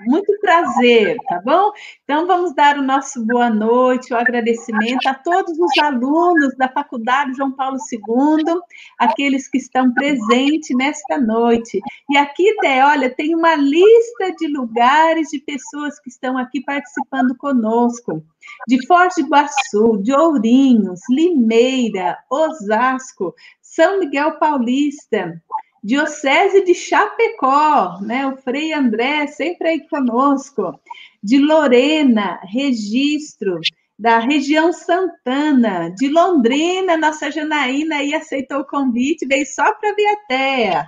muito 0.06 0.40
prazer, 0.40 1.18
tá 1.28 1.42
bom? 1.44 1.72
Então 2.04 2.26
vamos 2.26 2.54
dar 2.54 2.78
o 2.78 2.82
nosso 2.82 3.22
boa 3.26 3.50
noite, 3.50 4.14
o 4.14 4.16
agradecimento 4.16 5.06
a 5.06 5.12
todos 5.12 5.58
os 5.58 5.82
alunos 5.82 6.56
da 6.56 6.70
Faculdade 6.70 7.34
João 7.34 7.52
Paulo 7.52 7.76
II, 7.92 8.58
aqueles 8.98 9.46
que 9.46 9.58
estão 9.58 9.92
presentes 9.92 10.74
nesta 10.74 11.18
noite. 11.20 11.82
E 12.08 12.16
aqui, 12.16 12.56
Té, 12.62 12.82
olha, 12.82 13.14
tem 13.14 13.34
uma 13.34 13.56
lista 13.56 14.32
de 14.38 14.46
lugares 14.46 15.28
de 15.28 15.38
pessoas 15.38 16.00
que 16.00 16.08
estão 16.08 16.38
aqui 16.38 16.62
participando 16.62 17.36
conosco. 17.36 18.24
De 18.66 18.86
Foz 18.86 19.14
do 19.14 19.22
Iguaçu, 19.22 20.02
de 20.02 20.12
Ourinhos, 20.12 21.00
Limeira, 21.10 22.18
Osasco, 22.30 23.34
são 23.74 23.98
Miguel 23.98 24.38
Paulista, 24.38 25.42
Diocese 25.82 26.64
de 26.64 26.74
Chapecó, 26.74 27.98
né? 28.00 28.24
O 28.26 28.36
Frei 28.36 28.72
André 28.72 29.26
sempre 29.26 29.68
aí 29.68 29.88
conosco, 29.88 30.80
de 31.20 31.38
Lorena, 31.38 32.38
Registro, 32.44 33.60
da 33.98 34.20
região 34.20 34.72
Santana, 34.72 35.90
de 35.90 36.08
Londrina, 36.08 36.96
nossa 36.96 37.32
Janaína 37.32 37.96
aí 37.96 38.14
aceitou 38.14 38.60
o 38.60 38.66
convite, 38.66 39.26
veio 39.26 39.46
só 39.46 39.74
para 39.74 39.94
Viatéia. 39.94 40.86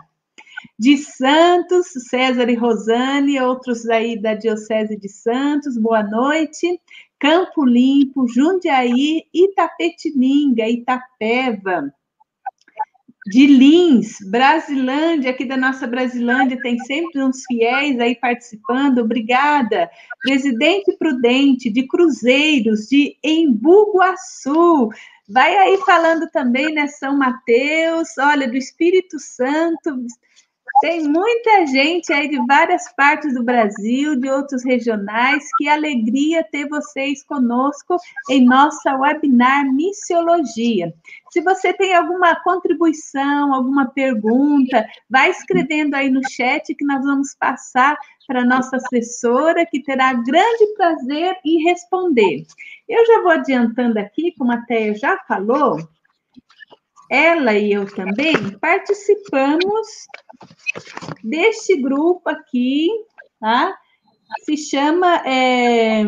De 0.78 0.96
Santos, 0.96 1.88
César 2.08 2.48
e 2.48 2.54
Rosane, 2.54 3.40
outros 3.40 3.88
aí 3.88 4.20
da 4.20 4.34
Diocese 4.34 4.96
de 4.96 5.08
Santos, 5.08 5.76
boa 5.76 6.02
noite. 6.02 6.80
Campo 7.18 7.64
Limpo, 7.64 8.28
Jundiaí, 8.28 9.24
Itapetininga, 9.32 10.68
Itapeva, 10.68 11.92
de 13.26 13.46
Lins, 13.46 14.18
Brasilândia, 14.30 15.30
aqui 15.30 15.44
da 15.44 15.56
nossa 15.56 15.86
Brasilândia, 15.86 16.60
tem 16.62 16.78
sempre 16.80 17.22
uns 17.24 17.42
fiéis 17.44 17.98
aí 17.98 18.14
participando, 18.14 18.98
obrigada. 18.98 19.90
Presidente 20.22 20.96
Prudente, 20.96 21.68
de 21.68 21.86
Cruzeiros, 21.88 22.86
de 22.88 23.16
Embu-Guaçu, 23.24 24.90
vai 25.28 25.56
aí 25.56 25.76
falando 25.78 26.30
também, 26.30 26.72
né, 26.72 26.86
São 26.86 27.18
Mateus, 27.18 28.10
olha, 28.16 28.48
do 28.48 28.56
Espírito 28.56 29.18
Santo, 29.18 30.06
tem 30.80 31.08
muita 31.08 31.66
gente 31.66 32.12
aí 32.12 32.28
de 32.28 32.44
várias 32.46 32.92
partes 32.94 33.34
do 33.34 33.42
Brasil, 33.42 34.14
de 34.16 34.28
outros 34.28 34.64
regionais. 34.64 35.44
Que 35.56 35.68
alegria 35.68 36.44
ter 36.44 36.68
vocês 36.68 37.24
conosco 37.24 37.96
em 38.30 38.44
nossa 38.44 38.94
webinar 38.96 39.72
Missiologia. 39.72 40.92
Se 41.30 41.40
você 41.40 41.72
tem 41.72 41.94
alguma 41.94 42.36
contribuição, 42.42 43.54
alguma 43.54 43.86
pergunta, 43.86 44.86
vai 45.08 45.30
escrevendo 45.30 45.94
aí 45.94 46.10
no 46.10 46.20
chat 46.28 46.74
que 46.74 46.84
nós 46.84 47.04
vamos 47.04 47.34
passar 47.34 47.96
para 48.26 48.44
nossa 48.44 48.76
assessora, 48.76 49.66
que 49.66 49.82
terá 49.82 50.12
grande 50.12 50.66
prazer 50.76 51.36
em 51.44 51.62
responder. 51.62 52.44
Eu 52.88 53.06
já 53.06 53.22
vou 53.22 53.30
adiantando 53.30 53.98
aqui, 53.98 54.32
como 54.36 54.52
a 54.52 54.62
Teia 54.62 54.94
já 54.94 55.16
falou, 55.28 55.78
ela 57.10 57.54
e 57.54 57.72
eu 57.72 57.86
também 57.94 58.34
participamos 58.58 60.06
deste 61.22 61.80
grupo 61.80 62.28
aqui, 62.28 62.88
tá? 63.40 63.76
Se 64.44 64.56
chama 64.56 65.22
é, 65.26 66.04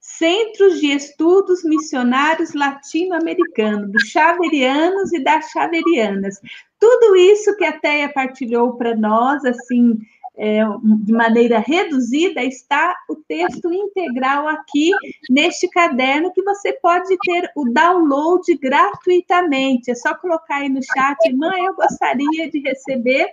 Centros 0.00 0.80
de 0.80 0.88
Estudos 0.88 1.62
Missionários 1.64 2.54
Latino-Americanos, 2.54 3.90
dos 3.92 4.08
Chaverianos 4.08 5.12
e 5.12 5.22
das 5.22 5.50
Chaverianas. 5.50 6.40
Tudo 6.78 7.16
isso 7.16 7.56
que 7.56 7.64
a 7.64 7.78
Teia 7.78 8.12
partilhou 8.12 8.76
para 8.76 8.96
nós, 8.96 9.44
assim, 9.44 9.98
é, 10.36 10.62
de 11.02 11.12
maneira 11.12 11.58
reduzida, 11.58 12.42
está 12.42 12.96
o 13.08 13.16
texto 13.16 13.72
integral 13.72 14.48
aqui 14.48 14.90
neste 15.28 15.68
caderno 15.68 16.32
que 16.32 16.42
você 16.42 16.72
pode 16.72 17.16
ter 17.18 17.50
o 17.54 17.68
download 17.70 18.54
gratuitamente. 18.56 19.90
É 19.90 19.94
só 19.94 20.14
colocar 20.14 20.56
aí 20.56 20.68
no 20.68 20.80
chat, 20.82 21.32
mãe, 21.34 21.64
eu 21.64 21.74
gostaria 21.74 22.50
de 22.50 22.60
receber. 22.60 23.28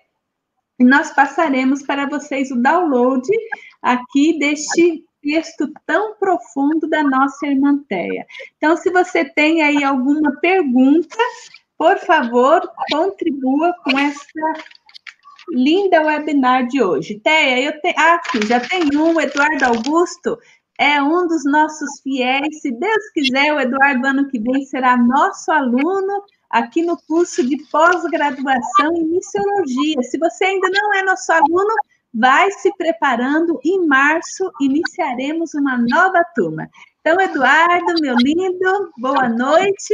E 0.78 0.84
nós 0.84 1.12
passaremos 1.12 1.84
para 1.84 2.08
vocês 2.08 2.52
o 2.52 2.62
download 2.62 3.28
aqui 3.82 4.38
deste 4.38 5.04
texto 5.22 5.72
tão 5.86 6.16
profundo 6.16 6.88
da 6.88 7.04
nossa 7.04 7.48
irmãteia. 7.48 8.26
Então, 8.58 8.78
se 8.78 8.90
você 8.90 9.26
tem 9.26 9.62
aí 9.62 9.84
alguma 9.84 10.40
pergunta, 10.40 11.18
por 11.78 11.98
favor, 11.98 12.62
contribua 12.92 13.74
com 13.84 13.98
essa 13.98 14.24
linda 15.52 16.02
webinar 16.02 16.68
de 16.68 16.82
hoje. 16.82 17.20
Teia, 17.20 17.62
eu 17.62 17.82
tenho. 17.82 17.96
Ah, 17.98 18.16
aqui, 18.16 18.46
já 18.46 18.60
tem 18.60 18.90
um, 18.96 19.20
Eduardo 19.20 19.66
Augusto 19.66 20.38
é 20.80 21.02
um 21.04 21.28
dos 21.28 21.44
nossos 21.44 22.00
fiéis. 22.02 22.62
Se 22.62 22.72
Deus 22.72 23.10
quiser, 23.14 23.54
o 23.54 23.60
Eduardo, 23.60 24.08
ano 24.08 24.28
que 24.30 24.40
vem, 24.40 24.64
será 24.64 24.96
nosso 24.96 25.52
aluno 25.52 26.24
aqui 26.50 26.82
no 26.82 26.98
curso 27.06 27.46
de 27.46 27.58
pós-graduação 27.70 28.96
em 28.96 29.04
missiologia. 29.10 30.02
Se 30.04 30.18
você 30.18 30.46
ainda 30.46 30.70
não 30.72 30.94
é 30.94 31.04
nosso 31.04 31.32
aluno, 31.34 31.74
vai 32.14 32.50
se 32.52 32.74
preparando. 32.78 33.60
Em 33.66 33.86
março, 33.86 34.50
iniciaremos 34.62 35.54
uma 35.54 35.78
nova 35.78 36.24
turma. 36.34 36.70
Então, 37.02 37.20
Eduardo, 37.20 37.96
meu 38.00 38.16
lindo, 38.16 38.92
boa 38.98 39.28
noite. 39.28 39.94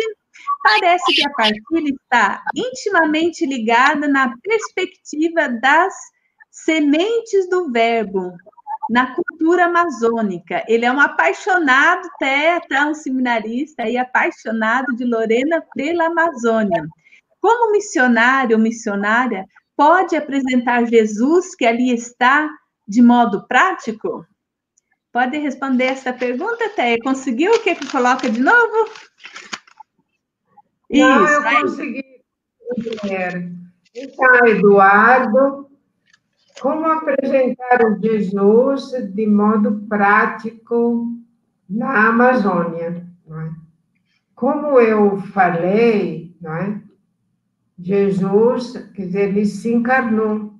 Parece 0.64 1.14
que 1.14 1.28
a 1.28 1.32
partilha 1.32 1.94
está 1.94 2.44
intimamente 2.56 3.46
ligada 3.46 4.08
na 4.08 4.36
perspectiva 4.42 5.48
das 5.50 5.94
sementes 6.50 7.50
do 7.50 7.72
verbo 7.72 8.32
na 8.90 9.16
cultura 9.16 9.66
amazônica. 9.66 10.64
Ele 10.68 10.86
é 10.86 10.92
um 10.92 11.00
apaixonado, 11.00 12.08
até, 12.16 12.62
um 12.86 12.94
seminarista 12.94 13.88
e 13.88 13.98
apaixonado 13.98 14.96
de 14.96 15.04
Lorena 15.04 15.64
pela 15.76 16.06
Amazônia. 16.06 16.86
Como 17.42 17.72
missionário 17.72 18.58
ou 18.58 18.62
missionária, 18.64 19.46
pode 19.76 20.16
apresentar 20.16 20.86
Jesus 20.86 21.56
que 21.56 21.66
ali 21.66 21.94
está 21.94 22.50
de 22.88 23.02
modo 23.02 23.48
prático? 23.48 24.26
Pode 25.12 25.38
responder 25.38 25.86
essa 25.86 26.12
pergunta, 26.12 26.70
Té? 26.70 26.98
Conseguiu 27.00 27.54
o 27.54 27.60
que 27.60 27.76
coloca 27.88 28.30
de 28.30 28.40
novo? 28.40 28.90
Não, 31.00 31.28
eu 31.28 31.42
aí. 31.44 31.62
consegui. 31.62 32.06
Então, 33.96 34.48
Eduardo, 34.48 35.70
como 36.62 36.86
apresentar 36.88 37.84
o 37.86 38.00
Jesus 38.02 38.92
de 39.14 39.28
modo 39.28 39.86
prático 39.88 41.08
na 41.70 42.10
Amazônia? 42.10 43.06
É? 43.30 43.50
Como 44.36 44.80
eu 44.80 45.18
falei, 45.18 46.36
não 46.42 46.54
é? 46.56 46.82
Jesus, 47.80 48.74
quer 48.94 49.06
dizer, 49.06 49.30
ele 49.30 49.46
se 49.46 49.74
encarnou. 49.74 50.54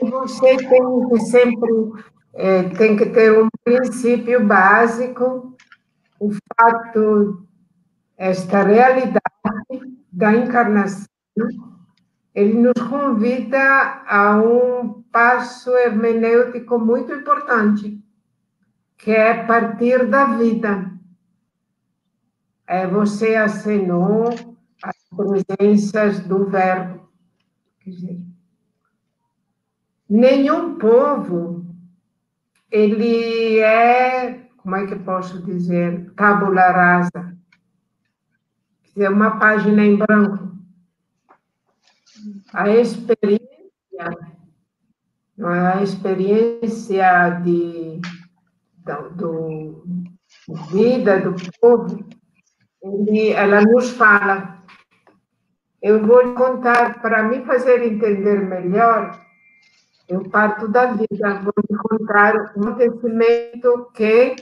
Você 0.00 0.56
tem 0.56 1.08
que 1.08 1.20
sempre 1.20 1.70
é, 2.34 2.64
tem 2.70 2.96
que 2.96 3.06
ter 3.06 3.32
um 3.32 3.48
princípio 3.64 4.44
básico, 4.44 5.56
o 6.18 6.30
fato 6.32 7.43
esta 8.16 8.62
realidade 8.62 9.20
da 10.12 10.34
encarnação, 10.34 11.06
ele 12.34 12.54
nos 12.54 12.80
convida 12.88 14.02
a 14.06 14.36
um 14.36 15.02
passo 15.10 15.70
hermenêutico 15.76 16.78
muito 16.78 17.12
importante, 17.12 18.02
que 18.96 19.10
é 19.10 19.44
partir 19.44 20.06
da 20.06 20.36
vida. 20.36 20.92
É, 22.66 22.86
você 22.86 23.34
acenou 23.34 24.30
as 24.82 24.96
presenças 25.14 26.20
do 26.20 26.46
Verbo. 26.46 27.08
Quer 27.80 27.90
dizer, 27.90 28.20
nenhum 30.08 30.76
povo 30.76 31.66
ele 32.70 33.58
é, 33.58 34.48
como 34.56 34.74
é 34.74 34.86
que 34.86 34.96
posso 34.96 35.42
dizer, 35.42 36.10
tabula 36.16 36.70
rasa 36.72 37.33
é 38.96 39.08
uma 39.08 39.38
página 39.38 39.84
em 39.84 39.96
branco. 39.96 40.54
A 42.52 42.70
experiência, 42.70 43.40
é 45.38 45.44
a 45.44 45.82
experiência 45.82 47.30
de, 47.42 48.00
do, 48.84 49.10
do 49.10 49.84
vida 50.70 51.20
do 51.20 51.34
povo, 51.60 52.04
ele, 52.82 53.30
ela 53.30 53.60
nos 53.62 53.90
fala. 53.90 54.62
Eu 55.82 56.04
vou 56.06 56.34
contar, 56.34 57.00
para 57.02 57.24
me 57.24 57.44
fazer 57.44 57.82
entender 57.82 58.40
melhor, 58.40 59.20
eu 60.08 60.28
parto 60.30 60.68
da 60.68 60.92
vida, 60.92 61.40
vou 61.42 61.52
contar 61.88 62.54
um 62.56 62.68
acontecimento 62.68 63.90
que 63.94 64.36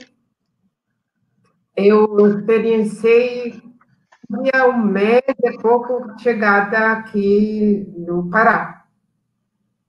eu 1.75 2.27
experienciei 2.27 3.61
tinha 4.41 4.67
um 4.67 4.83
mês 4.83 5.23
e 5.27 5.57
pouco 5.59 6.17
chegada 6.19 6.93
aqui 6.93 7.85
no 7.97 8.29
Pará. 8.29 8.85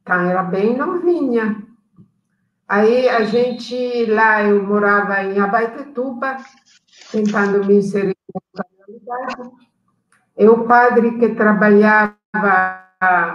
Então, 0.03 0.29
era 0.29 0.43
bem 0.43 0.77
novinha. 0.77 1.67
Aí 2.69 3.09
a 3.09 3.25
gente, 3.25 4.07
lá 4.07 4.43
eu 4.43 4.63
morava 4.63 5.23
em 5.23 5.39
Abaetetuba, 5.39 6.39
tentando 7.11 7.65
me 7.65 7.77
inserir 7.77 8.17
na 8.55 8.65
comunidade. 8.65 9.51
E 10.37 10.49
o 10.49 10.67
padre 10.67 11.19
que 11.19 11.35
trabalhava 11.35 12.19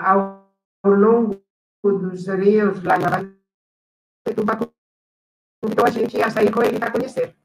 ao, 0.04 0.46
longo 0.84 1.42
dos 1.84 2.28
rios 2.28 2.84
lá 2.84 2.98
em 2.98 3.06
Abaetetuba, 3.06 4.72
então 5.64 5.86
a 5.86 5.90
gente 5.90 6.18
ia 6.18 6.30
sair 6.30 6.52
com 6.52 6.64
ele 6.64 6.80
para 6.80 6.92
conhecer. 6.92 7.36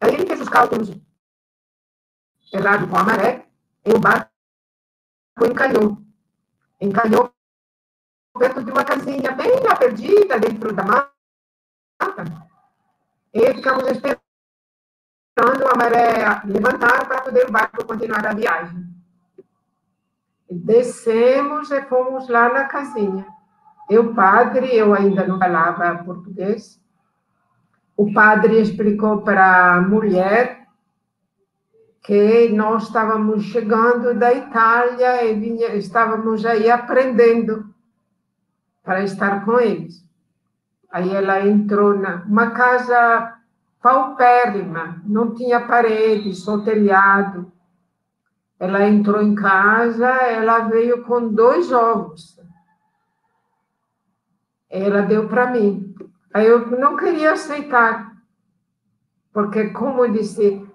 Aí 0.00 0.14
ele 0.14 0.26
fez 0.26 0.40
os 0.40 0.48
cálculos 0.48 0.90
errado 2.52 2.88
com 2.88 2.96
a 2.96 3.04
maré, 3.04 3.46
e 3.84 3.92
o 3.92 3.98
barco 3.98 4.30
encalhou. 5.44 5.98
Encalhou 6.80 7.32
perto 8.38 8.64
de 8.64 8.70
uma 8.70 8.84
casinha 8.84 9.32
bem 9.32 9.50
perdida, 9.78 10.38
dentro 10.38 10.72
da 10.72 10.84
mata. 10.84 11.10
E 13.32 13.54
ficamos 13.54 13.84
esperando 13.86 14.20
a 15.72 15.76
maré 15.76 16.42
levantar 16.44 17.06
para 17.06 17.22
poder 17.22 17.48
o 17.48 17.52
barco 17.52 17.84
continuar 17.84 18.26
a 18.26 18.34
viagem. 18.34 18.84
Descemos 20.50 21.70
e 21.70 21.82
fomos 21.82 22.28
lá 22.28 22.52
na 22.52 22.64
casinha. 22.64 23.26
Eu, 23.88 24.14
padre, 24.14 24.74
eu 24.74 24.94
ainda 24.94 25.26
não 25.26 25.38
falava 25.38 26.02
português. 26.04 26.80
O 27.96 28.12
padre 28.12 28.60
explicou 28.60 29.22
para 29.22 29.74
a 29.74 29.80
mulher 29.80 30.59
que 32.10 32.48
nós 32.48 32.88
estávamos 32.88 33.44
chegando 33.44 34.12
da 34.18 34.34
Itália 34.34 35.24
e 35.26 35.34
vinha, 35.38 35.76
estávamos 35.76 36.44
aí 36.44 36.68
aprendendo 36.68 37.72
para 38.82 39.04
estar 39.04 39.44
com 39.44 39.60
eles. 39.60 40.04
Aí 40.90 41.08
ela 41.14 41.46
entrou 41.46 41.94
numa 41.94 42.50
casa 42.50 43.38
paupérrima, 43.80 45.00
não 45.06 45.36
tinha 45.36 45.60
parede, 45.60 46.34
só 46.34 46.58
telhado. 46.64 47.52
Ela 48.58 48.88
entrou 48.88 49.22
em 49.22 49.36
casa, 49.36 50.08
ela 50.08 50.68
veio 50.68 51.04
com 51.04 51.28
dois 51.28 51.70
ovos. 51.70 52.40
Ela 54.68 55.02
deu 55.02 55.28
para 55.28 55.52
mim. 55.52 55.94
Aí 56.34 56.44
eu 56.44 56.66
não 56.76 56.96
queria 56.96 57.34
aceitar, 57.34 58.16
porque, 59.32 59.68
como 59.68 60.04
eu 60.04 60.10
disse, 60.10 60.68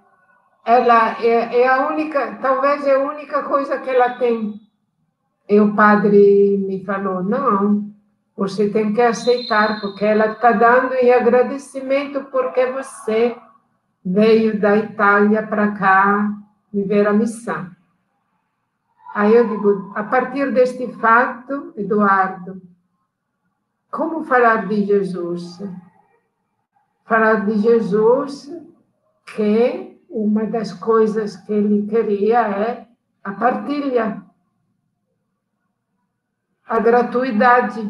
ela 0.65 1.21
é, 1.21 1.61
é, 1.61 1.67
a 1.67 1.87
única, 1.87 2.37
talvez 2.41 2.87
é 2.87 2.95
a 2.95 2.99
única 2.99 3.43
coisa 3.43 3.77
que 3.77 3.89
ela 3.89 4.17
tem. 4.17 4.59
E 5.47 5.59
o 5.59 5.75
padre 5.75 6.57
me 6.57 6.83
falou: 6.83 7.23
não, 7.23 7.93
você 8.35 8.67
tem 8.69 8.91
que 8.91 9.01
aceitar, 9.01 9.79
porque 9.79 10.03
ela 10.03 10.31
está 10.31 10.51
dando 10.51 10.95
em 10.95 11.13
agradecimento 11.13 12.25
porque 12.31 12.65
você 12.71 13.37
veio 14.03 14.59
da 14.59 14.75
Itália 14.75 15.45
para 15.45 15.71
cá 15.73 16.31
viver 16.73 17.07
a 17.07 17.13
missão. 17.13 17.69
Aí 19.13 19.35
eu 19.35 19.47
digo: 19.47 19.93
a 19.95 20.03
partir 20.03 20.51
deste 20.51 20.91
fato, 20.93 21.73
Eduardo, 21.77 22.59
como 23.91 24.23
falar 24.23 24.67
de 24.67 24.83
Jesus? 24.83 25.61
Falar 27.05 27.45
de 27.45 27.59
Jesus 27.59 28.51
que 29.27 29.84
uma 30.15 30.45
das 30.45 30.71
coisas 30.71 31.35
que 31.35 31.51
ele 31.51 31.85
queria 31.87 32.39
é 32.39 32.87
a 33.21 33.33
partilha, 33.33 34.23
a 36.65 36.79
gratuidade. 36.79 37.81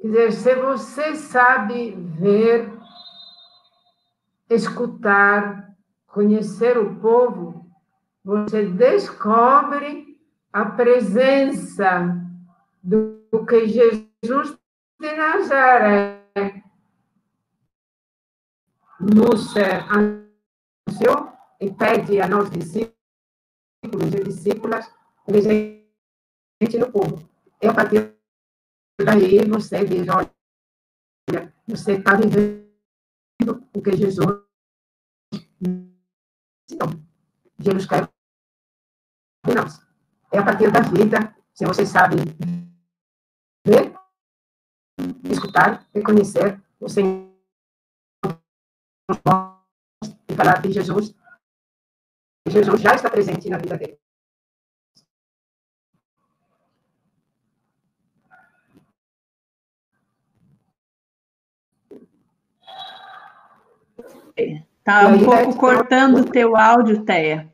Quer 0.00 0.06
dizer, 0.06 0.32
se 0.32 0.54
você 0.54 1.14
sabe 1.16 1.90
ver, 1.90 2.72
escutar, 4.48 5.76
conhecer 6.06 6.78
o 6.78 6.96
povo, 6.96 7.70
você 8.24 8.64
descobre 8.64 10.18
a 10.50 10.64
presença 10.64 12.16
do 12.82 13.44
que 13.46 13.68
Jesus 13.68 14.58
de 14.98 15.12
Nazaré 15.14 16.22
nos 18.98 19.54
e 21.60 21.70
pede 21.72 22.20
a 22.20 22.28
nós, 22.28 22.50
discípulos 22.50 22.94
e 24.14 24.24
discípulas, 24.24 24.86
presente 25.26 26.78
no 26.78 26.90
povo. 26.90 27.28
E 27.60 27.66
a 27.66 27.74
partir 27.74 28.16
daí 29.04 29.44
você 29.48 29.84
diz, 29.84 30.06
olha, 30.08 31.54
você 31.66 31.94
está 31.94 32.16
vivendo 32.16 32.68
o 33.74 33.82
que 33.82 33.96
Jesus 33.96 34.42
ensinou. 35.60 36.88
Jesus 37.58 37.86
quer 37.86 38.08
de 39.46 39.54
nós. 39.54 39.80
É 40.32 40.38
a 40.38 40.44
partir 40.44 40.70
da 40.70 40.80
vida, 40.80 41.34
se 41.54 41.66
você 41.66 41.84
sabe 41.84 42.16
ver, 43.66 43.94
escutar, 45.30 45.86
reconhecer 45.92 46.62
o 46.80 46.88
Senhor 46.88 47.28
e 50.28 50.34
falar 50.34 50.60
de 50.60 50.72
Jesus. 50.72 51.14
Jesus 52.46 52.80
já 52.80 52.94
está 52.94 53.10
presente 53.10 53.48
na 53.48 53.58
vida 53.58 53.76
dele. 53.76 53.98
Tá 64.84 65.08
um 65.08 65.22
pouco 65.22 65.56
cortando 65.56 66.20
o 66.20 66.24
teu 66.24 66.56
áudio, 66.56 67.04
Teia. 67.04 67.52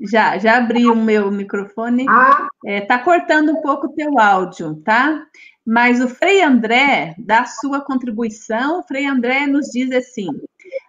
Já, 0.00 0.36
já 0.38 0.56
abri 0.56 0.86
o 0.86 0.96
meu 0.96 1.30
microfone. 1.30 2.04
Ah. 2.08 2.48
É, 2.64 2.80
tá 2.80 2.98
cortando 2.98 3.52
um 3.52 3.62
pouco 3.62 3.86
o 3.86 3.94
teu 3.94 4.18
áudio, 4.18 4.74
tá? 4.82 5.24
Mas 5.64 6.00
o 6.00 6.08
Frei 6.08 6.42
André, 6.42 7.14
da 7.16 7.44
sua 7.44 7.80
contribuição, 7.80 8.80
o 8.80 8.82
Frei 8.82 9.06
André 9.06 9.46
nos 9.46 9.66
diz 9.66 9.92
assim: 9.92 10.26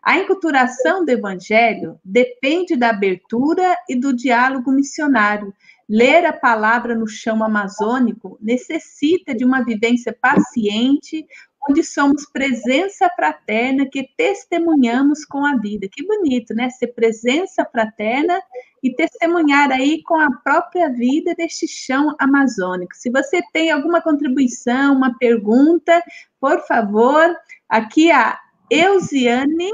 a 0.03 0.17
enculturação 0.17 1.03
do 1.03 1.09
evangelho 1.09 1.99
depende 2.03 2.75
da 2.75 2.89
abertura 2.89 3.75
e 3.89 3.95
do 3.95 4.13
diálogo 4.13 4.71
missionário. 4.71 5.53
Ler 5.87 6.25
a 6.25 6.33
palavra 6.33 6.95
no 6.95 7.07
chão 7.07 7.43
amazônico 7.43 8.37
necessita 8.41 9.35
de 9.35 9.45
uma 9.45 9.63
vivência 9.63 10.15
paciente, 10.19 11.25
onde 11.69 11.83
somos 11.83 12.25
presença 12.31 13.09
fraterna 13.15 13.87
que 13.87 14.07
testemunhamos 14.15 15.25
com 15.25 15.45
a 15.45 15.57
vida. 15.57 15.87
Que 15.91 16.05
bonito, 16.05 16.53
né? 16.53 16.69
Ser 16.69 16.87
presença 16.87 17.65
fraterna 17.65 18.39
e 18.83 18.93
testemunhar 18.93 19.71
aí 19.71 20.03
com 20.03 20.15
a 20.15 20.31
própria 20.43 20.89
vida 20.89 21.33
deste 21.33 21.67
chão 21.67 22.15
amazônico. 22.19 22.95
Se 22.95 23.09
você 23.09 23.41
tem 23.51 23.71
alguma 23.71 24.01
contribuição, 24.01 24.95
uma 24.95 25.17
pergunta, 25.17 26.03
por 26.39 26.65
favor, 26.67 27.35
aqui 27.67 28.11
a 28.11 28.39
Eusiane, 28.69 29.71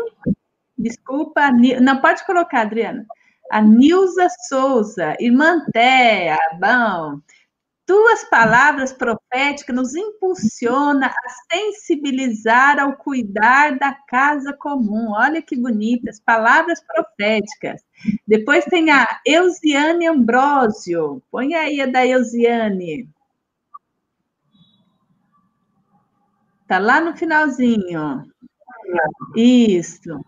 desculpa, 0.77 1.51
não 1.81 2.01
pode 2.01 2.25
colocar, 2.25 2.61
Adriana. 2.61 3.05
A 3.51 3.61
Nilza 3.61 4.27
Souza, 4.47 5.15
irmã 5.19 5.65
Thea, 5.73 6.37
bom. 6.59 7.19
Tuas 7.85 8.23
palavras 8.29 8.93
proféticas 8.93 9.75
nos 9.75 9.95
impulsiona 9.95 11.07
a 11.07 11.29
sensibilizar 11.53 12.79
ao 12.79 12.95
cuidar 12.95 13.77
da 13.77 13.93
casa 14.07 14.53
comum. 14.53 15.11
Olha 15.11 15.41
que 15.41 15.57
bonitas, 15.57 16.21
palavras 16.21 16.81
proféticas. 16.81 17.81
Depois 18.25 18.63
tem 18.65 18.91
a 18.91 19.05
Eusiane 19.25 20.07
Ambrósio. 20.07 21.21
Põe 21.29 21.53
aí 21.53 21.81
a 21.81 21.85
da 21.85 22.07
Eusiane. 22.07 23.09
Tá 26.65 26.79
lá 26.79 27.01
no 27.01 27.17
finalzinho. 27.17 28.23
Isso. 29.35 30.19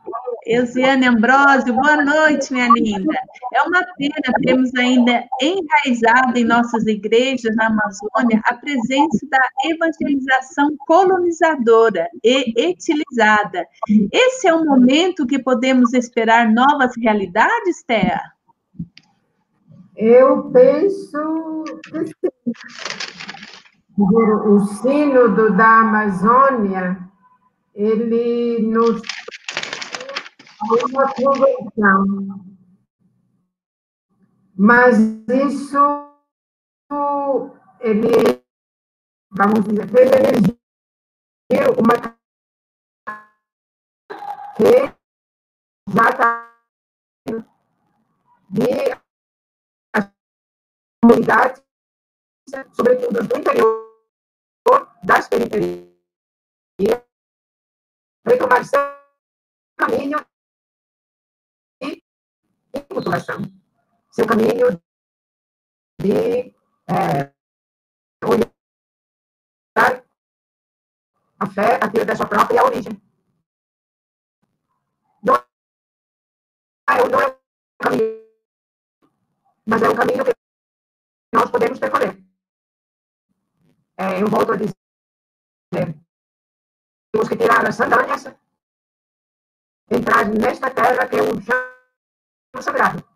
Eusiane 0.46 1.08
Ambrosio, 1.08 1.74
boa 1.74 2.04
noite, 2.04 2.52
minha 2.52 2.68
linda. 2.68 3.18
É 3.54 3.62
uma 3.62 3.82
pena 3.98 4.34
termos 4.42 4.76
ainda 4.76 5.24
enraizado 5.42 6.38
em 6.38 6.44
nossas 6.44 6.86
igrejas 6.86 7.56
na 7.56 7.68
Amazônia 7.68 8.42
a 8.46 8.54
presença 8.54 9.26
da 9.30 9.40
evangelização 9.66 10.76
colonizadora 10.86 12.10
e 12.24 12.54
etilizada. 12.58 13.66
Esse 14.12 14.48
é 14.48 14.54
o 14.54 14.66
momento 14.66 15.26
que 15.26 15.40
podemos 15.40 15.94
esperar 15.94 16.52
novas 16.52 16.92
realidades, 16.98 17.84
Thea? 17.88 18.22
Eu 19.96 20.50
penso 20.52 21.64
que 21.92 22.06
sim. 22.06 22.52
O 23.96 24.60
sínodo 24.60 25.56
da 25.56 25.82
Amazônia, 25.82 26.98
ele 27.74 28.60
nos 28.62 29.02
uma 30.62 31.14
conversão. 31.14 32.06
Mas 34.56 34.98
isso, 35.28 35.78
ele, 37.80 38.44
vamos 39.32 39.64
dizer, 39.66 39.90
elegir 39.96 40.60
uma 41.78 42.14
que 44.56 44.94
já 45.92 46.10
está 46.10 46.54
de 48.50 48.96
comunidades, 51.02 51.64
sobretudo 52.74 53.28
do 53.28 53.38
interior 53.38 53.84
das 55.04 55.28
periferias, 55.28 55.94
seu 58.64 58.80
caminho 59.78 60.26
de 61.82 62.02
culturação, 62.90 63.42
seu 64.12 64.26
caminho 64.26 64.82
de 66.00 66.54
é, 66.88 67.34
olhar 68.26 68.52
a 71.40 71.46
fé 71.48 71.76
a 71.76 71.80
partir 71.80 72.06
da 72.06 72.16
sua 72.16 72.28
própria 72.28 72.64
origem. 72.64 73.02
Não 75.22 75.36
é, 75.36 75.44
não 77.12 77.20
é 77.20 77.28
um 77.28 77.38
caminho, 77.78 78.24
mas 79.66 79.82
é 79.82 79.90
um 79.90 79.96
caminho 79.96 80.26
que 80.26 80.34
nós 81.34 81.52
podemos 81.52 81.80
percorrer. 81.80 82.24
É, 83.98 84.22
eu 84.22 84.28
volto 84.28 84.54
a 84.54 84.58
dizer, 84.58 84.74
temos 87.14 87.30
que 87.30 87.38
tirar 87.38 87.64
as 87.66 87.76
sandálias, 87.76 88.26
entrar 89.90 90.28
nesta 90.28 90.72
terra 90.72 91.08
que 91.08 91.16
é 91.16 91.22
um 91.22 91.40
chão 91.40 92.62
sagrado. 92.62 93.08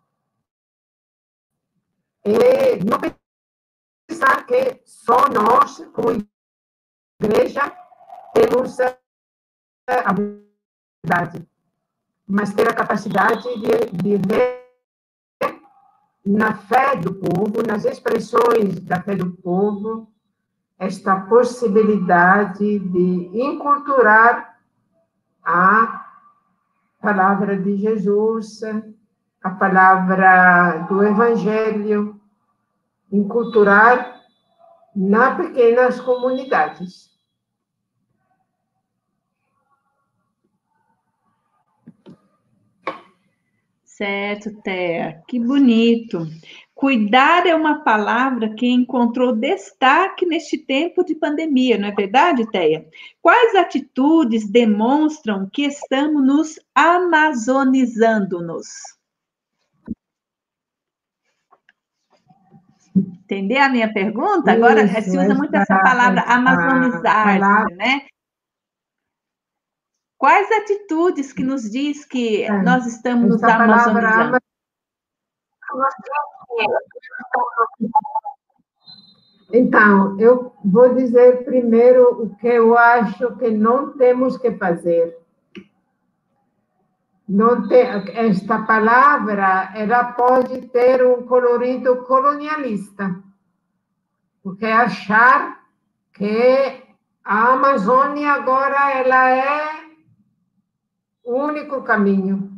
E 2.24 2.76
não 2.84 3.00
pensar 4.06 4.46
que 4.46 4.80
só 4.86 5.28
nós, 5.28 5.78
como 5.92 6.24
igreja, 7.20 7.76
temos 8.32 8.78
a 8.80 10.12
verdade, 11.04 11.48
mas 12.24 12.54
ter 12.54 12.68
a 12.68 12.76
capacidade 12.76 13.42
de, 13.42 13.90
de 13.90 14.16
ver 14.28 14.68
na 16.24 16.56
fé 16.56 16.94
do 16.94 17.14
povo, 17.14 17.66
nas 17.66 17.84
expressões 17.84 18.78
da 18.80 19.02
fé 19.02 19.16
do 19.16 19.32
povo, 19.38 20.12
esta 20.78 21.20
possibilidade 21.22 22.78
de 22.78 23.30
inculturar 23.34 24.58
a 25.42 26.06
palavra 27.00 27.56
de 27.56 27.76
Jesus, 27.76 28.60
a 29.42 29.50
palavra 29.50 30.86
do 30.88 31.02
Evangelho, 31.02 32.20
inculturar 33.10 34.22
nas 34.94 35.36
pequenas 35.36 36.00
comunidades. 36.00 37.08
Certo, 43.84 44.50
Thea, 44.62 45.22
que 45.26 45.40
bonito. 45.40 46.24
Cuidar 46.78 47.44
é 47.44 47.54
uma 47.56 47.82
palavra 47.82 48.54
que 48.54 48.64
encontrou 48.64 49.34
destaque 49.34 50.24
neste 50.24 50.56
tempo 50.56 51.02
de 51.02 51.12
pandemia, 51.12 51.76
não 51.76 51.88
é 51.88 51.92
verdade, 51.92 52.48
Teia? 52.52 52.88
Quais 53.20 53.56
atitudes 53.56 54.48
demonstram 54.48 55.50
que 55.52 55.64
estamos 55.64 56.24
nos 56.24 56.54
amazonizando-nos? 56.72 58.68
Entender 62.94 63.58
a 63.58 63.68
minha 63.68 63.92
pergunta? 63.92 64.52
Agora 64.52 64.84
Isso, 64.84 65.10
se 65.10 65.18
usa 65.18 65.34
muito 65.34 65.56
essa 65.56 65.80
palavra 65.80 66.20
amazonizar, 66.28 67.66
né? 67.74 68.06
Quais 70.16 70.48
atitudes 70.52 71.32
que 71.32 71.42
nos 71.42 71.68
diz 71.68 72.04
que 72.04 72.44
é, 72.44 72.62
nós 72.62 72.86
estamos 72.86 73.28
nos 73.28 73.42
amazonizando? 73.42 74.38
Então, 79.52 80.20
eu 80.20 80.52
vou 80.64 80.94
dizer 80.94 81.44
primeiro 81.44 82.22
o 82.22 82.36
que 82.36 82.48
eu 82.48 82.76
acho 82.76 83.36
que 83.36 83.50
não 83.50 83.96
temos 83.96 84.36
que 84.36 84.52
fazer. 84.52 85.18
Esta 88.14 88.62
palavra 88.62 89.70
ela 89.74 90.12
pode 90.12 90.68
ter 90.68 91.04
um 91.04 91.26
colorido 91.26 92.04
colonialista, 92.04 93.22
porque 94.42 94.64
achar 94.64 95.60
que 96.14 96.82
a 97.22 97.52
Amazônia 97.52 98.32
agora 98.32 98.92
ela 98.92 99.30
é 99.30 99.88
o 101.22 101.34
único 101.34 101.82
caminho. 101.82 102.57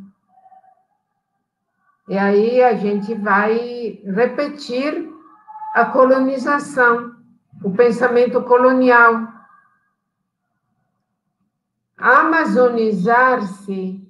E 2.11 2.17
aí 2.17 2.61
a 2.61 2.73
gente 2.73 3.15
vai 3.15 4.01
repetir 4.03 5.09
a 5.73 5.85
colonização, 5.85 7.15
o 7.63 7.71
pensamento 7.71 8.43
colonial. 8.43 9.29
Amazonizar-se 11.97 14.05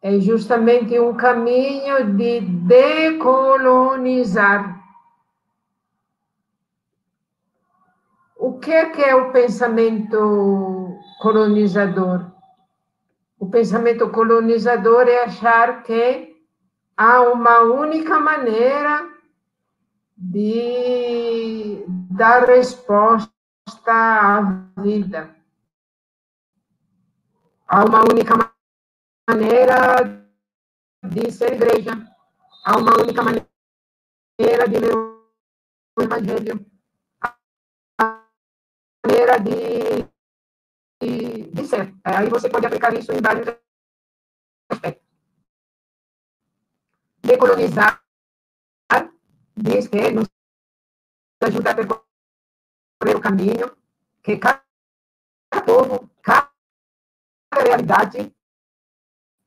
é 0.00 0.20
justamente 0.20 0.96
um 1.00 1.16
caminho 1.16 2.16
de 2.16 2.42
decolonizar. 2.42 4.80
O 8.36 8.60
que 8.60 8.70
é, 8.70 8.86
que 8.86 9.02
é 9.02 9.16
o 9.16 9.32
pensamento 9.32 10.96
colonizador? 11.20 12.24
O 13.36 13.50
pensamento 13.50 14.08
colonizador 14.10 15.08
é 15.08 15.24
achar 15.24 15.82
que 15.82 16.31
há 16.96 17.22
uma 17.22 17.60
única 17.60 18.18
maneira 18.18 19.10
de 20.16 21.84
dar 22.10 22.44
resposta 22.44 23.30
à 23.88 24.40
vida. 24.80 25.34
Há 27.66 27.84
uma 27.84 28.00
única 28.00 28.34
maneira 29.28 30.28
de 31.02 31.30
ser 31.30 31.54
igreja. 31.54 31.92
Há 32.64 32.76
uma 32.76 33.00
única 33.00 33.22
maneira 33.22 34.68
de 34.68 34.78
ler 34.78 34.94
o 34.94 36.02
Evangelho. 36.02 36.66
Há 37.98 38.28
maneira 39.04 39.38
de, 39.40 40.02
de, 41.00 41.50
de 41.50 41.66
ser. 41.66 41.94
Aí 42.04 42.28
você 42.28 42.48
pode 42.48 42.66
aplicar 42.66 42.94
isso 42.94 43.10
em 43.12 43.20
vários 43.20 43.48
aspectos 44.70 45.11
decolonizar, 47.22 48.02
diz 49.56 49.88
que 49.88 50.10
nos 50.10 50.28
ajuda 51.40 51.70
a 51.70 51.74
percorrer 51.74 53.16
o 53.16 53.20
caminho 53.20 53.76
que 54.22 54.38
cada 54.38 54.62
povo, 55.64 56.08
cada 56.22 56.50
realidade, 57.54 58.34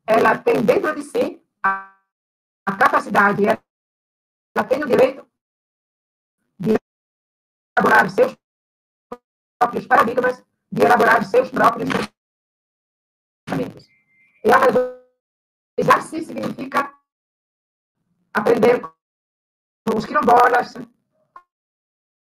ela 0.05 0.37
tem 0.37 0.63
dentro 0.63 0.95
de 0.95 1.03
si 1.03 1.43
a, 1.63 1.97
a 2.65 2.77
capacidade, 2.77 3.45
ela 3.45 4.67
tem 4.67 4.83
o 4.83 4.87
direito 4.87 5.27
de 6.59 6.75
elaborar 7.77 8.09
seus 8.09 8.37
próprios 9.59 9.87
paradigmas, 9.87 10.43
de 10.71 10.81
elaborar 10.81 11.25
seus 11.25 11.49
próprios 11.49 11.89
pensamentos. 13.45 13.87
E 14.43 14.51
a 15.91 16.01
se 16.01 16.23
significa 16.23 16.95
aprender 18.35 18.81
com 18.81 19.97
os 19.97 20.05
quilombolas, 20.05 20.73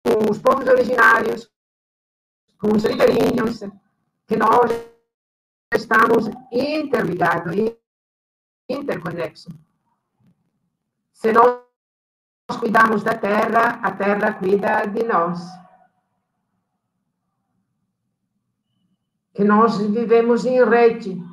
com 0.04 0.30
os 0.30 0.38
povos 0.38 0.66
originários, 0.66 1.48
com 2.58 2.74
os 2.74 2.82
ribeirinhos, 2.82 3.60
que 4.26 4.36
nós 4.36 4.70
estamos 5.72 6.26
interligados 6.50 7.54
interconexos. 8.68 9.54
Se 11.12 11.32
nós 11.32 11.60
cuidarmos 12.58 13.04
da 13.04 13.16
terra, 13.16 13.80
a 13.82 13.92
terra 13.92 14.34
cuida 14.34 14.84
de 14.86 15.04
nós. 15.04 15.40
Que 19.34 19.44
nós 19.44 19.78
vivemos 19.78 20.44
em 20.44 20.62
rede 20.64 21.31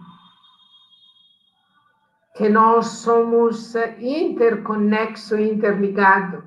que 2.40 2.48
nós 2.48 3.02
somos 3.02 3.76
interconexo 3.99 5.38
interligado, 5.38 6.41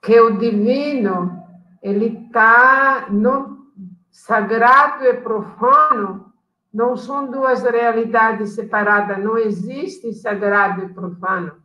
que 0.00 0.20
o 0.20 0.36
divino 0.36 1.46
ele 1.80 2.26
está 2.26 3.06
no 3.08 3.68
sagrado 4.10 5.04
e 5.04 5.14
profano 5.14 6.32
não 6.74 6.96
são 6.96 7.30
duas 7.30 7.62
realidades 7.62 8.56
separadas, 8.56 9.22
não 9.22 9.38
existe 9.38 10.12
sagrado 10.12 10.86
e 10.86 10.92
profano. 10.92 11.62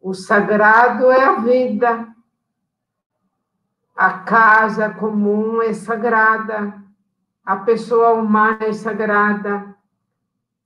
O 0.00 0.14
sagrado 0.14 1.10
é 1.10 1.24
a 1.24 1.40
vida. 1.40 2.06
A 3.96 4.12
casa 4.20 4.90
comum 4.90 5.60
é 5.60 5.72
sagrada. 5.72 6.72
A 7.44 7.56
pessoa 7.56 8.12
humana 8.12 8.58
é 8.60 8.72
sagrada. 8.72 9.76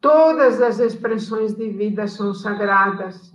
Todas 0.03 0.61
as 0.61 0.81
expressões 0.81 1.55
de 1.55 1.71
vida 1.71 2.09
são 2.09 2.35
sagradas. 2.35 3.33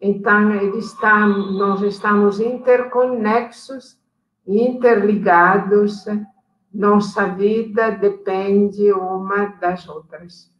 Então, 0.00 0.52
está, 0.76 1.24
nós 1.26 1.80
estamos 1.82 2.40
interconexos, 2.40 3.96
interligados. 4.44 6.04
Nossa 6.74 7.28
vida 7.28 7.92
depende 7.92 8.92
uma 8.92 9.46
das 9.60 9.88
outras. 9.88 10.52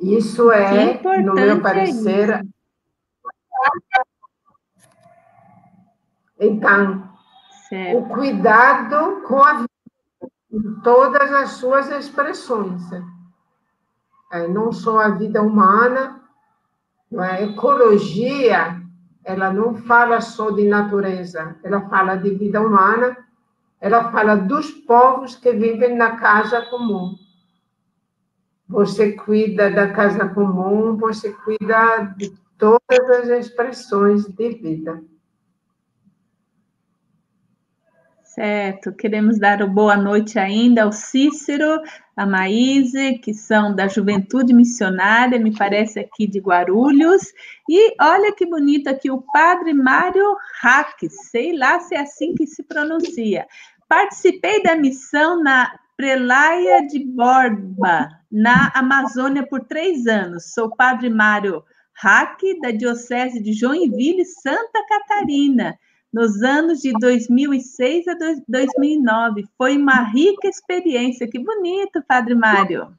Isso 0.00 0.50
é, 0.50 1.00
no 1.22 1.34
meu 1.34 1.62
parecer. 1.62 2.30
É 2.30 2.42
então, 6.46 7.08
certo. 7.68 7.98
o 7.98 8.08
cuidado 8.08 9.22
com 9.22 9.42
a 9.42 9.54
vida, 9.54 9.73
em 10.54 10.74
todas 10.82 11.32
as 11.32 11.50
suas 11.52 11.90
expressões. 11.90 12.80
É, 14.32 14.46
não 14.46 14.72
só 14.72 15.00
a 15.00 15.08
vida 15.08 15.42
humana, 15.42 16.20
a 17.18 17.40
é? 17.40 17.44
ecologia, 17.44 18.80
ela 19.24 19.52
não 19.52 19.74
fala 19.74 20.20
só 20.20 20.50
de 20.50 20.68
natureza, 20.68 21.56
ela 21.64 21.88
fala 21.88 22.14
de 22.16 22.30
vida 22.30 22.60
humana, 22.60 23.16
ela 23.80 24.12
fala 24.12 24.36
dos 24.36 24.70
povos 24.70 25.34
que 25.34 25.52
vivem 25.52 25.96
na 25.96 26.16
casa 26.16 26.62
comum. 26.62 27.16
Você 28.68 29.12
cuida 29.12 29.70
da 29.70 29.90
casa 29.90 30.28
comum, 30.28 30.96
você 30.96 31.32
cuida 31.32 32.14
de 32.16 32.32
todas 32.56 33.10
as 33.10 33.28
expressões 33.28 34.24
de 34.24 34.50
vida. 34.50 35.02
Certo, 38.34 38.92
queremos 38.92 39.38
dar 39.38 39.64
boa 39.64 39.96
noite 39.96 40.40
ainda 40.40 40.82
ao 40.82 40.90
Cícero, 40.90 41.80
a 42.16 42.26
Maíse, 42.26 43.20
que 43.20 43.32
são 43.32 43.72
da 43.72 43.86
Juventude 43.86 44.52
Missionária, 44.52 45.38
me 45.38 45.56
parece 45.56 46.00
aqui 46.00 46.26
de 46.26 46.40
Guarulhos. 46.40 47.32
E 47.70 47.94
olha 48.00 48.34
que 48.34 48.44
bonito 48.44 48.88
aqui, 48.88 49.08
o 49.08 49.22
Padre 49.32 49.72
Mário 49.72 50.36
Hack, 50.60 51.08
sei 51.30 51.56
lá 51.56 51.78
se 51.78 51.94
é 51.94 52.00
assim 52.00 52.34
que 52.34 52.44
se 52.44 52.64
pronuncia. 52.64 53.46
Participei 53.88 54.60
da 54.64 54.74
missão 54.74 55.40
na 55.40 55.72
Prelaia 55.96 56.84
de 56.88 57.04
Borba, 57.04 58.08
na 58.32 58.72
Amazônia, 58.74 59.46
por 59.46 59.60
três 59.60 60.08
anos. 60.08 60.52
Sou 60.52 60.74
Padre 60.74 61.08
Mário 61.08 61.62
Hack, 61.92 62.40
da 62.60 62.72
Diocese 62.72 63.40
de 63.40 63.52
Joinville, 63.52 64.24
Santa 64.24 64.84
Catarina 64.88 65.78
nos 66.14 66.44
anos 66.44 66.80
de 66.80 66.92
2006 66.92 68.06
a 68.06 68.14
2009. 68.46 69.46
Foi 69.58 69.76
uma 69.76 70.00
rica 70.00 70.46
experiência. 70.46 71.26
Que 71.28 71.40
bonito, 71.40 72.00
Padre 72.06 72.36
Mário. 72.36 72.94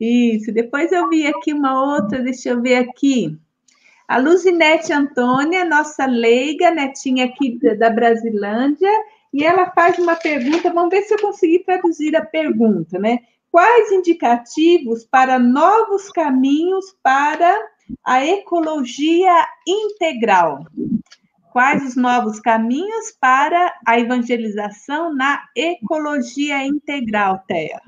Isso, 0.00 0.50
depois 0.50 0.90
eu 0.90 1.08
vi 1.08 1.28
aqui 1.28 1.52
uma 1.52 1.94
outra, 1.94 2.20
deixa 2.20 2.48
eu 2.48 2.60
ver 2.60 2.78
aqui. 2.78 3.38
A 4.08 4.18
Luzinete 4.18 4.92
Antônia, 4.92 5.64
nossa 5.64 6.04
leiga, 6.06 6.72
netinha 6.72 7.26
aqui 7.26 7.56
da 7.78 7.88
Brasilândia, 7.88 8.90
e 9.32 9.44
ela 9.44 9.70
faz 9.70 9.96
uma 9.98 10.16
pergunta, 10.16 10.72
vamos 10.72 10.90
ver 10.90 11.02
se 11.02 11.14
eu 11.14 11.20
consegui 11.20 11.60
traduzir 11.60 12.16
a 12.16 12.24
pergunta, 12.24 12.98
né? 12.98 13.20
Quais 13.50 13.92
indicativos 13.92 15.04
para 15.04 15.38
novos 15.38 16.10
caminhos 16.10 16.96
para 17.00 17.56
a 18.04 18.26
ecologia 18.26 19.46
integral? 19.66 20.66
Quais 21.54 21.84
os 21.84 21.94
novos 21.94 22.40
caminhos 22.40 23.12
para 23.12 23.72
a 23.86 23.96
evangelização 23.96 25.14
na 25.14 25.40
ecologia 25.54 26.66
integral, 26.66 27.44
Thea? 27.46 27.80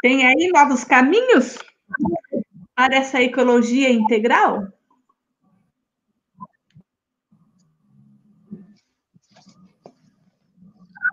Tem 0.00 0.24
aí 0.24 0.48
novos 0.54 0.84
caminhos 0.84 1.58
para 2.76 2.98
essa 2.98 3.20
ecologia 3.20 3.90
integral? 3.90 4.68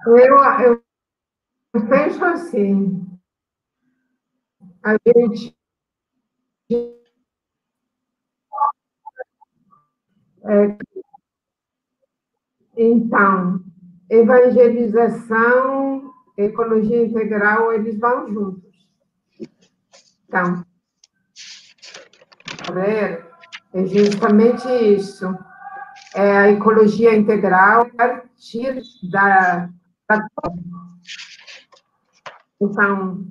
Eu, 0.05 0.37
eu 1.73 1.89
penso 1.89 2.23
assim, 2.23 3.07
a 4.83 4.95
gente 5.07 5.62
é, 10.45 10.77
então, 12.75 13.63
evangelização, 14.09 16.11
ecologia 16.37 17.05
integral, 17.05 17.73
eles 17.73 17.99
vão 17.99 18.31
juntos. 18.31 18.87
Então, 20.27 20.65
ver, 22.73 23.25
é 23.73 23.85
justamente 23.85 24.67
isso. 24.67 25.25
É 26.15 26.37
a 26.37 26.51
ecologia 26.51 27.15
integral 27.15 27.81
a 27.81 27.89
partir 27.89 28.81
da, 29.11 29.69
da 30.07 30.27
então, 32.61 33.25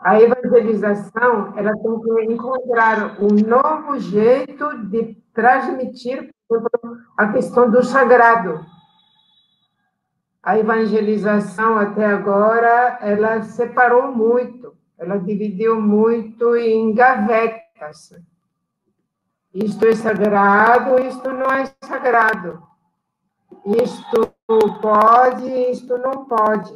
a 0.00 0.18
evangelização 0.18 1.52
ela 1.56 1.76
tem 1.76 2.00
que 2.00 2.32
encontrar 2.32 3.22
um 3.22 3.28
novo 3.28 3.98
jeito 3.98 4.86
de 4.86 5.14
transmitir 5.34 6.34
a 7.16 7.28
questão 7.28 7.70
do 7.70 7.84
sagrado. 7.84 8.64
A 10.42 10.58
evangelização 10.58 11.76
até 11.76 12.06
agora 12.06 12.98
ela 13.02 13.42
separou 13.42 14.10
muito, 14.10 14.74
ela 14.96 15.18
dividiu 15.18 15.78
muito 15.78 16.56
em 16.56 16.94
gavetas. 16.94 18.14
Isto 19.52 19.86
é 19.86 19.94
sagrado, 19.94 20.98
isto 20.98 21.30
não 21.30 21.52
é 21.52 21.66
sagrado. 21.82 22.62
Isto 23.66 24.34
pode, 24.80 25.46
isto 25.70 25.98
não 25.98 26.24
pode. 26.24 26.72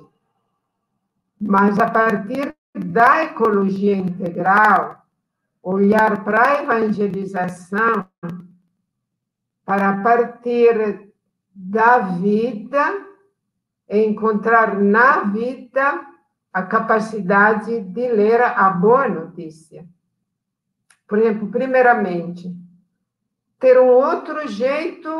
Mas 1.40 1.78
a 1.78 1.90
partir 1.90 2.53
da 2.74 3.22
ecologia 3.22 3.96
integral, 3.96 5.06
olhar 5.62 6.24
para 6.24 6.42
a 6.42 6.62
evangelização 6.62 8.06
para 9.64 10.02
partir 10.02 11.12
da 11.54 11.98
vida, 11.98 13.06
encontrar 13.88 14.78
na 14.78 15.20
vida 15.20 16.04
a 16.52 16.62
capacidade 16.62 17.80
de 17.80 18.08
ler 18.08 18.42
a 18.42 18.68
boa 18.70 19.08
notícia. 19.08 19.86
Por 21.06 21.18
exemplo, 21.18 21.48
primeiramente, 21.48 22.54
ter 23.58 23.78
um 23.80 23.88
outro 23.88 24.46
jeito 24.48 25.10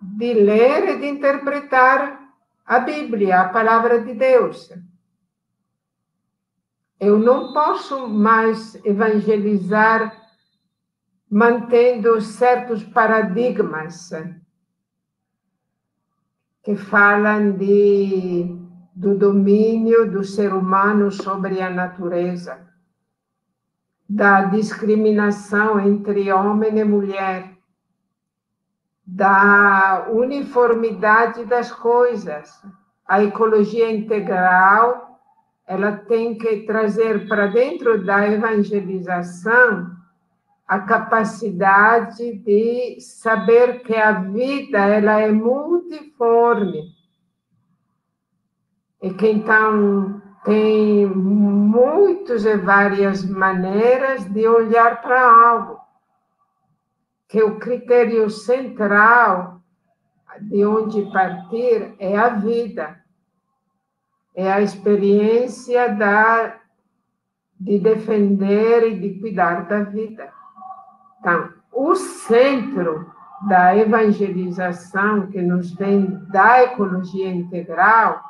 de 0.00 0.34
ler 0.34 0.88
e 0.90 0.98
de 0.98 1.06
interpretar 1.06 2.20
a 2.66 2.78
Bíblia, 2.80 3.40
a 3.40 3.48
palavra 3.48 4.00
de 4.00 4.14
Deus. 4.14 4.70
Eu 7.04 7.18
não 7.18 7.52
posso 7.52 8.08
mais 8.08 8.82
evangelizar 8.82 10.16
mantendo 11.30 12.18
certos 12.22 12.82
paradigmas 12.82 14.10
que 16.62 16.74
falam 16.74 17.52
de, 17.52 18.56
do 18.94 19.18
domínio 19.18 20.10
do 20.10 20.24
ser 20.24 20.54
humano 20.54 21.10
sobre 21.10 21.60
a 21.60 21.68
natureza, 21.68 22.66
da 24.08 24.46
discriminação 24.46 25.78
entre 25.78 26.32
homem 26.32 26.78
e 26.78 26.84
mulher, 26.84 27.52
da 29.06 30.06
uniformidade 30.10 31.44
das 31.44 31.70
coisas, 31.70 32.64
a 33.06 33.22
ecologia 33.22 33.92
integral 33.92 35.03
ela 35.66 35.92
tem 35.92 36.36
que 36.36 36.66
trazer 36.66 37.26
para 37.26 37.46
dentro 37.46 38.04
da 38.04 38.28
evangelização 38.28 39.94
a 40.66 40.80
capacidade 40.80 42.38
de 42.38 43.00
saber 43.00 43.82
que 43.82 43.94
a 43.94 44.12
vida 44.12 44.78
ela 44.78 45.20
é 45.20 45.30
multiforme. 45.30 46.94
E 49.02 49.12
que 49.12 49.28
então 49.28 50.22
tem 50.44 51.06
muitas 51.06 52.44
e 52.44 52.56
várias 52.56 53.24
maneiras 53.24 54.24
de 54.24 54.46
olhar 54.46 55.02
para 55.02 55.22
algo. 55.22 55.78
Que 57.28 57.42
o 57.42 57.58
critério 57.58 58.28
central 58.30 59.60
de 60.40 60.64
onde 60.64 61.02
partir 61.12 61.94
é 61.98 62.16
a 62.16 62.30
vida, 62.30 63.03
é 64.34 64.50
a 64.52 64.60
experiência 64.60 65.94
da, 65.94 66.56
de 67.58 67.78
defender 67.78 68.92
e 68.92 68.98
de 68.98 69.20
cuidar 69.20 69.68
da 69.68 69.82
vida. 69.82 70.32
Então, 71.20 71.50
o 71.72 71.94
centro 71.94 73.12
da 73.48 73.76
evangelização 73.76 75.28
que 75.28 75.40
nos 75.40 75.72
vem 75.72 76.06
da 76.30 76.62
ecologia 76.62 77.28
integral 77.28 78.22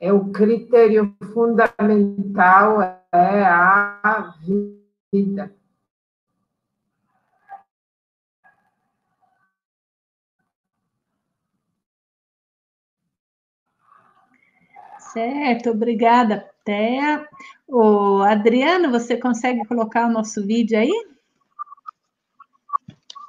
é 0.00 0.12
o 0.12 0.30
critério 0.30 1.14
fundamental 1.32 2.82
é 3.12 3.44
a 3.44 4.34
vida. 5.12 5.54
Certo, 15.14 15.70
obrigada, 15.70 16.44
Thea. 16.64 17.24
O 17.68 18.18
Adriano, 18.22 18.90
você 18.90 19.16
consegue 19.16 19.64
colocar 19.64 20.08
o 20.08 20.12
nosso 20.12 20.44
vídeo 20.44 20.76
aí? 20.76 20.92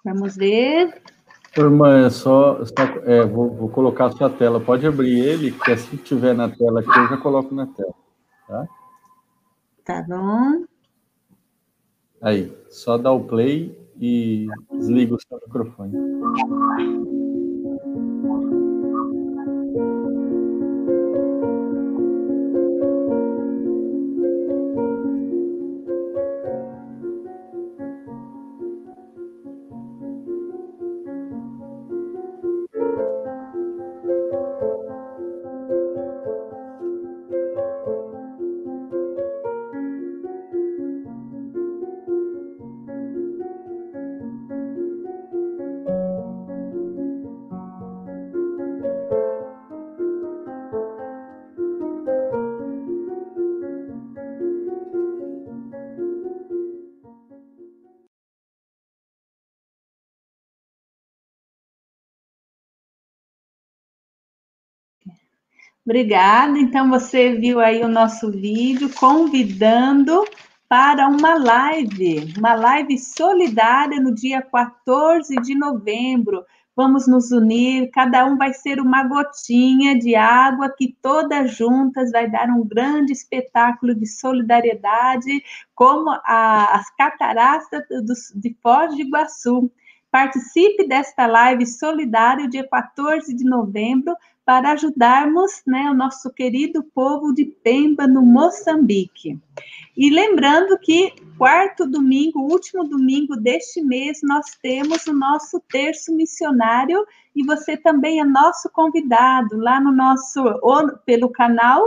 Vamos 0.03 0.35
ver. 0.35 0.99
Irmã, 1.55 2.07
é 2.07 2.09
só, 2.09 2.65
só 2.65 2.83
é, 3.05 3.23
vou, 3.23 3.51
vou, 3.51 3.69
colocar 3.69 4.07
a 4.07 4.11
sua 4.11 4.31
tela. 4.31 4.59
Pode 4.59 4.85
abrir 4.87 5.19
ele, 5.19 5.51
que 5.51 5.71
assim 5.71 5.95
que 5.95 6.03
estiver 6.03 6.33
na 6.33 6.49
tela 6.49 6.79
aqui, 6.79 6.89
eu 6.89 7.07
já 7.07 7.17
coloco 7.17 7.53
na 7.53 7.67
tela. 7.67 7.93
Tá? 8.47 8.67
Tá 9.85 10.05
bom. 10.07 10.65
Aí, 12.19 12.51
só 12.67 12.97
dá 12.97 13.11
o 13.11 13.23
play 13.23 13.77
e 14.01 14.47
desliga 14.71 15.13
o 15.13 15.21
seu 15.21 15.39
microfone. 15.45 15.93
Obrigada. 65.85 66.57
Então, 66.57 66.89
você 66.89 67.35
viu 67.35 67.59
aí 67.59 67.83
o 67.83 67.87
nosso 67.87 68.31
vídeo 68.31 68.89
convidando 68.95 70.25
para 70.67 71.07
uma 71.07 71.35
live, 71.35 72.33
uma 72.39 72.55
live 72.55 72.97
solidária 72.97 74.01
no 74.01 74.13
dia 74.13 74.41
14 74.41 75.35
de 75.35 75.53
novembro. 75.53 76.43
Vamos 76.75 77.07
nos 77.07 77.31
unir, 77.31 77.91
cada 77.91 78.25
um 78.25 78.35
vai 78.35 78.51
ser 78.51 78.81
uma 78.81 79.03
gotinha 79.03 79.97
de 79.97 80.15
água 80.15 80.73
que 80.75 80.93
todas 81.01 81.55
juntas 81.55 82.11
vai 82.11 82.29
dar 82.29 82.49
um 82.49 82.67
grande 82.67 83.13
espetáculo 83.13 83.93
de 83.93 84.07
solidariedade, 84.07 85.41
como 85.75 86.09
a, 86.09 86.79
as 86.79 86.89
cataratas 86.95 87.83
do, 87.89 88.13
de 88.41 88.57
Foz 88.61 88.95
de 88.95 89.03
Iguaçu. 89.03 89.71
Participe 90.11 90.87
desta 90.87 91.27
live 91.27 91.65
solidária 91.65 92.49
dia 92.49 92.67
14 92.67 93.33
de 93.33 93.45
novembro 93.45 94.15
para 94.45 94.73
ajudarmos 94.73 95.63
né, 95.65 95.89
o 95.89 95.93
nosso 95.95 96.29
querido 96.29 96.83
povo 96.83 97.33
de 97.33 97.45
Pemba, 97.45 98.05
no 98.05 98.21
Moçambique. 98.21 99.39
E 99.97 100.09
lembrando 100.09 100.77
que 100.77 101.13
quarto 101.37 101.87
domingo, 101.87 102.41
último 102.41 102.83
domingo 102.83 103.35
deste 103.35 103.81
mês, 103.81 104.19
nós 104.23 104.45
temos 104.61 105.07
o 105.07 105.13
nosso 105.13 105.59
terço 105.69 106.13
missionário 106.13 107.05
e 107.35 107.43
você 107.43 107.75
também 107.75 108.19
é 108.19 108.23
nosso 108.23 108.69
convidado 108.69 109.57
lá 109.57 109.81
no 109.81 109.91
nosso, 109.91 110.41
ou 110.61 110.95
pelo 110.99 111.29
canal, 111.29 111.81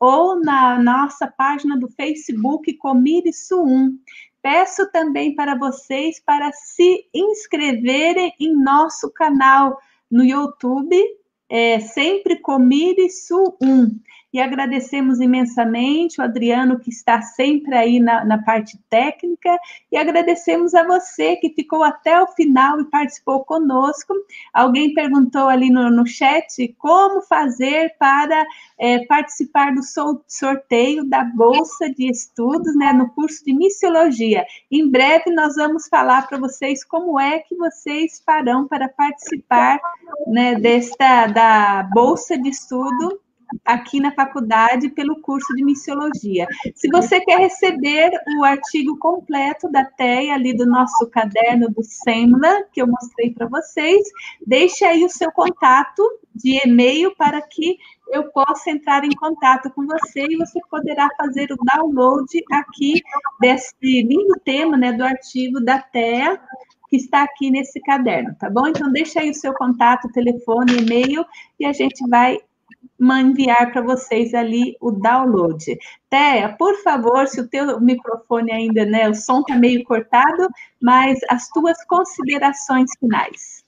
ou 0.00 0.40
na 0.40 0.82
nossa 0.82 1.26
página 1.26 1.78
do 1.78 1.88
Facebook 1.88 2.72
Comire 2.78 3.32
Suum. 3.32 3.98
Peço 4.42 4.90
também 4.90 5.34
para 5.34 5.54
vocês 5.54 6.18
para 6.18 6.50
se 6.52 7.04
inscreverem 7.14 8.32
em 8.40 8.56
nosso 8.56 9.10
canal 9.10 9.78
no 10.10 10.24
YouTube, 10.24 10.96
é, 11.50 11.80
sempre 11.80 12.36
Comire 12.36 13.10
Suum 13.10 13.98
e 14.32 14.40
agradecemos 14.40 15.20
imensamente 15.20 16.20
o 16.20 16.24
Adriano, 16.24 16.78
que 16.78 16.90
está 16.90 17.20
sempre 17.20 17.74
aí 17.74 17.98
na, 17.98 18.24
na, 18.24 18.42
parte 18.42 18.78
técnica, 18.88 19.58
e 19.90 19.96
agradecemos 19.96 20.74
a 20.74 20.84
você 20.84 21.36
que 21.36 21.50
ficou 21.50 21.82
até 21.82 22.20
o 22.22 22.28
final 22.28 22.80
e 22.80 22.84
participou 22.84 23.44
conosco. 23.44 24.14
Alguém 24.54 24.94
perguntou 24.94 25.48
ali 25.48 25.70
no, 25.70 25.90
no 25.90 26.06
chat 26.06 26.68
como 26.78 27.22
fazer 27.22 27.94
para 27.98 28.46
é, 28.78 29.04
participar 29.06 29.74
do 29.74 29.80
sorteio 30.28 31.04
da 31.04 31.24
Bolsa 31.24 31.90
de 31.90 32.08
Estudos 32.08 32.76
né, 32.76 32.92
no 32.92 33.10
curso 33.10 33.44
de 33.44 33.52
Missiologia. 33.52 34.44
Em 34.70 34.88
breve 34.88 35.30
nós 35.30 35.56
vamos 35.56 35.88
falar 35.88 36.28
para 36.28 36.38
vocês 36.38 36.84
como 36.84 37.18
é 37.18 37.40
que 37.40 37.56
vocês 37.56 38.22
farão 38.24 38.68
para 38.68 38.88
participar 38.88 39.80
né, 40.26 40.54
desta 40.54 41.26
da 41.26 41.82
Bolsa 41.92 42.38
de 42.38 42.48
Estudo 42.48 43.20
aqui 43.64 44.00
na 44.00 44.12
faculdade 44.12 44.88
pelo 44.90 45.20
curso 45.20 45.54
de 45.54 45.64
missiologia. 45.64 46.46
Se 46.74 46.88
você 46.88 47.20
quer 47.20 47.38
receber 47.38 48.10
o 48.38 48.44
artigo 48.44 48.96
completo 48.98 49.70
da 49.70 49.84
TEA 49.84 50.34
ali 50.34 50.56
do 50.56 50.66
nosso 50.66 51.06
caderno 51.08 51.68
do 51.70 51.82
SEMLA, 51.82 52.64
que 52.72 52.80
eu 52.80 52.86
mostrei 52.86 53.32
para 53.32 53.46
vocês, 53.46 54.02
deixe 54.46 54.84
aí 54.84 55.04
o 55.04 55.10
seu 55.10 55.30
contato 55.32 56.02
de 56.34 56.60
e-mail 56.66 57.14
para 57.16 57.40
que 57.42 57.78
eu 58.12 58.30
possa 58.30 58.70
entrar 58.70 59.04
em 59.04 59.14
contato 59.14 59.70
com 59.70 59.86
você 59.86 60.26
e 60.28 60.36
você 60.36 60.60
poderá 60.68 61.08
fazer 61.16 61.48
o 61.52 61.56
download 61.56 62.26
aqui 62.50 62.94
desse 63.40 63.74
lindo 63.80 64.34
tema, 64.44 64.76
né, 64.76 64.92
do 64.92 65.04
artigo 65.04 65.60
da 65.60 65.80
TEA, 65.80 66.40
que 66.88 66.96
está 66.96 67.22
aqui 67.22 67.50
nesse 67.50 67.80
caderno, 67.80 68.34
tá 68.34 68.50
bom? 68.50 68.66
Então, 68.66 68.90
deixa 68.90 69.20
aí 69.20 69.30
o 69.30 69.34
seu 69.34 69.54
contato, 69.54 70.10
telefone, 70.12 70.78
e-mail, 70.78 71.24
e 71.58 71.64
a 71.64 71.72
gente 71.72 72.04
vai 72.08 72.40
enviar 73.20 73.72
para 73.72 73.82
vocês 73.82 74.34
ali 74.34 74.76
o 74.80 74.90
download. 74.90 75.78
Téa, 76.08 76.54
por 76.56 76.74
favor, 76.82 77.26
se 77.26 77.40
o 77.40 77.48
teu 77.48 77.80
microfone 77.80 78.52
ainda, 78.52 78.84
né, 78.84 79.08
o 79.08 79.14
som 79.14 79.40
está 79.40 79.56
meio 79.56 79.84
cortado, 79.84 80.48
mas 80.80 81.18
as 81.28 81.48
tuas 81.48 81.82
considerações 81.84 82.90
finais. 82.98 83.64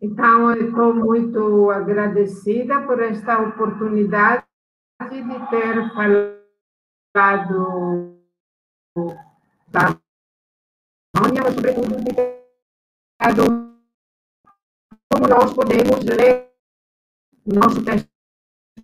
Então, 0.00 0.52
eu 0.52 0.68
estou 0.68 0.94
muito 0.94 1.70
agradecida 1.70 2.80
por 2.82 3.02
esta 3.02 3.40
oportunidade 3.40 4.44
de 5.10 5.50
ter 5.50 5.92
falado 5.92 8.16
da 9.68 9.98
sobretudo 11.52 11.96
de 12.04 12.14
ter 12.14 12.38
como 13.34 13.67
nós 15.28 15.52
podemos 15.52 16.02
ler 16.04 16.50
o 17.44 17.54
nosso 17.54 17.84
texto 17.84 18.08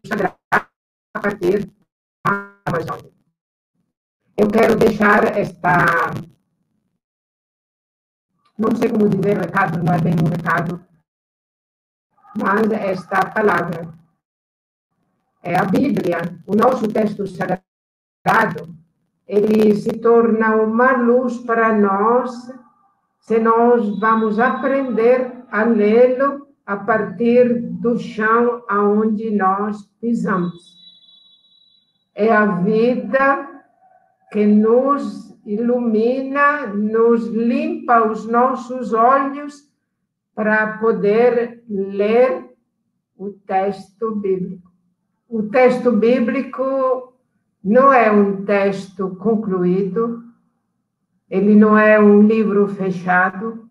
sagrado 0.06 0.36
a 0.52 1.20
partir 1.20 1.66
da 2.24 2.60
Amazônia. 2.66 3.12
Eu 4.36 4.48
quero 4.50 4.76
deixar 4.76 5.24
esta. 5.36 6.10
Não 8.58 8.76
sei 8.76 8.90
como 8.90 9.08
dizer 9.08 9.38
recado, 9.38 9.82
não 9.82 9.94
é 9.94 10.00
bem 10.00 10.14
um 10.14 10.28
recado, 10.28 10.84
mas 12.36 12.70
esta 12.70 13.30
palavra. 13.30 13.94
É 15.42 15.56
a 15.56 15.64
Bíblia, 15.64 16.18
o 16.46 16.54
nosso 16.56 16.88
texto 16.88 17.26
sagrado, 17.26 18.74
ele 19.26 19.74
se 19.74 19.92
torna 20.00 20.56
uma 20.56 20.92
luz 20.92 21.38
para 21.38 21.76
nós 21.76 22.50
se 23.20 23.38
nós 23.38 23.98
vamos 23.98 24.38
aprender 24.38 25.33
a 25.54 25.62
lê-lo 25.62 26.48
a 26.66 26.76
partir 26.76 27.60
do 27.60 27.96
chão 27.96 28.64
aonde 28.68 29.30
nós 29.30 29.88
pisamos. 30.00 30.74
É 32.12 32.32
a 32.32 32.44
vida 32.60 33.62
que 34.32 34.44
nos 34.44 35.32
ilumina, 35.46 36.66
nos 36.66 37.28
limpa 37.28 38.04
os 38.04 38.26
nossos 38.26 38.92
olhos 38.92 39.70
para 40.34 40.78
poder 40.78 41.62
ler 41.68 42.50
o 43.16 43.30
texto 43.30 44.16
bíblico. 44.16 44.72
O 45.28 45.44
texto 45.44 45.92
bíblico 45.92 47.14
não 47.62 47.92
é 47.92 48.10
um 48.10 48.44
texto 48.44 49.14
concluído, 49.20 50.20
ele 51.30 51.54
não 51.54 51.78
é 51.78 52.00
um 52.00 52.22
livro 52.22 52.66
fechado, 52.66 53.63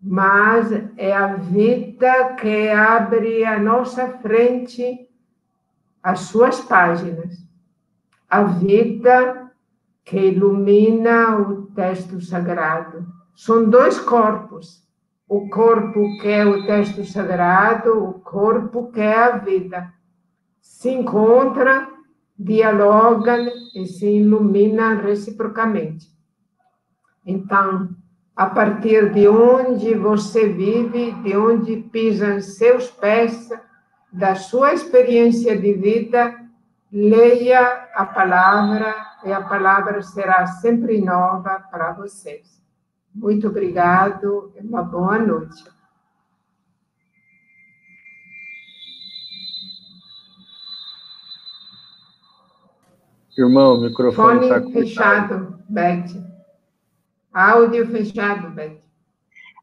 mas 0.00 0.70
é 0.96 1.14
a 1.14 1.34
vida 1.34 2.34
que 2.34 2.68
abre 2.68 3.44
à 3.44 3.58
nossa 3.58 4.08
frente 4.18 5.08
as 6.02 6.20
suas 6.20 6.60
páginas. 6.60 7.36
A 8.30 8.44
vida 8.44 9.50
que 10.04 10.18
ilumina 10.18 11.36
o 11.38 11.66
texto 11.66 12.20
sagrado. 12.20 13.06
São 13.34 13.68
dois 13.68 13.98
corpos. 13.98 14.86
O 15.28 15.50
corpo 15.50 16.00
que 16.20 16.28
é 16.28 16.46
o 16.46 16.64
texto 16.64 17.04
sagrado, 17.04 18.02
o 18.02 18.14
corpo 18.14 18.90
que 18.90 19.00
é 19.00 19.14
a 19.14 19.36
vida. 19.36 19.92
Se 20.60 20.90
encontram, 20.90 21.98
dialogam 22.38 23.46
e 23.74 23.86
se 23.86 24.06
iluminam 24.06 24.96
reciprocamente. 25.02 26.08
Então, 27.26 27.90
a 28.38 28.46
partir 28.46 29.12
de 29.12 29.26
onde 29.26 29.96
você 29.96 30.48
vive, 30.48 31.10
de 31.22 31.36
onde 31.36 31.78
pisam 31.90 32.40
seus 32.40 32.88
pés, 32.88 33.48
da 34.12 34.36
sua 34.36 34.72
experiência 34.72 35.60
de 35.60 35.72
vida, 35.72 36.38
leia 36.92 37.88
a 37.96 38.06
palavra 38.06 38.94
e 39.24 39.32
a 39.32 39.42
palavra 39.42 40.00
será 40.02 40.46
sempre 40.46 41.00
nova 41.00 41.64
para 41.68 41.92
vocês. 41.94 42.62
Muito 43.12 43.48
obrigado 43.48 44.52
e 44.54 44.64
uma 44.64 44.84
boa 44.84 45.18
noite. 45.18 45.64
Irmão, 53.36 53.78
o 53.78 53.80
microfone 53.80 54.44
está 54.44 54.62
fechado, 54.70 55.58
Beth. 55.68 56.37
Áudio 57.38 57.86
fechado, 57.86 58.50
Beth. 58.50 58.80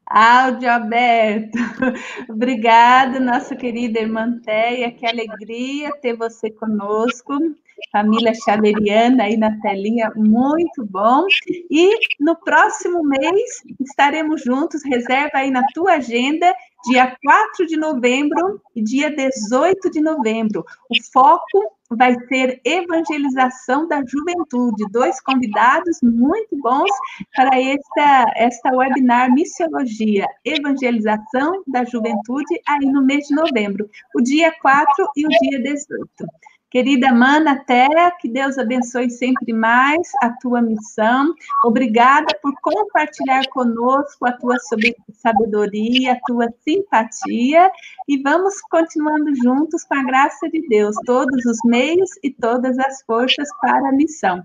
Áudio 0.06 0.70
aberto. 0.70 1.58
Obrigada, 2.26 3.20
nossa 3.20 3.54
querida 3.54 4.00
irmã 4.00 4.40
Teia. 4.42 4.90
Que 4.90 5.04
alegria 5.04 5.90
ter 6.00 6.16
você 6.16 6.50
conosco. 6.50 7.34
Família 7.92 8.32
Xaveriana 8.32 9.24
aí 9.24 9.36
na 9.36 9.60
telinha, 9.60 10.10
muito 10.16 10.86
bom. 10.86 11.26
E 11.70 11.90
no 12.18 12.34
próximo 12.36 13.02
mês 13.02 13.62
estaremos 13.78 14.42
juntos. 14.42 14.82
Reserva 14.82 15.32
aí 15.34 15.50
na 15.50 15.62
tua 15.74 15.96
agenda, 15.96 16.54
dia 16.86 17.16
4 17.22 17.66
de 17.66 17.76
novembro 17.76 18.60
e 18.74 18.82
dia 18.82 19.14
18 19.14 19.90
de 19.90 20.00
novembro. 20.00 20.64
O 20.88 21.12
foco 21.12 21.76
vai 21.90 22.14
ser 22.28 22.60
evangelização 22.64 23.86
da 23.86 24.02
juventude. 24.06 24.90
Dois 24.90 25.20
convidados 25.20 25.98
muito 26.02 26.56
bons 26.60 26.90
para 27.34 27.60
esta, 27.60 28.32
esta 28.36 28.70
webinar 28.76 29.32
Missiologia, 29.32 30.26
Evangelização 30.44 31.62
da 31.66 31.84
Juventude, 31.84 32.60
aí 32.66 32.86
no 32.86 33.04
mês 33.04 33.28
de 33.28 33.34
novembro, 33.34 33.88
o 34.14 34.20
dia 34.20 34.52
4 34.60 35.08
e 35.16 35.26
o 35.26 35.28
dia 35.28 35.62
18. 35.62 36.06
Querida 36.68 37.12
Mana 37.12 37.64
Terra, 37.64 38.10
que 38.20 38.28
Deus 38.28 38.58
abençoe 38.58 39.08
sempre 39.08 39.52
mais 39.52 40.08
a 40.20 40.30
tua 40.30 40.60
missão. 40.60 41.32
Obrigada 41.64 42.26
por 42.42 42.52
compartilhar 42.60 43.46
conosco 43.50 44.26
a 44.26 44.32
tua 44.32 44.56
sabedoria, 45.12 46.14
a 46.14 46.20
tua 46.26 46.48
simpatia. 46.62 47.70
E 48.08 48.20
vamos 48.20 48.60
continuando 48.62 49.34
juntos 49.36 49.84
com 49.84 49.94
a 49.94 50.02
graça 50.02 50.48
de 50.50 50.66
Deus, 50.68 50.96
todos 51.06 51.44
os 51.46 51.58
meios 51.64 52.10
e 52.22 52.30
todas 52.30 52.76
as 52.78 53.02
forças 53.02 53.48
para 53.60 53.88
a 53.88 53.92
missão. 53.92 54.42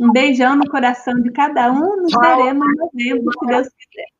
Um 0.00 0.12
beijão 0.12 0.56
no 0.56 0.68
coração 0.70 1.20
de 1.20 1.30
cada 1.32 1.70
um. 1.70 2.02
Nos 2.02 2.12
veremos 2.18 2.66
em 2.66 2.76
novembro, 2.76 3.32
se 3.38 3.46
Deus 3.46 3.68
quiser. 3.68 4.15